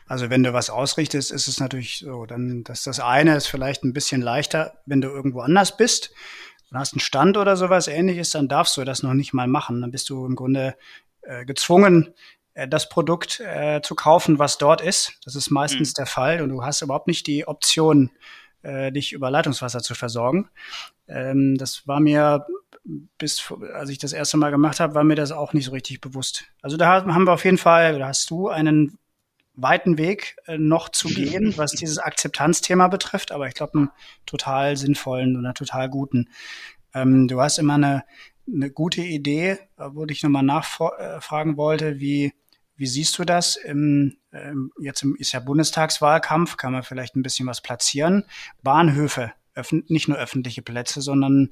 Also 0.07 0.29
wenn 0.29 0.42
du 0.42 0.53
was 0.53 0.69
ausrichtest, 0.69 1.33
ist 1.33 1.49
es 1.49 1.61
natürlich 1.61 2.01
so, 2.01 2.27
dann, 2.27 2.62
dass 2.62 2.83
das 2.83 3.01
eine 3.01 3.35
ist 3.35 3.47
vielleicht 3.47 3.83
ein 3.83 3.95
bisschen 3.95 4.21
leichter, 4.21 4.75
wenn 4.85 5.01
du 5.01 5.09
irgendwo 5.09 5.40
anders 5.40 5.75
bist 5.79 6.11
und 6.71 6.79
hast 6.79 6.92
einen 6.92 7.01
Stand 7.01 7.38
oder 7.38 7.57
sowas 7.57 7.88
ähnliches, 7.88 8.29
dann 8.29 8.49
darfst 8.49 8.77
du 8.77 8.85
das 8.85 9.03
noch 9.03 9.14
nicht 9.14 9.33
mal 9.33 9.47
machen. 9.47 9.81
Dann 9.81 9.90
bist 9.90 10.11
du 10.11 10.27
im 10.27 10.37
Grunde 10.37 10.77
äh, 11.23 11.47
gezwungen, 11.47 12.12
äh, 12.53 12.69
das 12.69 12.90
Produkt 12.90 13.40
äh, 13.40 13.81
zu 13.81 13.95
kaufen, 13.95 14.38
was 14.38 14.59
dort 14.59 14.83
ist. 14.83 15.14
Das 15.25 15.37
ist 15.37 15.49
meistens 15.49 15.92
mhm. 15.92 15.95
der 15.95 16.07
Fall 16.07 16.42
und 16.42 16.51
du 16.51 16.64
hast 16.64 16.83
überhaupt 16.83 17.07
nicht 17.07 17.27
die 17.27 17.49
Option, 17.49 18.11
äh, 18.61 18.92
dich 18.92 19.14
über 19.14 19.31
Leitungswasser 19.31 19.81
zu 19.81 19.95
versorgen. 19.95 20.51
Ähm, 21.09 21.57
das 21.57 21.87
war 21.87 22.01
mir 22.01 22.47
bis, 23.19 23.53
als 23.75 23.90
ich 23.90 23.99
das 23.99 24.12
erste 24.12 24.37
Mal 24.37 24.51
gemacht 24.51 24.81
habe, 24.81 24.95
war 24.95 25.05
mir 25.05 25.16
das 25.16 25.33
auch 25.33 25.53
nicht 25.53 25.64
so 25.64 25.73
richtig 25.73 26.01
bewusst. 26.01 26.45
Also 26.62 26.77
da 26.77 27.05
haben 27.05 27.25
wir 27.25 27.33
auf 27.33 27.45
jeden 27.45 27.59
Fall, 27.59 27.99
da 27.99 28.09
hast 28.09 28.31
du 28.31 28.49
einen 28.49 28.99
weiten 29.55 29.99
Weg 29.99 30.37
äh, 30.47 30.59
noch 30.59 30.90
zu 30.90 31.09
gehen, 31.09 31.57
was 31.57 31.73
dieses 31.73 31.99
Akzeptanzthema 31.99 32.88
betrifft, 32.88 33.33
aber 33.33 33.49
ich 33.49 33.55
glaube 33.55 33.79
einen 33.79 33.90
total 34.27 34.77
sinnvollen 34.77 35.37
oder 35.37 35.55
total 35.55 35.88
guten. 35.88 36.29
Ähm, 36.95 37.27
du 37.27 37.40
hast 37.40 37.59
immer 37.59 37.75
eine, 37.75 38.05
eine 38.47 38.71
gute 38.71 39.03
Idee, 39.03 39.59
wo 39.77 40.05
ich 40.07 40.23
nochmal 40.23 40.42
nachfragen 40.42 41.57
wollte, 41.57 41.99
wie, 41.99 42.33
wie 42.77 42.87
siehst 42.87 43.19
du 43.19 43.25
das? 43.25 43.57
Im, 43.57 44.19
ähm, 44.33 44.71
jetzt 44.79 45.03
im, 45.03 45.16
ist 45.16 45.33
ja 45.33 45.40
Bundestagswahlkampf, 45.40 46.57
kann 46.57 46.73
man 46.73 46.83
vielleicht 46.83 47.16
ein 47.16 47.23
bisschen 47.23 47.47
was 47.47 47.61
platzieren. 47.61 48.25
Bahnhöfe, 48.62 49.33
nicht 49.88 50.09
nur 50.09 50.19
öffentliche 50.19 50.62
Plätze, 50.62 51.01
sondern 51.01 51.51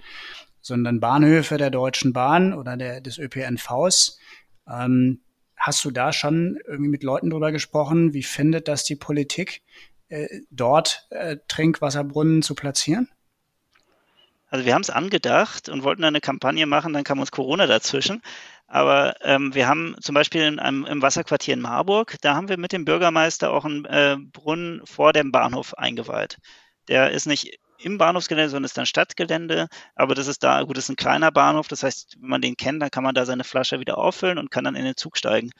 sondern 0.64 0.98
Bahnhöfe 0.98 1.58
der 1.58 1.70
Deutschen 1.70 2.14
Bahn 2.14 2.54
oder 2.54 2.76
der, 2.78 3.02
des 3.02 3.18
ÖPNVs. 3.18 4.18
Ähm, 4.66 5.20
hast 5.56 5.84
du 5.84 5.90
da 5.90 6.12
schon 6.12 6.58
irgendwie 6.66 6.90
mit 6.90 7.02
Leuten 7.02 7.28
drüber 7.28 7.52
gesprochen? 7.52 8.14
Wie 8.14 8.22
findet 8.22 8.66
das 8.66 8.84
die 8.84 8.96
Politik, 8.96 9.62
äh, 10.08 10.26
dort 10.50 11.06
äh, 11.10 11.36
Trinkwasserbrunnen 11.48 12.40
zu 12.40 12.54
platzieren? 12.54 13.10
Also 14.48 14.64
wir 14.64 14.74
haben 14.74 14.82
es 14.82 14.90
angedacht 14.90 15.68
und 15.68 15.82
wollten 15.82 16.04
eine 16.04 16.20
Kampagne 16.20 16.64
machen, 16.64 16.94
dann 16.94 17.04
kam 17.04 17.18
uns 17.18 17.30
Corona 17.30 17.66
dazwischen. 17.66 18.22
Aber 18.66 19.16
ähm, 19.20 19.54
wir 19.54 19.68
haben 19.68 19.96
zum 20.00 20.14
Beispiel 20.14 20.42
in 20.42 20.58
einem, 20.58 20.86
im 20.86 21.02
Wasserquartier 21.02 21.54
in 21.54 21.60
Marburg, 21.60 22.16
da 22.22 22.34
haben 22.34 22.48
wir 22.48 22.56
mit 22.56 22.72
dem 22.72 22.86
Bürgermeister 22.86 23.52
auch 23.52 23.66
einen 23.66 23.84
äh, 23.84 24.16
Brunnen 24.32 24.80
vor 24.86 25.12
dem 25.12 25.30
Bahnhof 25.30 25.74
eingeweiht. 25.74 26.38
Der 26.88 27.10
ist 27.10 27.26
nicht 27.26 27.58
im 27.78 27.98
Bahnhofsgelände, 27.98 28.50
sondern 28.50 28.64
ist 28.64 28.78
dann 28.78 28.87
Stadtgelände. 28.87 29.68
Aber 29.94 30.14
das 30.14 30.26
ist 30.26 30.42
da, 30.42 30.62
gut, 30.62 30.76
das 30.76 30.84
ist 30.84 30.90
ein 30.90 30.96
kleiner 30.96 31.30
Bahnhof. 31.32 31.68
Das 31.68 31.82
heißt, 31.82 32.16
wenn 32.20 32.30
man 32.30 32.40
den 32.40 32.56
kennt, 32.56 32.82
dann 32.82 32.90
kann 32.90 33.04
man 33.04 33.14
da 33.14 33.26
seine 33.26 33.44
Flasche 33.44 33.80
wieder 33.80 33.98
auffüllen 33.98 34.38
und 34.38 34.50
kann 34.50 34.64
dann 34.64 34.76
in 34.76 34.84
den 34.84 34.96
Zug 34.96 35.16
steigen. 35.16 35.50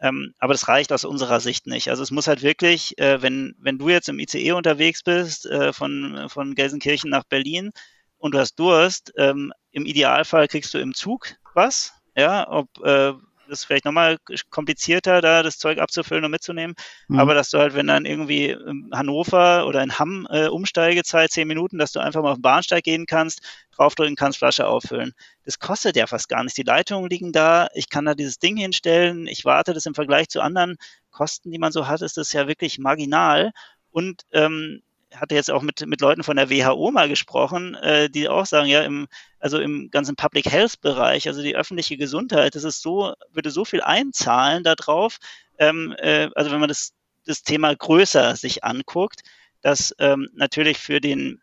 Ähm, 0.00 0.34
aber 0.38 0.52
das 0.52 0.66
reicht 0.68 0.92
aus 0.92 1.04
unserer 1.04 1.40
Sicht 1.40 1.66
nicht. 1.66 1.88
Also 1.88 2.02
es 2.02 2.10
muss 2.10 2.26
halt 2.26 2.42
wirklich, 2.42 2.98
äh, 2.98 3.22
wenn, 3.22 3.54
wenn 3.58 3.78
du 3.78 3.88
jetzt 3.88 4.08
im 4.08 4.18
ICE 4.18 4.52
unterwegs 4.52 5.02
bist, 5.04 5.46
äh, 5.46 5.72
von, 5.72 6.26
von 6.28 6.54
Gelsenkirchen 6.56 7.08
nach 7.08 7.24
Berlin 7.24 7.70
und 8.18 8.34
du 8.34 8.38
hast 8.40 8.56
Durst, 8.56 9.12
ähm, 9.16 9.52
im 9.70 9.86
Idealfall 9.86 10.48
kriegst 10.48 10.74
du 10.74 10.78
im 10.78 10.94
Zug 10.94 11.36
was. 11.54 11.92
Ja, 12.16 12.50
ob 12.50 12.68
äh, 12.84 13.12
ist 13.52 13.64
vielleicht 13.64 13.84
nochmal 13.84 14.18
komplizierter, 14.50 15.20
da 15.20 15.42
das 15.42 15.58
Zeug 15.58 15.78
abzufüllen 15.78 16.24
und 16.24 16.30
mitzunehmen. 16.30 16.74
Mhm. 17.08 17.18
Aber 17.18 17.34
dass 17.34 17.50
du 17.50 17.58
halt, 17.58 17.74
wenn 17.74 17.86
dann 17.86 18.04
irgendwie 18.04 18.50
in 18.50 18.90
Hannover 18.92 19.66
oder 19.66 19.82
in 19.82 19.98
Hamm 19.98 20.26
äh, 20.30 20.48
Umsteigezeit 20.48 21.30
zehn 21.30 21.46
Minuten, 21.48 21.78
dass 21.78 21.92
du 21.92 22.00
einfach 22.00 22.22
mal 22.22 22.30
auf 22.30 22.38
den 22.38 22.42
Bahnsteig 22.42 22.84
gehen 22.84 23.06
kannst, 23.06 23.42
draufdrücken 23.76 24.16
kannst, 24.16 24.38
Flasche 24.38 24.66
auffüllen. 24.66 25.12
Das 25.44 25.58
kostet 25.58 25.96
ja 25.96 26.06
fast 26.06 26.28
gar 26.28 26.42
nichts. 26.42 26.54
Die 26.54 26.62
Leitungen 26.62 27.08
liegen 27.08 27.32
da, 27.32 27.68
ich 27.74 27.88
kann 27.88 28.04
da 28.04 28.14
dieses 28.14 28.38
Ding 28.38 28.56
hinstellen, 28.56 29.26
ich 29.26 29.44
warte 29.44 29.74
das 29.74 29.86
im 29.86 29.94
Vergleich 29.94 30.28
zu 30.28 30.40
anderen 30.40 30.76
Kosten, 31.10 31.50
die 31.50 31.58
man 31.58 31.72
so 31.72 31.86
hat, 31.86 32.02
ist 32.02 32.16
das 32.16 32.32
ja 32.32 32.48
wirklich 32.48 32.78
marginal. 32.78 33.52
Und 33.90 34.22
ähm, 34.32 34.82
hatte 35.16 35.34
jetzt 35.34 35.50
auch 35.50 35.62
mit, 35.62 35.86
mit 35.86 36.00
Leuten 36.00 36.22
von 36.22 36.36
der 36.36 36.50
WHO 36.50 36.90
mal 36.90 37.08
gesprochen, 37.08 37.74
äh, 37.76 38.08
die 38.10 38.28
auch 38.28 38.46
sagen, 38.46 38.68
ja, 38.68 38.82
im, 38.82 39.08
also 39.38 39.58
im 39.58 39.90
ganzen 39.90 40.16
Public 40.16 40.46
Health 40.46 40.80
Bereich, 40.80 41.28
also 41.28 41.42
die 41.42 41.56
öffentliche 41.56 41.96
Gesundheit, 41.96 42.54
das 42.54 42.64
ist 42.64 42.82
so, 42.82 43.14
würde 43.32 43.50
so 43.50 43.64
viel 43.64 43.80
einzahlen 43.80 44.64
darauf, 44.64 45.18
ähm, 45.58 45.94
äh, 45.98 46.28
also 46.34 46.50
wenn 46.50 46.60
man 46.60 46.68
das, 46.68 46.92
das 47.26 47.42
Thema 47.42 47.74
größer 47.74 48.36
sich 48.36 48.64
anguckt, 48.64 49.22
dass 49.60 49.94
ähm, 49.98 50.28
natürlich 50.34 50.78
für 50.78 51.00
den 51.00 51.40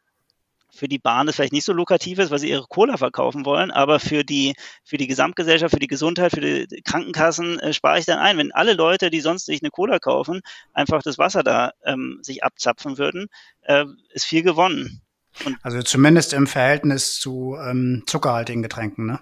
für 0.72 0.88
die 0.88 1.00
Bahn 1.00 1.28
es 1.28 1.36
vielleicht 1.36 1.54
nicht 1.54 1.66
so 1.66 1.74
lukrativ 1.74 2.20
ist, 2.20 2.32
weil 2.32 2.40
sie 2.40 2.50
ihre 2.50 2.68
Cola 2.68 2.98
verkaufen 2.98 3.46
wollen, 3.46 3.72
aber 3.72 4.00
für 4.00 4.24
die, 4.24 4.56
für 4.84 4.98
die 4.98 5.08
Gesamtgesellschaft, 5.08 5.74
für 5.74 5.80
die 5.80 5.88
Gesundheit, 5.88 6.32
für 6.32 6.42
die 6.42 6.82
Krankenkassen 6.82 7.60
äh, 7.60 7.74
spare 7.74 8.00
ich 8.00 8.06
dann 8.06 8.20
ein. 8.20 8.38
Wenn 8.38 8.52
alle 8.52 8.74
Leute, 8.74 9.10
die 9.10 9.22
sonst 9.22 9.46
sich 9.46 9.62
eine 9.62 9.72
Cola 9.72 10.00
kaufen, 10.00 10.42
einfach 10.74 11.02
das 11.02 11.18
Wasser 11.18 11.44
da 11.44 11.72
ähm, 11.84 12.20
sich 12.22 12.44
abzapfen 12.44 12.98
würden, 12.98 13.28
äh, 13.62 13.86
ist 14.12 14.26
viel 14.26 14.44
gewonnen. 14.44 15.02
Und 15.46 15.58
also 15.62 15.82
zumindest 15.82 16.34
im 16.34 16.48
Verhältnis 16.48 17.20
zu 17.20 17.56
ähm, 17.62 18.04
zuckerhaltigen 18.06 18.62
Getränken, 18.62 19.06
ne? 19.06 19.20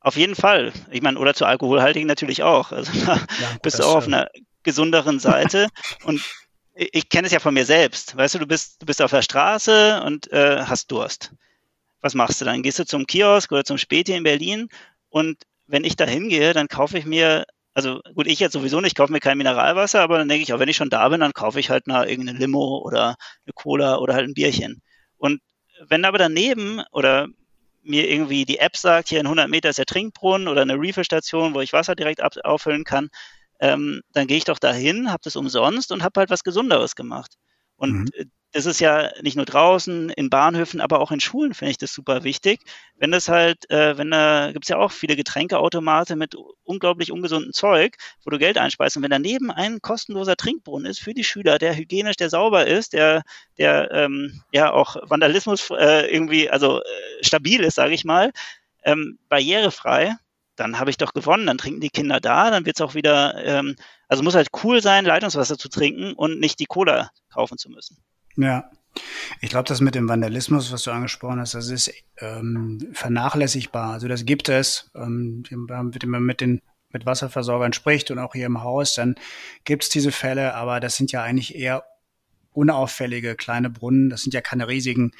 Auf 0.00 0.16
jeden 0.16 0.36
Fall. 0.36 0.72
Ich 0.90 1.02
meine, 1.02 1.18
oder 1.18 1.34
zu 1.34 1.44
alkoholhaltigen 1.44 2.06
natürlich 2.06 2.42
auch. 2.42 2.72
Also 2.72 2.92
da 3.04 3.16
ja, 3.40 3.56
bist 3.62 3.78
du 3.78 3.84
auch 3.84 3.96
auf 3.96 4.06
einer 4.06 4.28
gesünderen 4.62 5.18
Seite. 5.18 5.68
und 6.04 6.22
ich 6.78 7.08
kenne 7.08 7.26
es 7.26 7.32
ja 7.32 7.40
von 7.40 7.54
mir 7.54 7.64
selbst. 7.64 8.16
Weißt 8.16 8.36
du, 8.36 8.38
du 8.38 8.46
bist, 8.46 8.80
du 8.80 8.86
bist 8.86 9.02
auf 9.02 9.10
der 9.10 9.22
Straße 9.22 10.00
und 10.04 10.30
äh, 10.32 10.62
hast 10.64 10.90
Durst. 10.92 11.32
Was 12.00 12.14
machst 12.14 12.40
du 12.40 12.44
dann? 12.44 12.62
Gehst 12.62 12.78
du 12.78 12.86
zum 12.86 13.06
Kiosk 13.06 13.50
oder 13.50 13.64
zum 13.64 13.78
Späti 13.78 14.12
in 14.12 14.22
Berlin 14.22 14.68
und 15.08 15.38
wenn 15.66 15.84
ich 15.84 15.96
da 15.96 16.04
hingehe, 16.06 16.52
dann 16.52 16.68
kaufe 16.68 16.96
ich 16.96 17.04
mir, 17.04 17.46
also 17.74 18.00
gut, 18.14 18.28
ich 18.28 18.38
jetzt 18.38 18.52
sowieso 18.52 18.80
nicht, 18.80 18.96
kaufe 18.96 19.12
mir 19.12 19.20
kein 19.20 19.38
Mineralwasser, 19.38 20.00
aber 20.00 20.18
dann 20.18 20.28
denke 20.28 20.44
ich, 20.44 20.52
auch 20.52 20.60
wenn 20.60 20.68
ich 20.68 20.76
schon 20.76 20.90
da 20.90 21.08
bin, 21.08 21.20
dann 21.20 21.32
kaufe 21.32 21.58
ich 21.58 21.68
halt 21.68 21.88
mal 21.88 22.08
irgendeine 22.08 22.38
Limo 22.38 22.78
oder 22.78 23.16
eine 23.44 23.52
Cola 23.54 23.96
oder 23.98 24.14
halt 24.14 24.28
ein 24.28 24.34
Bierchen. 24.34 24.80
Und 25.16 25.40
wenn 25.88 26.04
aber 26.04 26.18
daneben 26.18 26.80
oder 26.92 27.26
mir 27.82 28.08
irgendwie 28.08 28.44
die 28.44 28.58
App 28.58 28.76
sagt, 28.76 29.08
hier 29.08 29.20
in 29.20 29.26
100 29.26 29.48
Meter 29.48 29.68
ist 29.68 29.78
der 29.78 29.86
Trinkbrunnen 29.86 30.46
oder 30.46 30.62
eine 30.62 30.78
Refill-Station, 30.78 31.54
wo 31.54 31.60
ich 31.60 31.72
Wasser 31.72 31.96
direkt 31.96 32.22
auffüllen 32.44 32.84
kann, 32.84 33.08
ähm, 33.60 34.02
dann 34.12 34.26
gehe 34.26 34.38
ich 34.38 34.44
doch 34.44 34.58
dahin, 34.58 35.10
habe 35.10 35.22
das 35.24 35.36
umsonst 35.36 35.92
und 35.92 36.02
habe 36.02 36.20
halt 36.20 36.30
was 36.30 36.44
Gesunderes 36.44 36.94
gemacht. 36.96 37.36
Und 37.76 37.92
mhm. 37.92 38.06
Äh, 38.14 38.24
das 38.52 38.64
ist 38.64 38.80
ja 38.80 39.10
nicht 39.20 39.36
nur 39.36 39.44
draußen, 39.44 40.08
in 40.10 40.30
Bahnhöfen, 40.30 40.80
aber 40.80 41.00
auch 41.00 41.12
in 41.12 41.20
Schulen 41.20 41.52
finde 41.52 41.72
ich 41.72 41.78
das 41.78 41.92
super 41.92 42.24
wichtig. 42.24 42.60
Wenn 42.96 43.10
das 43.10 43.28
halt, 43.28 43.70
äh, 43.70 43.98
wenn 43.98 44.10
da 44.10 44.52
gibt's 44.52 44.68
ja 44.68 44.78
auch 44.78 44.90
viele 44.90 45.16
Getränkeautomate 45.16 46.16
mit 46.16 46.34
unglaublich 46.64 47.12
ungesundem 47.12 47.52
Zeug, 47.52 47.96
wo 48.24 48.30
du 48.30 48.38
Geld 48.38 48.56
einspeist. 48.56 48.96
Und 48.96 49.02
wenn 49.02 49.10
daneben 49.10 49.50
ein 49.50 49.82
kostenloser 49.82 50.36
Trinkbrunnen 50.36 50.90
ist 50.90 51.00
für 51.00 51.12
die 51.12 51.24
Schüler, 51.24 51.58
der 51.58 51.76
hygienisch, 51.76 52.16
der 52.16 52.30
sauber 52.30 52.66
ist, 52.66 52.94
der, 52.94 53.22
der 53.58 53.90
ähm, 53.92 54.42
ja 54.50 54.72
auch 54.72 54.96
Vandalismus 55.02 55.68
äh, 55.70 56.10
irgendwie, 56.10 56.48
also 56.48 56.80
äh, 56.80 56.84
stabil 57.20 57.62
ist, 57.62 57.74
sage 57.74 57.92
ich 57.92 58.04
mal, 58.04 58.32
ähm, 58.82 59.18
barrierefrei, 59.28 60.16
dann 60.58 60.78
habe 60.78 60.90
ich 60.90 60.96
doch 60.96 61.12
gewonnen, 61.12 61.46
dann 61.46 61.58
trinken 61.58 61.80
die 61.80 61.90
Kinder 61.90 62.20
da, 62.20 62.50
dann 62.50 62.66
wird 62.66 62.76
es 62.76 62.80
auch 62.80 62.94
wieder, 62.94 63.34
ähm, 63.44 63.76
also 64.08 64.22
muss 64.22 64.34
halt 64.34 64.48
cool 64.64 64.82
sein, 64.82 65.04
Leitungswasser 65.04 65.56
zu 65.56 65.68
trinken 65.68 66.12
und 66.14 66.40
nicht 66.40 66.58
die 66.60 66.66
Cola 66.66 67.10
kaufen 67.32 67.58
zu 67.58 67.70
müssen. 67.70 67.98
Ja. 68.36 68.70
Ich 69.40 69.50
glaube, 69.50 69.68
das 69.68 69.80
mit 69.80 69.94
dem 69.94 70.08
Vandalismus, 70.08 70.72
was 70.72 70.82
du 70.82 70.90
angesprochen 70.90 71.38
hast, 71.38 71.54
das 71.54 71.68
ist 71.68 71.92
ähm, 72.18 72.88
vernachlässigbar. 72.92 73.92
Also 73.92 74.08
das 74.08 74.24
gibt 74.24 74.48
es. 74.48 74.90
Ähm, 74.96 75.44
wenn 75.50 76.10
man 76.10 76.22
mit 76.22 76.40
den 76.40 76.62
mit 76.90 77.06
Wasserversorgern 77.06 77.72
spricht 77.74 78.10
und 78.10 78.18
auch 78.18 78.32
hier 78.32 78.46
im 78.46 78.62
Haus, 78.62 78.94
dann 78.94 79.16
gibt 79.64 79.84
es 79.84 79.88
diese 79.90 80.10
Fälle, 80.10 80.54
aber 80.54 80.80
das 80.80 80.96
sind 80.96 81.12
ja 81.12 81.22
eigentlich 81.22 81.54
eher 81.54 81.84
unauffällige 82.52 83.36
kleine 83.36 83.70
Brunnen. 83.70 84.10
Das 84.10 84.22
sind 84.22 84.34
ja 84.34 84.40
keine 84.40 84.68
riesigen 84.68 85.12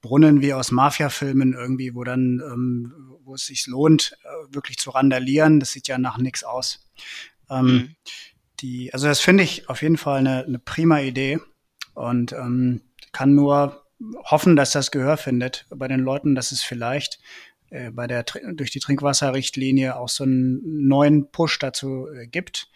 Brunnen 0.00 0.40
wie 0.40 0.54
aus 0.54 0.70
Mafia-Filmen 0.70 1.52
irgendwie, 1.52 1.94
wo 1.94 2.04
dann, 2.04 2.42
ähm, 2.44 3.16
wo 3.24 3.34
es 3.34 3.46
sich 3.46 3.66
lohnt, 3.66 4.16
äh, 4.24 4.54
wirklich 4.54 4.78
zu 4.78 4.90
randalieren. 4.90 5.60
Das 5.60 5.72
sieht 5.72 5.88
ja 5.88 5.98
nach 5.98 6.18
nichts 6.18 6.44
aus. 6.44 6.90
Ähm, 7.50 7.66
mhm. 7.66 7.96
die, 8.60 8.94
also 8.94 9.08
das 9.08 9.20
finde 9.20 9.42
ich 9.44 9.68
auf 9.68 9.82
jeden 9.82 9.96
Fall 9.96 10.18
eine, 10.18 10.44
eine 10.44 10.58
prima 10.58 11.00
Idee 11.00 11.40
und 11.94 12.32
ähm, 12.32 12.82
kann 13.12 13.34
nur 13.34 13.84
hoffen, 14.24 14.56
dass 14.56 14.70
das 14.70 14.90
Gehör 14.90 15.16
findet 15.16 15.66
bei 15.70 15.88
den 15.88 16.00
Leuten, 16.00 16.34
dass 16.34 16.52
es 16.52 16.62
vielleicht 16.62 17.18
äh, 17.70 17.90
bei 17.90 18.06
der 18.06 18.24
durch 18.52 18.70
die 18.70 18.80
Trinkwasserrichtlinie 18.80 19.96
auch 19.96 20.08
so 20.08 20.24
einen 20.24 20.88
neuen 20.88 21.30
Push 21.30 21.58
dazu 21.58 22.08
äh, 22.08 22.26
gibt. 22.26 22.68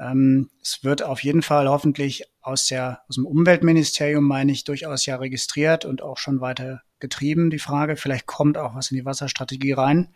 Ähm, 0.00 0.48
es 0.62 0.82
wird 0.82 1.02
auf 1.02 1.22
jeden 1.22 1.42
Fall 1.42 1.68
hoffentlich 1.68 2.24
aus, 2.40 2.66
der, 2.66 3.02
aus 3.08 3.16
dem 3.16 3.26
Umweltministerium, 3.26 4.24
meine 4.24 4.50
ich, 4.52 4.64
durchaus 4.64 5.04
ja 5.04 5.16
registriert 5.16 5.84
und 5.84 6.02
auch 6.02 6.16
schon 6.16 6.40
weiter 6.40 6.82
getrieben, 7.00 7.50
die 7.50 7.58
Frage. 7.58 7.96
Vielleicht 7.96 8.26
kommt 8.26 8.56
auch 8.56 8.74
was 8.74 8.90
in 8.90 8.96
die 8.96 9.04
Wasserstrategie 9.04 9.72
rein. 9.72 10.08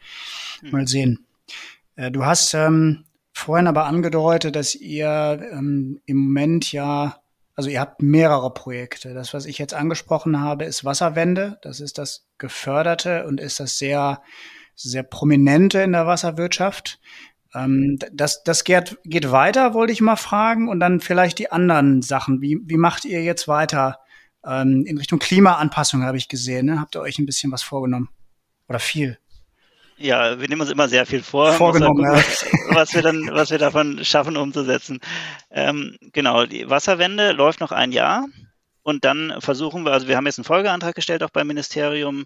Hm. 0.60 0.70
Mal 0.70 0.88
sehen. 0.88 1.26
Äh, 1.96 2.10
du 2.10 2.24
hast 2.24 2.54
ähm, 2.54 3.04
vorhin 3.32 3.66
aber 3.66 3.84
angedeutet, 3.84 4.56
dass 4.56 4.74
ihr 4.74 5.50
ähm, 5.52 6.00
im 6.06 6.16
Moment 6.16 6.72
ja, 6.72 7.20
also 7.54 7.68
ihr 7.68 7.80
habt 7.80 8.00
mehrere 8.00 8.54
Projekte. 8.54 9.12
Das, 9.12 9.34
was 9.34 9.44
ich 9.44 9.58
jetzt 9.58 9.74
angesprochen 9.74 10.40
habe, 10.40 10.64
ist 10.64 10.84
Wasserwende. 10.84 11.58
Das 11.62 11.80
ist 11.80 11.98
das 11.98 12.26
geförderte 12.38 13.26
und 13.26 13.38
ist 13.38 13.60
das 13.60 13.76
sehr, 13.76 14.22
sehr 14.74 15.02
prominente 15.02 15.80
in 15.80 15.92
der 15.92 16.06
Wasserwirtschaft. 16.06 17.00
Ähm, 17.54 17.98
das 18.12 18.42
das 18.44 18.64
geht, 18.64 18.98
geht 19.04 19.30
weiter, 19.30 19.74
wollte 19.74 19.92
ich 19.92 20.00
mal 20.00 20.16
fragen. 20.16 20.68
Und 20.68 20.80
dann 20.80 21.00
vielleicht 21.00 21.38
die 21.38 21.52
anderen 21.52 22.02
Sachen. 22.02 22.40
Wie, 22.40 22.58
wie 22.64 22.76
macht 22.76 23.04
ihr 23.04 23.22
jetzt 23.22 23.48
weiter? 23.48 23.98
Ähm, 24.46 24.84
in 24.86 24.98
Richtung 24.98 25.18
Klimaanpassung 25.18 26.02
habe 26.02 26.16
ich 26.16 26.28
gesehen. 26.28 26.66
Ne? 26.66 26.80
Habt 26.80 26.96
ihr 26.96 27.00
euch 27.00 27.18
ein 27.18 27.26
bisschen 27.26 27.52
was 27.52 27.62
vorgenommen? 27.62 28.08
Oder 28.68 28.78
viel? 28.78 29.18
Ja, 29.96 30.40
wir 30.40 30.48
nehmen 30.48 30.60
uns 30.60 30.70
immer 30.70 30.88
sehr 30.88 31.06
viel 31.06 31.22
vor, 31.22 31.52
Vorgenommen, 31.52 32.04
gucken, 32.04 32.16
ja. 32.16 32.74
was, 32.74 32.94
wir 32.94 33.02
dann, 33.02 33.28
was 33.30 33.50
wir 33.50 33.58
davon 33.58 34.04
schaffen 34.04 34.36
umzusetzen. 34.36 34.98
Ähm, 35.50 35.96
genau, 36.12 36.46
die 36.46 36.68
Wasserwende 36.68 37.30
läuft 37.30 37.60
noch 37.60 37.70
ein 37.70 37.92
Jahr 37.92 38.26
und 38.82 39.04
dann 39.04 39.34
versuchen 39.38 39.84
wir, 39.84 39.92
also 39.92 40.08
wir 40.08 40.16
haben 40.16 40.26
jetzt 40.26 40.38
einen 40.38 40.44
Folgeantrag 40.44 40.96
gestellt 40.96 41.22
auch 41.22 41.30
beim 41.30 41.46
Ministerium. 41.46 42.24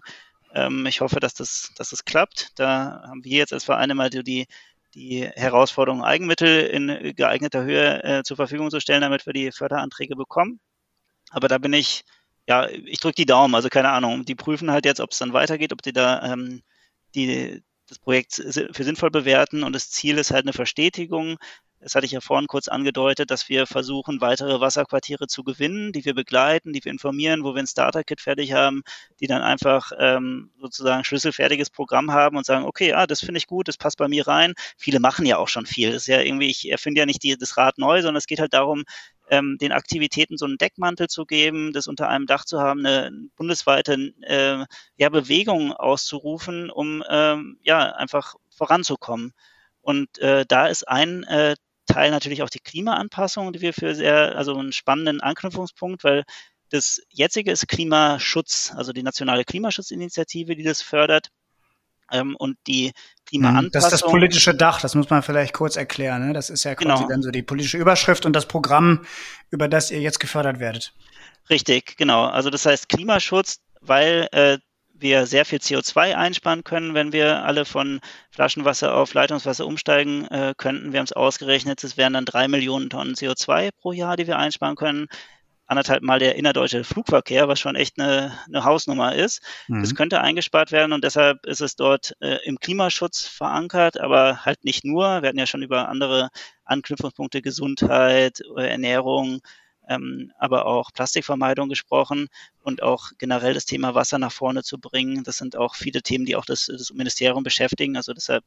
Ähm, 0.55 0.87
ich 0.87 1.01
hoffe, 1.01 1.19
dass 1.19 1.35
das, 1.35 1.71
dass 1.77 1.91
das 1.91 2.05
klappt. 2.05 2.53
Da 2.55 3.03
haben 3.07 3.23
wir 3.23 3.37
jetzt 3.37 3.53
als 3.53 3.65
Vereine 3.65 3.93
mal 3.93 4.09
die, 4.09 4.47
die 4.95 5.27
Herausforderung, 5.35 6.03
Eigenmittel 6.03 6.61
in 6.67 7.15
geeigneter 7.15 7.63
Höhe 7.63 8.03
äh, 8.03 8.23
zur 8.23 8.37
Verfügung 8.37 8.71
zu 8.71 8.79
stellen, 8.79 9.01
damit 9.01 9.25
wir 9.25 9.33
die 9.33 9.51
Förderanträge 9.51 10.15
bekommen. 10.15 10.59
Aber 11.31 11.47
da 11.47 11.57
bin 11.57 11.73
ich, 11.73 12.03
ja, 12.47 12.67
ich 12.69 12.99
drücke 12.99 13.15
die 13.15 13.25
Daumen, 13.25 13.55
also 13.55 13.69
keine 13.69 13.89
Ahnung. 13.89 14.25
Die 14.25 14.35
prüfen 14.35 14.71
halt 14.71 14.85
jetzt, 14.85 14.99
ob 14.99 15.11
es 15.11 15.19
dann 15.19 15.33
weitergeht, 15.33 15.73
ob 15.73 15.81
die 15.81 15.93
da 15.93 16.33
ähm, 16.33 16.63
die, 17.15 17.63
das 17.87 17.99
Projekt 17.99 18.35
für 18.35 18.83
sinnvoll 18.83 19.11
bewerten 19.11 19.63
und 19.63 19.73
das 19.73 19.89
Ziel 19.91 20.17
ist 20.17 20.31
halt 20.31 20.45
eine 20.45 20.53
Verstetigung. 20.53 21.37
Das 21.81 21.95
hatte 21.95 22.05
ich 22.05 22.11
ja 22.11 22.19
vorhin 22.19 22.47
kurz 22.47 22.67
angedeutet, 22.67 23.31
dass 23.31 23.47
wir 23.47 23.65
versuchen, 23.65 24.19
weitere 24.19 24.59
Wasserquartiere 24.59 25.27
zu 25.27 25.43
gewinnen, 25.43 25.93
die 25.93 26.03
wir 26.03 26.13
begleiten, 26.13 26.73
die 26.73 26.83
wir 26.83 26.91
informieren, 26.91 27.43
wo 27.43 27.55
wir 27.55 27.59
ein 27.61 27.67
Starter-Kit 27.67 28.19
fertig 28.19 28.51
haben, 28.51 28.83
die 29.21 29.27
dann 29.27 29.41
einfach 29.41 29.91
ähm, 29.97 30.51
sozusagen 30.59 31.05
schlüsselfertiges 31.05 31.69
Programm 31.69 32.11
haben 32.11 32.35
und 32.35 32.45
sagen, 32.45 32.65
okay, 32.65 32.93
ah, 32.93 33.07
das 33.07 33.21
finde 33.21 33.37
ich 33.37 33.47
gut, 33.47 33.69
das 33.69 33.77
passt 33.77 33.97
bei 33.97 34.09
mir 34.09 34.27
rein. 34.27 34.53
Viele 34.77 34.99
machen 34.99 35.25
ja 35.25 35.37
auch 35.37 35.47
schon 35.47 35.65
viel. 35.65 35.91
Das 35.91 36.03
ist 36.03 36.07
ja 36.07 36.19
irgendwie, 36.21 36.49
ich 36.49 36.69
erfinde 36.69 36.99
ja 36.99 37.05
nicht 37.05 37.23
die, 37.23 37.37
das 37.37 37.55
Rad 37.55 37.77
neu, 37.77 38.01
sondern 38.01 38.17
es 38.17 38.27
geht 38.27 38.39
halt 38.39 38.53
darum, 38.53 38.83
ähm, 39.29 39.57
den 39.59 39.71
Aktivitäten 39.71 40.37
so 40.37 40.45
einen 40.45 40.57
Deckmantel 40.57 41.07
zu 41.07 41.25
geben, 41.25 41.71
das 41.71 41.87
unter 41.87 42.09
einem 42.09 42.25
Dach 42.25 42.45
zu 42.45 42.59
haben, 42.59 42.85
eine 42.85 43.11
bundesweite 43.37 44.13
äh, 44.21 44.65
ja, 44.97 45.09
Bewegung 45.09 45.71
auszurufen, 45.71 46.69
um 46.69 47.03
ähm, 47.09 47.57
ja 47.63 47.93
einfach 47.93 48.35
voranzukommen. 48.49 49.33
Und 49.81 50.17
äh, 50.19 50.45
da 50.47 50.67
ist 50.67 50.87
ein 50.87 51.23
äh, 51.23 51.55
Teil 51.89 52.11
natürlich 52.11 52.43
auch 52.43 52.49
die 52.49 52.59
Klimaanpassung, 52.59 53.51
die 53.51 53.61
wir 53.61 53.73
für 53.73 53.95
sehr, 53.95 54.37
also 54.37 54.55
einen 54.55 54.71
spannenden 54.71 55.21
Anknüpfungspunkt, 55.21 56.03
weil 56.03 56.23
das 56.69 57.01
jetzige 57.09 57.51
ist 57.51 57.67
Klimaschutz, 57.67 58.71
also 58.75 58.93
die 58.93 59.03
nationale 59.03 59.43
Klimaschutzinitiative, 59.43 60.55
die 60.55 60.63
das 60.63 60.81
fördert. 60.81 61.29
Ähm, 62.11 62.35
und 62.37 62.57
die 62.65 62.91
Klimaanpassung. 63.27 63.71
Das 63.71 63.83
ist 63.85 63.91
das 63.91 64.01
politische 64.01 64.55
Dach, 64.55 64.81
das 64.81 64.95
muss 64.95 65.11
man 65.11 65.21
vielleicht 65.21 65.53
kurz 65.53 65.75
erklären. 65.75 66.27
Ne? 66.27 66.33
Das 66.33 66.49
ist 66.49 66.63
ja 66.63 66.73
quasi 66.73 67.03
genau. 67.03 67.07
dann 67.07 67.21
so 67.21 67.29
die 67.29 67.43
politische 67.43 67.77
Überschrift 67.77 68.25
und 68.25 68.33
das 68.33 68.47
Programm, 68.47 69.05
über 69.51 69.67
das 69.67 69.91
ihr 69.91 69.99
jetzt 69.99 70.19
gefördert 70.19 70.59
werdet. 70.59 70.93
Richtig, 71.51 71.97
genau. 71.97 72.25
Also 72.25 72.49
das 72.49 72.65
heißt 72.65 72.89
Klimaschutz, 72.89 73.59
weil 73.81 74.27
äh, 74.31 74.57
wir 75.01 75.25
sehr 75.25 75.45
viel 75.45 75.59
CO2 75.59 76.15
einsparen 76.15 76.63
können, 76.63 76.93
wenn 76.93 77.13
wir 77.13 77.43
alle 77.43 77.65
von 77.65 77.99
Flaschenwasser 78.31 78.95
auf 78.95 79.13
Leitungswasser 79.13 79.65
umsteigen 79.65 80.25
äh, 80.27 80.53
könnten. 80.57 80.91
Wir 80.91 80.99
haben 80.99 81.05
es 81.05 81.13
ausgerechnet, 81.13 81.83
es 81.83 81.97
wären 81.97 82.13
dann 82.13 82.25
drei 82.25 82.47
Millionen 82.47 82.89
Tonnen 82.89 83.15
CO2 83.15 83.71
pro 83.71 83.91
Jahr, 83.91 84.17
die 84.17 84.27
wir 84.27 84.37
einsparen 84.37 84.75
können 84.75 85.07
anderthalb 85.69 86.01
Mal 86.01 86.19
der 86.19 86.35
innerdeutsche 86.35 86.83
Flugverkehr, 86.83 87.47
was 87.47 87.59
schon 87.59 87.75
echt 87.75 87.99
eine, 87.99 88.37
eine 88.47 88.63
Hausnummer 88.63 89.15
ist. 89.15 89.41
Mhm. 89.67 89.81
Das 89.81 89.93
könnte 89.93 90.19
eingespart 90.19 90.71
werden 90.71 90.93
und 90.93 91.03
deshalb 91.03 91.45
ist 91.45 91.61
es 91.61 91.75
dort 91.75 92.15
äh, 92.21 92.39
im 92.43 92.59
Klimaschutz 92.59 93.27
verankert, 93.27 93.99
aber 93.99 94.45
halt 94.45 94.65
nicht 94.65 94.83
nur. 94.83 95.21
Wir 95.21 95.29
hatten 95.29 95.37
ja 95.37 95.45
schon 95.45 95.61
über 95.61 95.87
andere 95.87 96.29
Anknüpfungspunkte 96.65 97.41
Gesundheit, 97.43 98.41
äh, 98.57 98.67
Ernährung, 98.67 99.41
ähm, 99.89 100.31
aber 100.37 100.67
auch 100.67 100.93
Plastikvermeidung 100.93 101.67
gesprochen 101.67 102.27
und 102.61 102.83
auch 102.83 103.09
generell 103.17 103.55
das 103.55 103.65
Thema 103.65 103.95
Wasser 103.95 104.19
nach 104.19 104.31
vorne 104.31 104.63
zu 104.63 104.79
bringen. 104.79 105.23
Das 105.23 105.37
sind 105.37 105.57
auch 105.57 105.75
viele 105.75 106.03
Themen, 106.03 106.25
die 106.25 106.35
auch 106.35 106.45
das, 106.45 106.67
das 106.67 106.93
Ministerium 106.93 107.43
beschäftigen. 107.43 107.97
Also 107.97 108.13
deshalb, 108.13 108.45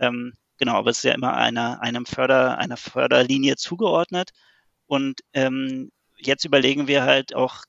ähm, 0.00 0.34
genau, 0.58 0.74
aber 0.74 0.90
es 0.90 0.98
ist 0.98 1.04
ja 1.04 1.14
immer 1.14 1.34
einer, 1.34 1.80
einem 1.80 2.04
Förder, 2.04 2.58
einer 2.58 2.76
Förderlinie 2.76 3.56
zugeordnet. 3.56 4.30
Und 4.86 5.20
ähm, 5.32 5.92
jetzt 6.18 6.44
überlegen 6.44 6.88
wir 6.88 7.04
halt 7.04 7.34
auch, 7.34 7.62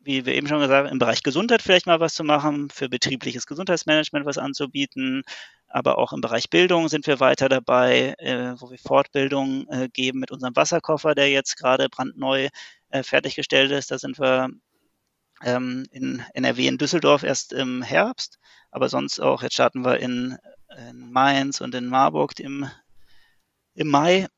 wie 0.00 0.26
wir 0.26 0.34
eben 0.34 0.46
schon 0.46 0.60
gesagt 0.60 0.84
haben, 0.86 0.92
im 0.92 0.98
Bereich 0.98 1.22
Gesundheit 1.22 1.62
vielleicht 1.62 1.86
mal 1.86 2.00
was 2.00 2.14
zu 2.14 2.24
machen, 2.24 2.68
für 2.68 2.88
betriebliches 2.90 3.46
Gesundheitsmanagement 3.46 4.26
was 4.26 4.36
anzubieten, 4.36 5.22
aber 5.72 5.98
auch 5.98 6.12
im 6.12 6.20
Bereich 6.20 6.50
Bildung 6.50 6.88
sind 6.88 7.06
wir 7.06 7.18
weiter 7.18 7.48
dabei, 7.48 8.14
äh, 8.18 8.54
wo 8.60 8.70
wir 8.70 8.78
Fortbildung 8.78 9.66
äh, 9.68 9.88
geben 9.88 10.20
mit 10.20 10.30
unserem 10.30 10.54
Wasserkoffer, 10.54 11.14
der 11.14 11.30
jetzt 11.30 11.56
gerade 11.56 11.88
brandneu 11.88 12.48
äh, 12.90 13.02
fertiggestellt 13.02 13.70
ist. 13.70 13.90
Da 13.90 13.98
sind 13.98 14.18
wir 14.18 14.50
ähm, 15.42 15.86
in 15.90 16.22
NRW 16.34 16.66
in 16.68 16.78
Düsseldorf 16.78 17.22
erst 17.22 17.52
im 17.52 17.82
Herbst, 17.82 18.38
aber 18.70 18.88
sonst 18.88 19.20
auch, 19.20 19.42
jetzt 19.42 19.54
starten 19.54 19.84
wir 19.84 19.98
in, 19.98 20.36
in 20.88 21.10
Mainz 21.10 21.60
und 21.60 21.74
in 21.74 21.86
Marburg 21.86 22.38
im, 22.38 22.68
im 23.74 23.88
Mai. 23.88 24.28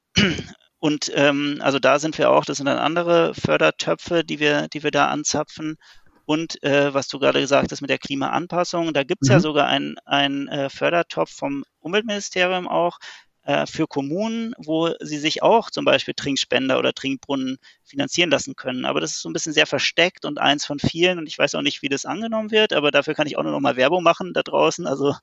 Und 0.79 1.11
ähm, 1.15 1.61
also 1.63 1.79
da 1.79 1.99
sind 1.99 2.19
wir 2.19 2.31
auch, 2.31 2.45
das 2.45 2.59
sind 2.59 2.67
dann 2.67 2.77
andere 2.77 3.33
Fördertöpfe, 3.35 4.23
die 4.23 4.39
wir, 4.39 4.69
die 4.69 4.83
wir 4.83 4.91
da 4.91 5.07
anzapfen. 5.07 5.79
Und 6.27 6.63
äh, 6.63 6.95
was 6.95 7.09
du 7.09 7.19
gerade 7.19 7.41
gesagt 7.41 7.71
hast 7.71 7.81
mit 7.81 7.91
der 7.91 7.99
Klimaanpassung, 7.99 8.93
da 8.93 9.05
gibt 9.05 9.23
es 9.23 9.29
mhm. 9.29 9.33
ja 9.33 9.41
sogar 9.41 9.69
einen 9.69 10.49
äh, 10.49 10.71
Fördertopf 10.71 11.31
vom 11.31 11.65
Umweltministerium 11.81 12.67
auch 12.67 12.99
äh, 13.45 13.67
für 13.67 13.87
Kommunen, 13.87 14.55
wo 14.57 14.95
sie 15.01 15.19
sich 15.19 15.43
auch 15.43 15.71
zum 15.71 15.85
Beispiel 15.85 16.15
Trinkspender 16.15 16.79
oder 16.79 16.95
Trinkbrunnen 16.95 17.59
finanzieren 17.85 18.31
lassen 18.31 18.57
können. 18.57 18.87
Aber 18.87 19.01
das 19.01 19.13
ist 19.13 19.21
so 19.21 19.29
ein 19.29 19.35
bisschen 19.35 19.53
sehr 19.53 19.67
versteckt 19.67 20.25
und 20.25 20.39
eins 20.39 20.65
von 20.65 20.79
vielen. 20.79 21.19
Und 21.19 21.27
ich 21.27 21.39
weiß 21.39 21.55
auch 21.55 21.63
nicht, 21.63 21.83
wie 21.83 21.91
das 21.91 22.07
angenommen 22.07 22.51
wird, 22.51 22.73
aber 22.73 22.91
dafür 22.91 23.15
kann 23.15 23.27
ich 23.27 23.37
auch 23.37 23.43
nur 23.43 23.53
noch 23.53 23.61
mal 23.61 23.77
Werbung 23.77 24.03
machen 24.03 24.33
da 24.33 24.43
draußen. 24.43 24.87
Also 24.87 25.15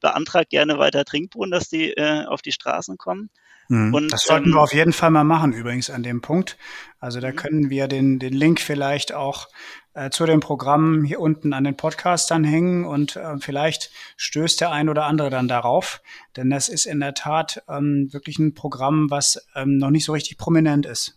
beantragt 0.00 0.50
gerne 0.50 0.78
weiter 0.78 1.04
Trinkbrunnen, 1.06 1.50
dass 1.50 1.68
die 1.68 1.92
äh, 1.92 2.26
auf 2.26 2.42
die 2.42 2.52
Straßen 2.52 2.98
kommen. 2.98 3.30
Mhm. 3.70 3.94
Und, 3.94 4.12
das 4.12 4.24
sollten 4.24 4.48
ähm, 4.48 4.54
wir 4.54 4.60
auf 4.60 4.74
jeden 4.74 4.92
Fall 4.92 5.10
mal 5.10 5.22
machen, 5.22 5.52
übrigens 5.52 5.90
an 5.90 6.02
dem 6.02 6.20
Punkt. 6.20 6.58
Also 6.98 7.20
da 7.20 7.30
mhm. 7.30 7.36
können 7.36 7.70
wir 7.70 7.86
den, 7.86 8.18
den 8.18 8.32
Link 8.32 8.60
vielleicht 8.60 9.14
auch 9.14 9.48
äh, 9.94 10.10
zu 10.10 10.26
dem 10.26 10.40
Programm 10.40 11.04
hier 11.04 11.20
unten 11.20 11.52
an 11.52 11.62
den 11.62 11.76
Podcast 11.76 12.32
dann 12.32 12.42
hängen 12.42 12.84
und 12.84 13.14
äh, 13.14 13.38
vielleicht 13.38 13.92
stößt 14.16 14.60
der 14.60 14.72
ein 14.72 14.88
oder 14.88 15.06
andere 15.06 15.30
dann 15.30 15.46
darauf. 15.46 16.02
Denn 16.36 16.50
das 16.50 16.68
ist 16.68 16.84
in 16.84 16.98
der 16.98 17.14
Tat 17.14 17.62
ähm, 17.68 18.12
wirklich 18.12 18.40
ein 18.40 18.54
Programm, 18.54 19.08
was 19.08 19.46
ähm, 19.54 19.78
noch 19.78 19.90
nicht 19.90 20.04
so 20.04 20.12
richtig 20.12 20.36
prominent 20.36 20.84
ist. 20.84 21.16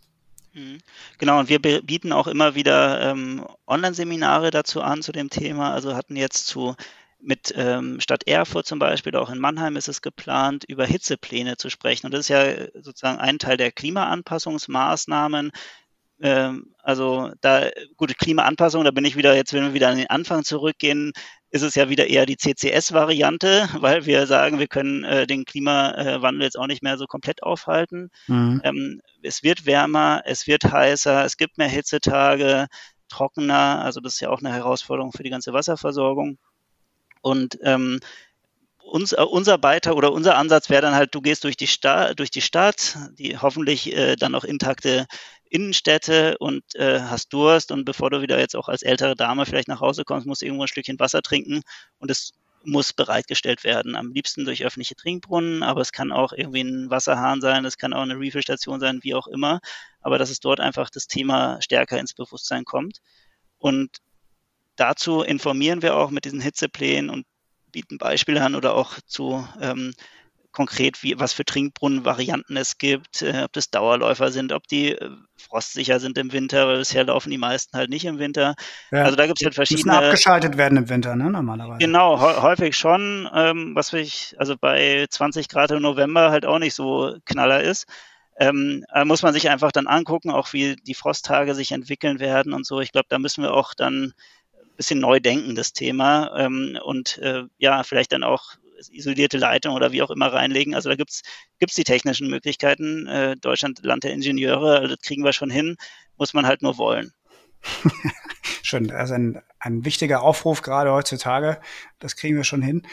Mhm. 0.53 0.77
Genau, 1.17 1.39
und 1.39 1.49
wir 1.49 1.59
bieten 1.59 2.11
auch 2.11 2.27
immer 2.27 2.53
wieder 2.53 3.01
ähm, 3.01 3.43
Online-Seminare 3.65 4.51
dazu 4.51 4.83
an 4.83 5.01
zu 5.01 5.11
dem 5.11 5.31
Thema. 5.31 5.73
Also 5.73 5.95
hatten 5.95 6.15
jetzt 6.15 6.45
zu 6.45 6.75
mit 7.23 7.53
ähm, 7.55 7.99
Stadt 7.99 8.27
Erfurt 8.27 8.65
zum 8.65 8.79
Beispiel, 8.79 9.15
auch 9.15 9.29
in 9.29 9.39
Mannheim 9.39 9.77
ist 9.77 9.87
es 9.87 10.01
geplant, 10.01 10.65
über 10.67 10.85
Hitzepläne 10.85 11.57
zu 11.57 11.69
sprechen. 11.69 12.05
Und 12.05 12.13
das 12.13 12.21
ist 12.21 12.29
ja 12.29 12.43
sozusagen 12.81 13.19
ein 13.19 13.39
Teil 13.39 13.57
der 13.57 13.71
Klimaanpassungsmaßnahmen. 13.71 15.51
Ähm, 16.21 16.73
also 16.83 17.31
da, 17.41 17.69
gute 17.97 18.13
Klimaanpassung, 18.13 18.83
da 18.83 18.91
bin 18.91 19.05
ich 19.05 19.15
wieder, 19.15 19.35
jetzt 19.35 19.53
wenn 19.53 19.63
wir 19.63 19.73
wieder 19.73 19.89
an 19.89 19.97
den 19.97 20.09
Anfang 20.09 20.43
zurückgehen, 20.43 21.13
ist 21.49 21.61
es 21.61 21.75
ja 21.75 21.87
wieder 21.89 22.07
eher 22.07 22.25
die 22.25 22.37
CCS-Variante, 22.37 23.69
weil 23.79 24.05
wir 24.05 24.27
sagen, 24.27 24.59
wir 24.59 24.67
können 24.67 25.03
äh, 25.03 25.25
den 25.25 25.45
Klimawandel 25.45 26.43
jetzt 26.43 26.59
auch 26.59 26.67
nicht 26.67 26.83
mehr 26.83 26.97
so 26.97 27.05
komplett 27.07 27.41
aufhalten. 27.43 28.09
Mhm. 28.27 28.61
Ähm, 28.63 29.01
es 29.21 29.43
wird 29.43 29.65
wärmer, 29.65 30.23
es 30.25 30.45
wird 30.47 30.65
heißer, 30.65 31.23
es 31.23 31.37
gibt 31.37 31.57
mehr 31.57 31.69
Hitzetage, 31.69 32.67
trockener, 33.07 33.83
also 33.83 34.01
das 34.01 34.15
ist 34.15 34.19
ja 34.19 34.29
auch 34.29 34.39
eine 34.39 34.51
Herausforderung 34.51 35.11
für 35.11 35.23
die 35.23 35.29
ganze 35.29 35.53
Wasserversorgung. 35.53 36.37
Und 37.23 37.57
ähm, 37.63 37.99
uns, 38.83 39.13
äh, 39.13 39.21
unser 39.21 39.57
Beitrag 39.57 39.95
oder 39.95 40.11
unser 40.11 40.37
Ansatz 40.37 40.69
wäre 40.69 40.81
dann 40.81 40.93
halt, 40.93 41.15
du 41.15 41.21
gehst 41.21 41.43
durch 41.45 41.57
die, 41.57 41.67
Sta 41.67 42.13
durch 42.13 42.29
die 42.29 42.41
Stadt, 42.41 42.97
die 43.17 43.37
hoffentlich 43.37 43.91
äh, 43.95 44.15
dann 44.17 44.33
noch 44.33 44.43
intakte 44.43 45.07
Innenstädte 45.49 46.37
und 46.39 46.63
äh, 46.75 46.99
hast 46.99 47.31
Durst 47.31 47.71
und 47.71 47.85
bevor 47.85 48.09
du 48.09 48.21
wieder 48.21 48.39
jetzt 48.39 48.55
auch 48.55 48.67
als 48.67 48.83
ältere 48.83 49.15
Dame 49.15 49.45
vielleicht 49.45 49.67
nach 49.67 49.81
Hause 49.81 50.03
kommst, 50.03 50.27
musst 50.27 50.41
du 50.41 50.45
irgendwo 50.45 50.65
ein 50.65 50.67
Stückchen 50.67 50.99
Wasser 50.99 51.21
trinken 51.21 51.61
und 51.99 52.11
es 52.11 52.33
muss 52.65 52.93
bereitgestellt 52.93 53.63
werden. 53.63 53.95
Am 53.95 54.11
liebsten 54.11 54.45
durch 54.45 54.65
öffentliche 54.65 54.95
Trinkbrunnen, 54.95 55.63
aber 55.63 55.81
es 55.81 55.91
kann 55.91 56.11
auch 56.11 56.33
irgendwie 56.33 56.61
ein 56.61 56.89
Wasserhahn 56.89 57.41
sein, 57.41 57.65
es 57.65 57.77
kann 57.77 57.93
auch 57.93 58.01
eine 58.01 58.19
Refillstation 58.19 58.79
sein, 58.79 58.99
wie 59.03 59.15
auch 59.15 59.27
immer. 59.27 59.59
Aber 60.01 60.17
dass 60.17 60.29
es 60.29 60.39
dort 60.39 60.59
einfach 60.59 60.89
das 60.89 61.07
Thema 61.07 61.61
stärker 61.61 61.99
ins 61.99 62.13
Bewusstsein 62.13 62.65
kommt. 62.65 62.99
Und 63.59 63.97
dazu 64.75 65.21
informieren 65.21 65.81
wir 65.81 65.95
auch 65.95 66.09
mit 66.09 66.25
diesen 66.25 66.41
Hitzeplänen 66.41 67.09
und 67.09 67.25
bieten 67.71 67.97
Beispiele 67.97 68.43
an 68.43 68.55
oder 68.55 68.75
auch 68.75 68.99
zu 69.07 69.47
ähm, 69.59 69.93
konkret, 70.53 71.03
wie, 71.03 71.19
was 71.19 71.33
für 71.33 71.43
Trinkbrunnenvarianten 71.43 72.55
es 72.55 72.77
gibt, 72.77 73.21
äh, 73.23 73.41
ob 73.43 73.51
das 73.53 73.71
Dauerläufer 73.71 74.31
sind, 74.31 74.53
ob 74.53 74.67
die 74.67 74.91
äh, 74.91 75.09
frostsicher 75.35 75.99
sind 75.99 76.17
im 76.17 76.31
Winter, 76.31 76.67
weil 76.67 76.77
bisher 76.77 77.03
laufen 77.03 77.31
die 77.31 77.37
meisten 77.37 77.75
halt 77.75 77.89
nicht 77.89 78.05
im 78.05 78.19
Winter. 78.19 78.53
Ja. 78.91 79.03
Also 79.03 79.17
da 79.17 79.25
gibt 79.25 79.41
es 79.41 79.45
halt 79.45 79.55
verschiedene. 79.55 79.91
Müssen 79.91 80.05
abgeschaltet 80.05 80.55
werden 80.55 80.77
im 80.77 80.87
Winter, 80.87 81.15
ne, 81.15 81.29
normalerweise. 81.29 81.79
Genau, 81.79 82.21
häufig 82.21 82.77
schon, 82.77 83.27
ähm, 83.33 83.75
was 83.75 83.91
ich, 83.93 84.35
also 84.37 84.55
bei 84.55 85.07
20 85.09 85.49
Grad 85.49 85.71
im 85.71 85.81
November 85.81 86.29
halt 86.29 86.45
auch 86.45 86.59
nicht 86.59 86.75
so 86.75 87.17
knaller 87.25 87.61
ist. 87.61 87.85
Ähm, 88.39 88.83
muss 89.05 89.21
man 89.21 89.33
sich 89.33 89.49
einfach 89.49 89.71
dann 89.71 89.85
angucken, 89.85 90.31
auch 90.31 90.53
wie 90.53 90.75
die 90.75 90.95
Frosttage 90.95 91.53
sich 91.53 91.71
entwickeln 91.71 92.19
werden 92.19 92.53
und 92.53 92.65
so. 92.65 92.79
Ich 92.79 92.91
glaube, 92.91 93.05
da 93.09 93.19
müssen 93.19 93.43
wir 93.43 93.53
auch 93.53 93.75
dann 93.75 94.13
bisschen 94.75 94.99
neu 94.99 95.19
denken, 95.19 95.55
das 95.55 95.73
Thema. 95.73 96.37
Ähm, 96.37 96.77
und 96.83 97.17
äh, 97.19 97.43
ja, 97.57 97.83
vielleicht 97.83 98.11
dann 98.11 98.23
auch 98.23 98.55
isolierte 98.91 99.37
Leitung 99.37 99.75
oder 99.75 99.91
wie 99.91 100.01
auch 100.01 100.11
immer 100.11 100.31
reinlegen. 100.33 100.75
Also 100.75 100.89
da 100.89 100.95
gibt 100.95 101.11
es 101.11 101.75
die 101.75 101.83
technischen 101.83 102.29
Möglichkeiten. 102.29 103.07
Äh, 103.07 103.37
Deutschland, 103.37 103.79
Land 103.83 104.03
der 104.03 104.13
Ingenieure, 104.13 104.79
also 104.79 104.95
das 104.95 105.01
kriegen 105.05 105.23
wir 105.23 105.33
schon 105.33 105.49
hin, 105.49 105.77
muss 106.17 106.33
man 106.33 106.45
halt 106.45 106.61
nur 106.61 106.77
wollen. 106.77 107.13
Schön, 108.61 108.91
also 108.91 109.13
ein, 109.13 109.41
ein 109.59 109.85
wichtiger 109.85 110.21
Aufruf 110.21 110.61
gerade 110.61 110.91
heutzutage. 110.91 111.59
Das 111.99 112.15
kriegen 112.15 112.35
wir 112.35 112.43
schon 112.43 112.61
hin. 112.61 112.83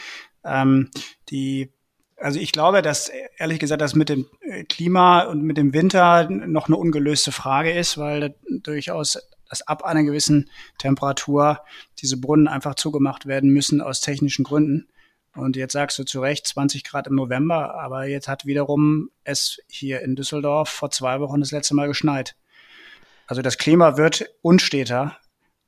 Ähm, 0.45 0.91
die 1.29 1.73
also 2.17 2.39
ich 2.39 2.53
glaube, 2.53 2.83
dass 2.83 3.11
ehrlich 3.39 3.59
gesagt, 3.59 3.81
das 3.81 3.95
mit 3.95 4.11
dem 4.11 4.27
Klima 4.69 5.23
und 5.23 5.43
mit 5.43 5.57
dem 5.57 5.73
Winter 5.73 6.29
noch 6.29 6.67
eine 6.67 6.77
ungelöste 6.77 7.33
Frage 7.33 7.73
ist, 7.73 7.97
weil 7.97 8.35
durchaus 8.47 9.19
dass 9.51 9.63
ab 9.63 9.85
einer 9.85 10.03
gewissen 10.05 10.49
Temperatur 10.79 11.61
diese 11.99 12.17
Brunnen 12.17 12.49
einfach 12.49 12.77
zugemacht 12.77 13.27
werden 13.27 13.51
müssen 13.51 13.83
aus 13.83 14.01
technischen 14.01 14.45
Gründen. 14.45 14.89
Und 15.35 15.57
jetzt 15.57 15.73
sagst 15.73 15.99
du 15.99 16.05
zu 16.05 16.21
Recht 16.21 16.47
20 16.47 16.83
Grad 16.85 17.07
im 17.07 17.15
November, 17.15 17.75
aber 17.75 18.07
jetzt 18.07 18.27
hat 18.27 18.47
wiederum 18.47 19.11
es 19.23 19.59
hier 19.69 20.01
in 20.01 20.17
Düsseldorf 20.17 20.69
vor 20.69 20.91
zwei 20.91 21.21
Wochen 21.21 21.41
das 21.41 21.53
letzte 21.53 21.75
Mal 21.75 21.89
geschneit. 21.89 22.37
Also 23.27 23.43
das 23.43 23.59
Klima 23.59 23.97
wird 23.97 24.25
unsteter 24.43 25.17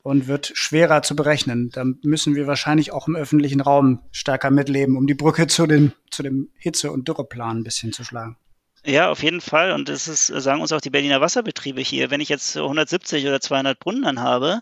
und 0.03 0.26
wird 0.26 0.51
schwerer 0.55 1.03
zu 1.03 1.14
berechnen. 1.14 1.70
Da 1.70 1.85
müssen 2.03 2.35
wir 2.35 2.49
wahrscheinlich 2.49 2.93
auch 2.93 3.07
im 3.07 3.14
öffentlichen 3.14 3.61
Raum 3.61 4.01
stärker 4.11 4.51
mitleben, 4.51 4.97
um 4.97 5.07
die 5.07 5.14
Brücke 5.14 5.47
zu, 5.47 5.66
den, 5.66 5.93
zu 6.11 6.24
dem 6.24 6.51
Hitze- 6.57 6.91
und 6.91 7.07
Dürreplan 7.07 7.59
ein 7.59 7.64
bisschen 7.64 7.93
zu 7.93 8.03
schlagen. 8.03 8.37
Ja, 8.85 9.11
auf 9.11 9.22
jeden 9.22 9.41
Fall. 9.41 9.72
Und 9.72 9.89
das 9.89 10.09
ist, 10.09 10.26
sagen 10.26 10.61
uns 10.61 10.72
auch 10.72 10.80
die 10.80 10.91
Berliner 10.91 11.20
Wasserbetriebe 11.20 11.80
hier. 11.80 12.11
Wenn 12.11 12.20
ich 12.20 12.28
jetzt 12.28 12.57
170 12.57 13.24
oder 13.26 13.41
200 13.41 13.78
Brunnen 13.78 14.03
dann 14.03 14.20
habe, 14.20 14.61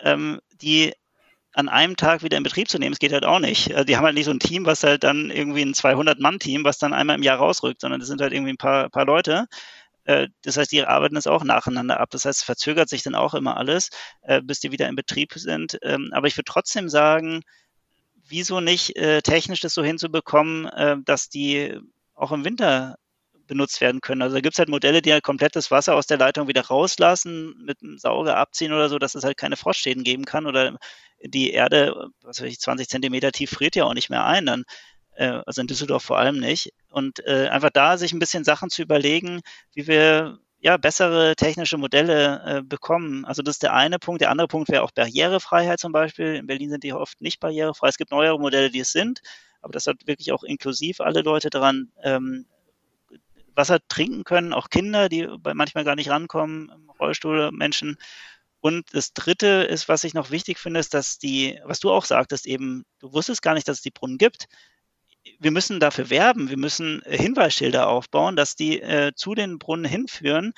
ähm, 0.00 0.40
die 0.60 0.92
an 1.54 1.68
einem 1.68 1.96
Tag 1.96 2.22
wieder 2.22 2.36
in 2.38 2.42
Betrieb 2.44 2.68
zu 2.68 2.78
nehmen, 2.78 2.92
es 2.94 2.98
geht 2.98 3.12
halt 3.12 3.24
auch 3.26 3.38
nicht. 3.40 3.72
Also 3.74 3.84
die 3.84 3.96
haben 3.96 4.04
halt 4.04 4.14
nicht 4.16 4.26
so 4.26 4.32
ein 4.32 4.40
Team, 4.40 4.66
was 4.66 4.82
halt 4.84 5.04
dann 5.04 5.30
irgendwie 5.30 5.62
ein 5.62 5.74
200-Mann-Team, 5.74 6.64
was 6.64 6.78
dann 6.78 6.94
einmal 6.94 7.16
im 7.16 7.22
Jahr 7.22 7.38
rausrückt, 7.38 7.80
sondern 7.82 8.00
das 8.00 8.08
sind 8.08 8.20
halt 8.22 8.32
irgendwie 8.32 8.52
ein 8.54 8.58
paar, 8.58 8.90
paar 8.90 9.06
Leute. 9.06 9.46
Äh, 10.04 10.28
das 10.42 10.56
heißt, 10.58 10.72
die 10.72 10.84
arbeiten 10.84 11.16
es 11.16 11.26
auch 11.26 11.44
nacheinander 11.44 12.00
ab. 12.00 12.10
Das 12.10 12.24
heißt, 12.26 12.40
es 12.40 12.44
verzögert 12.44 12.88
sich 12.90 13.02
dann 13.02 13.14
auch 13.16 13.34
immer 13.34 13.56
alles, 13.58 13.90
äh, 14.22 14.42
bis 14.42 14.60
die 14.60 14.72
wieder 14.72 14.88
in 14.88 14.96
Betrieb 14.96 15.32
sind. 15.34 15.78
Ähm, 15.82 16.10
aber 16.14 16.26
ich 16.28 16.36
würde 16.36 16.50
trotzdem 16.52 16.88
sagen, 16.90 17.42
wieso 18.28 18.60
nicht 18.60 18.96
äh, 18.96 19.22
technisch 19.22 19.60
das 19.60 19.74
so 19.74 19.84
hinzubekommen, 19.84 20.68
dass 21.04 21.28
die 21.28 21.78
auch 22.14 22.32
im 22.32 22.44
Winter 22.44 22.96
benutzt 23.46 23.80
werden 23.80 24.00
können. 24.00 24.22
Also 24.22 24.34
da 24.36 24.40
gibt 24.40 24.54
es 24.54 24.58
halt 24.58 24.68
Modelle, 24.68 25.02
die 25.02 25.12
halt 25.12 25.22
komplettes 25.24 25.70
Wasser 25.70 25.94
aus 25.94 26.06
der 26.06 26.18
Leitung 26.18 26.48
wieder 26.48 26.62
rauslassen, 26.62 27.54
mit 27.64 27.82
einem 27.82 27.98
Sauger 27.98 28.36
abziehen 28.36 28.72
oder 28.72 28.88
so, 28.88 28.98
dass 28.98 29.14
es 29.14 29.24
halt 29.24 29.36
keine 29.36 29.56
Frostschäden 29.56 30.04
geben 30.04 30.24
kann 30.24 30.46
oder 30.46 30.76
die 31.24 31.50
Erde, 31.52 32.08
was 32.22 32.40
weiß 32.40 32.48
ich, 32.48 32.60
20 32.60 32.88
Zentimeter 32.88 33.32
tief 33.32 33.50
friert 33.50 33.76
ja 33.76 33.84
auch 33.84 33.94
nicht 33.94 34.10
mehr 34.10 34.24
ein, 34.24 34.46
dann, 34.46 34.64
äh, 35.14 35.40
also 35.46 35.60
in 35.60 35.66
Düsseldorf 35.66 36.02
vor 36.02 36.18
allem 36.18 36.38
nicht. 36.38 36.72
Und 36.88 37.24
äh, 37.26 37.48
einfach 37.48 37.70
da 37.70 37.96
sich 37.98 38.12
ein 38.12 38.18
bisschen 38.18 38.44
Sachen 38.44 38.70
zu 38.70 38.82
überlegen, 38.82 39.40
wie 39.74 39.86
wir 39.86 40.38
ja, 40.62 40.76
bessere 40.76 41.34
technische 41.34 41.76
Modelle 41.76 42.42
äh, 42.46 42.62
bekommen. 42.62 43.24
Also 43.24 43.42
das 43.42 43.56
ist 43.56 43.64
der 43.64 43.74
eine 43.74 43.98
Punkt. 43.98 44.20
Der 44.20 44.30
andere 44.30 44.46
Punkt 44.46 44.68
wäre 44.68 44.82
auch 44.84 44.92
Barrierefreiheit 44.92 45.80
zum 45.80 45.92
Beispiel. 45.92 46.36
In 46.36 46.46
Berlin 46.46 46.70
sind 46.70 46.84
die 46.84 46.92
oft 46.92 47.20
nicht 47.20 47.40
barrierefrei. 47.40 47.88
Es 47.88 47.96
gibt 47.96 48.12
neuere 48.12 48.38
Modelle, 48.38 48.70
die 48.70 48.78
es 48.78 48.92
sind, 48.92 49.20
aber 49.60 49.72
das 49.72 49.88
hat 49.88 50.06
wirklich 50.06 50.30
auch 50.30 50.44
inklusiv 50.44 51.00
alle 51.00 51.22
Leute 51.22 51.50
dran 51.50 51.90
ähm, 52.04 52.46
Wasser 53.54 53.78
trinken 53.88 54.24
können, 54.24 54.52
auch 54.52 54.70
Kinder, 54.70 55.08
die 55.08 55.28
manchmal 55.54 55.84
gar 55.84 55.96
nicht 55.96 56.10
rankommen, 56.10 56.70
Rollstuhl 56.98 57.50
Menschen. 57.52 57.96
Und 58.60 58.94
das 58.94 59.12
Dritte 59.12 59.66
ist, 59.68 59.88
was 59.88 60.04
ich 60.04 60.14
noch 60.14 60.30
wichtig 60.30 60.58
finde, 60.58 60.80
ist, 60.80 60.94
dass 60.94 61.18
die, 61.18 61.58
was 61.64 61.80
du 61.80 61.90
auch 61.90 62.04
sagtest, 62.04 62.46
eben, 62.46 62.84
du 63.00 63.12
wusstest 63.12 63.42
gar 63.42 63.54
nicht, 63.54 63.66
dass 63.66 63.78
es 63.78 63.82
die 63.82 63.90
Brunnen 63.90 64.18
gibt. 64.18 64.46
Wir 65.40 65.50
müssen 65.50 65.80
dafür 65.80 66.10
werben, 66.10 66.48
wir 66.48 66.56
müssen 66.56 67.02
Hinweisschilder 67.04 67.88
aufbauen, 67.88 68.36
dass 68.36 68.54
die 68.54 68.80
äh, 68.80 69.12
zu 69.14 69.34
den 69.34 69.58
Brunnen 69.58 69.84
hinführen 69.84 70.52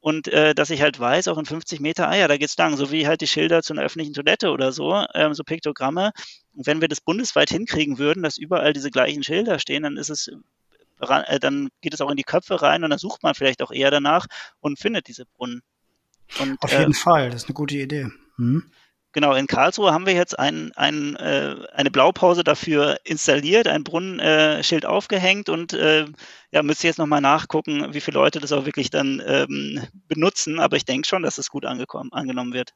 und 0.00 0.28
äh, 0.28 0.54
dass 0.54 0.70
ich 0.70 0.80
halt 0.80 0.98
weiß, 0.98 1.28
auch 1.28 1.36
in 1.36 1.44
50 1.44 1.80
Meter, 1.80 2.08
ah 2.08 2.16
ja, 2.16 2.28
da 2.28 2.38
geht's 2.38 2.56
lang, 2.56 2.76
so 2.76 2.90
wie 2.90 3.06
halt 3.06 3.20
die 3.20 3.26
Schilder 3.26 3.62
zu 3.62 3.74
einer 3.74 3.82
öffentlichen 3.82 4.14
Toilette 4.14 4.50
oder 4.50 4.72
so, 4.72 5.04
ähm, 5.14 5.34
so 5.34 5.44
Piktogramme. 5.44 6.12
Und 6.54 6.66
wenn 6.66 6.80
wir 6.80 6.88
das 6.88 7.02
bundesweit 7.02 7.50
hinkriegen 7.50 7.98
würden, 7.98 8.22
dass 8.22 8.38
überall 8.38 8.72
diese 8.72 8.90
gleichen 8.90 9.22
Schilder 9.22 9.58
stehen, 9.58 9.82
dann 9.82 9.98
ist 9.98 10.08
es 10.08 10.30
äh, 11.00 11.40
dann 11.40 11.68
geht 11.80 11.94
es 11.94 12.00
auch 12.00 12.10
in 12.10 12.16
die 12.16 12.24
Köpfe 12.24 12.62
rein 12.62 12.84
und 12.84 12.90
dann 12.90 12.98
sucht 12.98 13.22
man 13.22 13.34
vielleicht 13.34 13.62
auch 13.62 13.70
eher 13.70 13.90
danach 13.90 14.26
und 14.60 14.78
findet 14.78 15.08
diese 15.08 15.26
Brunnen. 15.26 15.62
Und, 16.38 16.62
Auf 16.62 16.72
jeden 16.72 16.92
äh, 16.92 16.94
Fall, 16.94 17.30
das 17.30 17.42
ist 17.42 17.48
eine 17.48 17.54
gute 17.54 17.76
Idee. 17.76 18.08
Hm. 18.36 18.70
Genau, 19.12 19.34
in 19.34 19.48
Karlsruhe 19.48 19.92
haben 19.92 20.06
wir 20.06 20.12
jetzt 20.12 20.38
ein, 20.38 20.70
ein, 20.76 21.16
äh, 21.16 21.56
eine 21.72 21.90
Blaupause 21.90 22.44
dafür 22.44 22.98
installiert, 23.02 23.66
ein 23.66 23.82
Brunnenschild 23.82 24.86
aufgehängt 24.86 25.48
und 25.48 25.72
äh, 25.72 26.06
ja, 26.52 26.62
müsste 26.62 26.86
jetzt 26.86 26.98
nochmal 26.98 27.20
nachgucken, 27.20 27.92
wie 27.92 28.00
viele 28.00 28.18
Leute 28.18 28.38
das 28.38 28.52
auch 28.52 28.66
wirklich 28.66 28.90
dann 28.90 29.20
ähm, 29.26 29.82
benutzen. 30.06 30.60
Aber 30.60 30.76
ich 30.76 30.84
denke 30.84 31.08
schon, 31.08 31.24
dass 31.24 31.38
es 31.38 31.50
gut 31.50 31.64
angekommen, 31.64 32.12
angenommen 32.12 32.52
wird. 32.52 32.72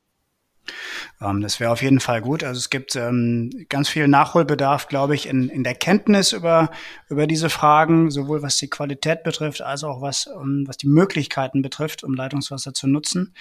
Ähm, 1.20 1.40
das 1.40 1.60
wäre 1.60 1.70
auf 1.70 1.82
jeden 1.82 2.00
Fall 2.00 2.20
gut. 2.20 2.44
Also 2.44 2.58
es 2.58 2.70
gibt 2.70 2.96
ähm, 2.96 3.50
ganz 3.68 3.88
viel 3.88 4.08
Nachholbedarf, 4.08 4.88
glaube 4.88 5.14
ich, 5.14 5.28
in, 5.28 5.48
in 5.48 5.64
der 5.64 5.74
Kenntnis 5.74 6.32
über, 6.32 6.70
über 7.08 7.26
diese 7.26 7.50
Fragen, 7.50 8.10
sowohl 8.10 8.42
was 8.42 8.56
die 8.56 8.70
Qualität 8.70 9.22
betrifft, 9.22 9.62
als 9.62 9.84
auch 9.84 10.00
was, 10.00 10.26
um, 10.26 10.42
ähm, 10.42 10.64
was 10.66 10.76
die 10.76 10.88
Möglichkeiten 10.88 11.62
betrifft, 11.62 12.04
um 12.04 12.14
Leitungswasser 12.14 12.74
zu 12.74 12.86
nutzen. 12.86 13.34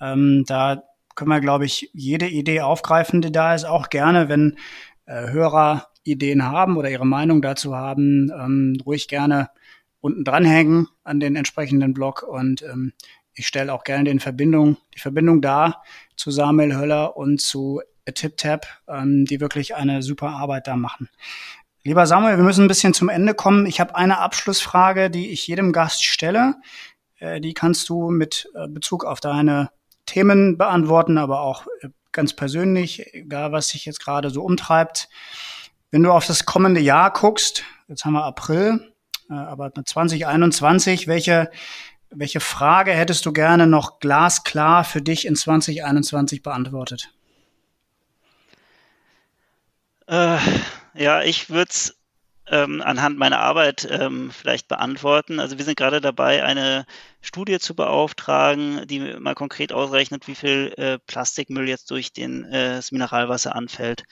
Ähm, 0.00 0.44
da 0.46 0.82
können 1.14 1.30
wir, 1.30 1.40
glaube 1.40 1.66
ich, 1.66 1.90
jede 1.92 2.28
Idee 2.28 2.62
aufgreifen, 2.62 3.20
die 3.20 3.32
da 3.32 3.54
ist, 3.54 3.64
auch 3.64 3.90
gerne, 3.90 4.28
wenn 4.28 4.56
äh, 5.06 5.30
Hörer 5.30 5.88
Ideen 6.04 6.44
haben 6.44 6.76
oder 6.76 6.90
ihre 6.90 7.06
Meinung 7.06 7.42
dazu 7.42 7.76
haben, 7.76 8.30
ähm, 8.30 8.78
ruhig 8.84 9.08
gerne 9.08 9.50
unten 10.00 10.24
dranhängen 10.24 10.88
an 11.04 11.20
den 11.20 11.36
entsprechenden 11.36 11.92
Blog 11.92 12.22
und 12.22 12.62
ähm, 12.62 12.92
ich 13.40 13.46
stelle 13.46 13.72
auch 13.72 13.84
gerne 13.84 14.04
den 14.04 14.20
Verbindung, 14.20 14.76
die 14.94 14.98
Verbindung 14.98 15.40
dar 15.40 15.82
zu 16.14 16.30
Samuel 16.30 16.76
Höller 16.76 17.16
und 17.16 17.40
zu 17.40 17.80
TipTap, 18.04 18.66
ähm, 18.86 19.24
die 19.24 19.40
wirklich 19.40 19.74
eine 19.74 20.02
super 20.02 20.28
Arbeit 20.28 20.66
da 20.66 20.76
machen. 20.76 21.08
Lieber 21.82 22.06
Samuel, 22.06 22.36
wir 22.36 22.44
müssen 22.44 22.66
ein 22.66 22.68
bisschen 22.68 22.92
zum 22.92 23.08
Ende 23.08 23.32
kommen. 23.32 23.64
Ich 23.64 23.80
habe 23.80 23.94
eine 23.94 24.18
Abschlussfrage, 24.18 25.08
die 25.08 25.30
ich 25.30 25.46
jedem 25.46 25.72
Gast 25.72 26.04
stelle. 26.04 26.56
Äh, 27.18 27.40
die 27.40 27.54
kannst 27.54 27.88
du 27.88 28.10
mit 28.10 28.50
äh, 28.54 28.68
Bezug 28.68 29.06
auf 29.06 29.20
deine 29.20 29.70
Themen 30.04 30.58
beantworten, 30.58 31.16
aber 31.16 31.40
auch 31.40 31.66
äh, 31.80 31.88
ganz 32.12 32.34
persönlich, 32.34 33.14
egal 33.14 33.52
was 33.52 33.68
sich 33.68 33.86
jetzt 33.86 34.04
gerade 34.04 34.28
so 34.28 34.42
umtreibt. 34.42 35.08
Wenn 35.90 36.02
du 36.02 36.12
auf 36.12 36.26
das 36.26 36.44
kommende 36.44 36.82
Jahr 36.82 37.10
guckst, 37.10 37.64
jetzt 37.88 38.04
haben 38.04 38.12
wir 38.12 38.24
April, 38.24 38.92
äh, 39.30 39.32
aber 39.32 39.72
2021, 39.72 41.06
welche 41.06 41.50
welche 42.10 42.40
Frage 42.40 42.92
hättest 42.92 43.24
du 43.24 43.32
gerne 43.32 43.66
noch 43.66 44.00
glasklar 44.00 44.84
für 44.84 45.00
dich 45.00 45.26
in 45.26 45.36
2021 45.36 46.42
beantwortet? 46.42 47.12
Äh, 50.06 50.38
ja, 50.94 51.22
ich 51.22 51.50
würde 51.50 51.70
es 51.70 51.96
ähm, 52.48 52.82
anhand 52.82 53.16
meiner 53.16 53.38
Arbeit 53.38 53.86
ähm, 53.88 54.32
vielleicht 54.32 54.66
beantworten. 54.66 55.38
Also 55.38 55.56
wir 55.56 55.64
sind 55.64 55.76
gerade 55.76 56.00
dabei, 56.00 56.42
eine 56.42 56.84
Studie 57.20 57.60
zu 57.60 57.76
beauftragen, 57.76 58.86
die 58.88 58.98
mal 59.20 59.36
konkret 59.36 59.72
ausrechnet, 59.72 60.26
wie 60.26 60.34
viel 60.34 60.74
äh, 60.76 60.98
Plastikmüll 60.98 61.68
jetzt 61.68 61.90
durch 61.92 62.12
den, 62.12 62.44
äh, 62.44 62.76
das 62.76 62.90
Mineralwasser 62.90 63.54
anfällt. 63.54 64.02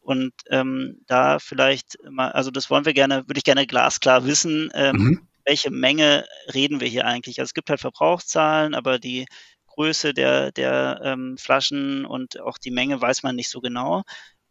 Und 0.00 0.32
ähm, 0.50 1.00
da 1.06 1.38
vielleicht 1.38 1.98
mal, 2.10 2.32
also 2.32 2.50
das 2.50 2.70
wollen 2.70 2.84
wir 2.84 2.94
gerne, 2.94 3.28
würde 3.28 3.38
ich 3.38 3.44
gerne 3.44 3.66
glasklar 3.66 4.24
wissen, 4.26 4.70
ähm, 4.74 4.96
mhm 4.96 5.28
welche 5.46 5.70
Menge 5.70 6.26
reden 6.52 6.80
wir 6.80 6.88
hier 6.88 7.06
eigentlich? 7.06 7.38
Also 7.38 7.50
es 7.50 7.54
gibt 7.54 7.70
halt 7.70 7.80
Verbrauchszahlen, 7.80 8.74
aber 8.74 8.98
die 8.98 9.26
Größe 9.68 10.12
der, 10.12 10.52
der 10.52 11.00
ähm, 11.04 11.38
Flaschen 11.38 12.04
und 12.04 12.40
auch 12.40 12.58
die 12.58 12.70
Menge 12.70 13.00
weiß 13.00 13.22
man 13.22 13.36
nicht 13.36 13.48
so 13.48 13.60
genau. 13.60 14.02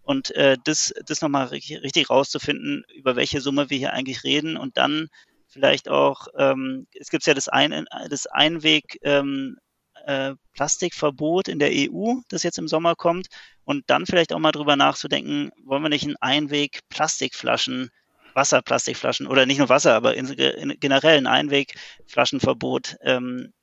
Und 0.01 0.31
äh, 0.35 0.57
das, 0.63 0.93
das 1.05 1.21
nochmal 1.21 1.47
richtig, 1.47 2.09
rauszufinden, 2.09 2.85
über 2.95 3.15
welche 3.15 3.41
Summe 3.41 3.69
wir 3.69 3.77
hier 3.77 3.93
eigentlich 3.93 4.23
reden 4.23 4.55
und 4.55 4.77
dann 4.77 5.09
vielleicht 5.47 5.89
auch, 5.89 6.27
ähm, 6.37 6.87
es 6.93 7.09
gibt 7.09 7.25
ja 7.25 7.33
das, 7.33 7.49
Ein, 7.49 7.85
das 8.09 8.27
Einweg 8.27 8.99
ähm, 9.01 9.57
äh, 10.05 10.35
Plastikverbot 10.53 11.47
in 11.47 11.59
der 11.59 11.71
EU, 11.73 12.15
das 12.29 12.43
jetzt 12.43 12.59
im 12.59 12.67
Sommer 12.67 12.95
kommt, 12.95 13.27
und 13.63 13.83
dann 13.87 14.05
vielleicht 14.05 14.31
auch 14.31 14.39
mal 14.39 14.51
drüber 14.51 14.75
nachzudenken, 14.75 15.51
wollen 15.63 15.81
wir 15.81 15.89
nicht 15.89 16.05
ein 16.05 16.17
Einweg 16.21 16.81
Plastikflaschen 16.89 17.89
Wasserplastikflaschen 18.36 19.27
oder 19.27 19.45
nicht 19.45 19.57
nur 19.57 19.69
Wasser, 19.69 19.95
aber 19.95 20.15
in, 20.15 20.27
in 20.27 20.77
generell 20.79 21.17
ein 21.17 21.27
Einwegflaschenverbot 21.27 22.97
ähm, 23.01 23.53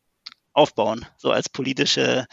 aufbauen, 0.53 1.07
so 1.17 1.31
als 1.31 1.49
politische 1.49 2.27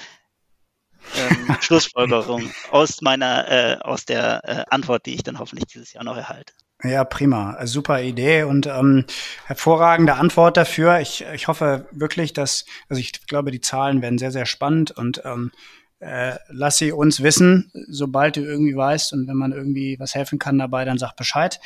ähm, 1.15 1.57
Schlussfolgerung 1.61 2.51
aus 2.71 3.01
meiner, 3.01 3.47
äh, 3.49 3.77
aus 3.81 4.05
der 4.05 4.41
äh, 4.43 4.63
Antwort, 4.69 5.05
die 5.05 5.15
ich 5.15 5.23
dann 5.23 5.39
hoffentlich 5.39 5.67
dieses 5.67 5.93
Jahr 5.93 6.03
noch 6.03 6.17
erhalte. 6.17 6.53
Ja, 6.81 7.03
prima. 7.03 7.57
Super 7.65 8.01
Idee 8.01 8.43
und 8.43 8.65
ähm, 8.65 9.05
hervorragende 9.45 10.13
Antwort 10.13 10.55
dafür. 10.55 10.99
Ich, 10.99 11.25
ich 11.33 11.49
hoffe 11.49 11.87
wirklich, 11.91 12.31
dass, 12.31 12.65
also 12.87 13.01
ich 13.01 13.27
glaube, 13.27 13.51
die 13.51 13.59
Zahlen 13.59 14.01
werden 14.01 14.17
sehr, 14.17 14.31
sehr 14.31 14.45
spannend 14.45 14.91
und 14.91 15.21
ähm, 15.25 15.51
äh, 15.99 16.35
lass 16.47 16.77
sie 16.77 16.93
uns 16.93 17.21
wissen, 17.21 17.69
sobald 17.89 18.37
du 18.37 18.41
irgendwie 18.41 18.77
weißt 18.77 19.11
und 19.11 19.27
wenn 19.27 19.35
man 19.35 19.51
irgendwie 19.51 19.99
was 19.99 20.15
helfen 20.15 20.39
kann 20.39 20.57
dabei, 20.57 20.85
dann 20.85 20.97
sag 20.97 21.17
Bescheid. 21.17 21.59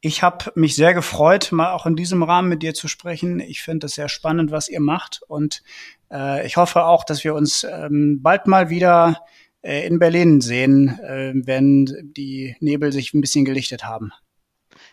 Ich 0.00 0.22
habe 0.22 0.52
mich 0.54 0.76
sehr 0.76 0.94
gefreut, 0.94 1.50
mal 1.50 1.72
auch 1.72 1.84
in 1.84 1.96
diesem 1.96 2.22
Rahmen 2.22 2.48
mit 2.48 2.62
dir 2.62 2.72
zu 2.72 2.86
sprechen. 2.86 3.40
Ich 3.40 3.62
finde 3.62 3.86
es 3.86 3.94
sehr 3.94 4.08
spannend, 4.08 4.52
was 4.52 4.68
ihr 4.68 4.80
macht 4.80 5.22
und 5.26 5.62
äh, 6.12 6.46
ich 6.46 6.56
hoffe 6.56 6.84
auch, 6.84 7.04
dass 7.04 7.24
wir 7.24 7.34
uns 7.34 7.64
ähm, 7.64 8.22
bald 8.22 8.46
mal 8.46 8.70
wieder 8.70 9.24
äh, 9.62 9.86
in 9.86 9.98
Berlin 9.98 10.40
sehen, 10.40 10.98
äh, 11.00 11.32
wenn 11.34 12.12
die 12.16 12.56
Nebel 12.60 12.92
sich 12.92 13.12
ein 13.12 13.20
bisschen 13.20 13.44
gelichtet 13.44 13.84
haben. 13.84 14.12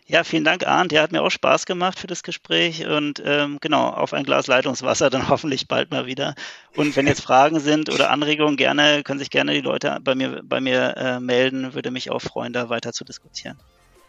Ja, 0.08 0.24
vielen 0.24 0.43
Dank, 0.43 0.68
Arndt. 0.68 0.91
Der 0.91 1.01
hat 1.01 1.12
mir 1.12 1.24
auch 1.24 1.32
Spaß 1.32 1.66
gemacht 1.66 1.99
für 1.99 2.06
das 2.06 2.22
Gespräch 2.22 2.86
und 2.86 3.22
ähm, 3.26 3.58
genau, 3.60 3.89
auf 3.89 4.14
ein 4.14 4.24
Glas 4.24 4.45
Leitungswasser 4.45 5.10
dann 5.10 5.30
hoffentlich 5.30 5.68
bald 5.68 5.89
mal 5.91 6.06
wieder. 6.06 6.36
Und 6.76 6.95
wenn 6.95 7.08
jetzt 7.08 7.22
Fragen 7.22 7.60
sind 7.60 7.89
oder 7.91 8.12
Anregungen, 8.12 8.56
gerne, 8.56 9.01
können 9.03 9.20
sich 9.20 9.32
gerne 9.32 9.53
die 9.53 9.62
Leute 9.62 9.99
bei 10.03 10.14
mir, 10.14 10.41
bei 10.43 10.62
mir 10.62 10.95
äh, 10.97 11.20
melden. 11.20 11.74
Würde 11.74 11.89
mich 11.89 12.12
auch 12.12 12.22
freuen, 12.22 12.53
da 12.53 12.70
weiter 12.70 12.93
zu 12.93 13.03
diskutieren. 13.03 13.60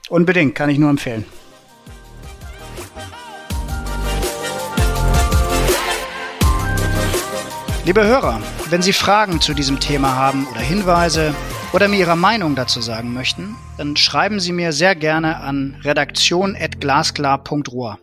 Unbedingt, 0.09 0.55
kann 0.55 0.71
ich 0.71 0.79
nur 0.79 0.91
empfehlen. 0.91 1.25
Liebe 7.85 8.05
Hörer, 8.05 8.41
wenn 8.69 8.83
Sie 8.83 8.93
Fragen 8.93 9.41
zu 9.41 9.55
diesem 9.55 9.79
Thema 9.79 10.17
haben 10.17 10.49
oder 10.51 10.61
Hinweise, 10.61 11.33
oder 11.73 11.89
mir 11.89 11.99
Ihre 11.99 12.17
Meinung 12.17 12.55
dazu 12.55 12.81
sagen 12.81 13.13
möchten, 13.13 13.57
dann 13.77 13.97
schreiben 13.97 14.39
Sie 14.41 14.53
mir 14.53 14.73
sehr 14.73 14.95
gerne 14.95 15.41
an 15.41 15.77
redaktion.glasklar.ruhr. 15.85 17.99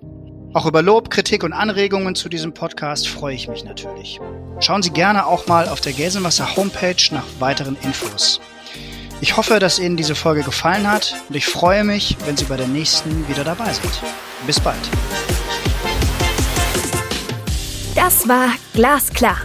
Auch 0.54 0.66
über 0.68 0.84
Lob, 0.84 1.10
Kritik 1.10 1.44
und 1.44 1.54
Anregungen 1.54 2.16
zu 2.16 2.30
diesem 2.30 2.54
Podcast 2.54 3.08
freue 3.08 3.34
ich 3.34 3.48
mich 3.48 3.64
natürlich. 3.64 4.20
Schauen 4.60 4.84
Sie 4.84 4.92
gerne 4.92 5.26
auch 5.26 5.48
mal 5.48 5.68
auf 5.68 5.82
der 5.82 5.94
Gelsenwasser 5.94 6.56
Homepage 6.56 7.02
nach 7.12 7.26
weiteren 7.40 7.76
Infos. 7.82 8.40
Ich 9.24 9.38
hoffe, 9.38 9.60
dass 9.60 9.80
Ihnen 9.80 9.96
diese 9.96 10.16
Folge 10.16 10.44
gefallen 10.44 10.86
hat 10.86 11.16
und 11.30 11.36
ich 11.36 11.46
freue 11.46 11.86
mich, 11.86 12.18
wenn 12.26 12.36
Sie 12.36 12.44
bei 12.44 12.58
der 12.58 12.68
nächsten 12.68 13.26
wieder 13.30 13.46
dabei 13.46 13.72
sind. 13.72 14.02
Bis 14.46 14.60
bald. 14.60 14.82
Das 17.96 18.28
war 18.28 18.50
Glasklar, 18.74 19.38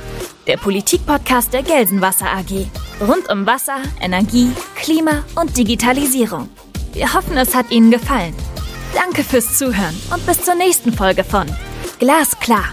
der 0.49 0.57
Politikpodcast 0.57 1.53
der 1.53 1.63
Gelsenwasser 1.63 2.27
AG. 2.27 2.67
Rund 3.01 3.31
um 3.31 3.47
Wasser, 3.47 3.77
Energie, 4.01 4.51
Klima 4.75 5.23
und 5.37 5.57
Digitalisierung. 5.57 6.49
Wir 6.95 7.15
hoffen, 7.15 7.37
es 7.37 7.55
hat 7.55 7.71
Ihnen 7.71 7.93
gefallen. 7.93 8.35
Danke 8.97 9.23
fürs 9.23 9.59
Zuhören 9.59 9.95
und 10.13 10.27
bis 10.27 10.43
zur 10.43 10.57
nächsten 10.57 10.93
Folge 10.93 11.23
von 11.23 11.47
Glasklar. 12.01 12.65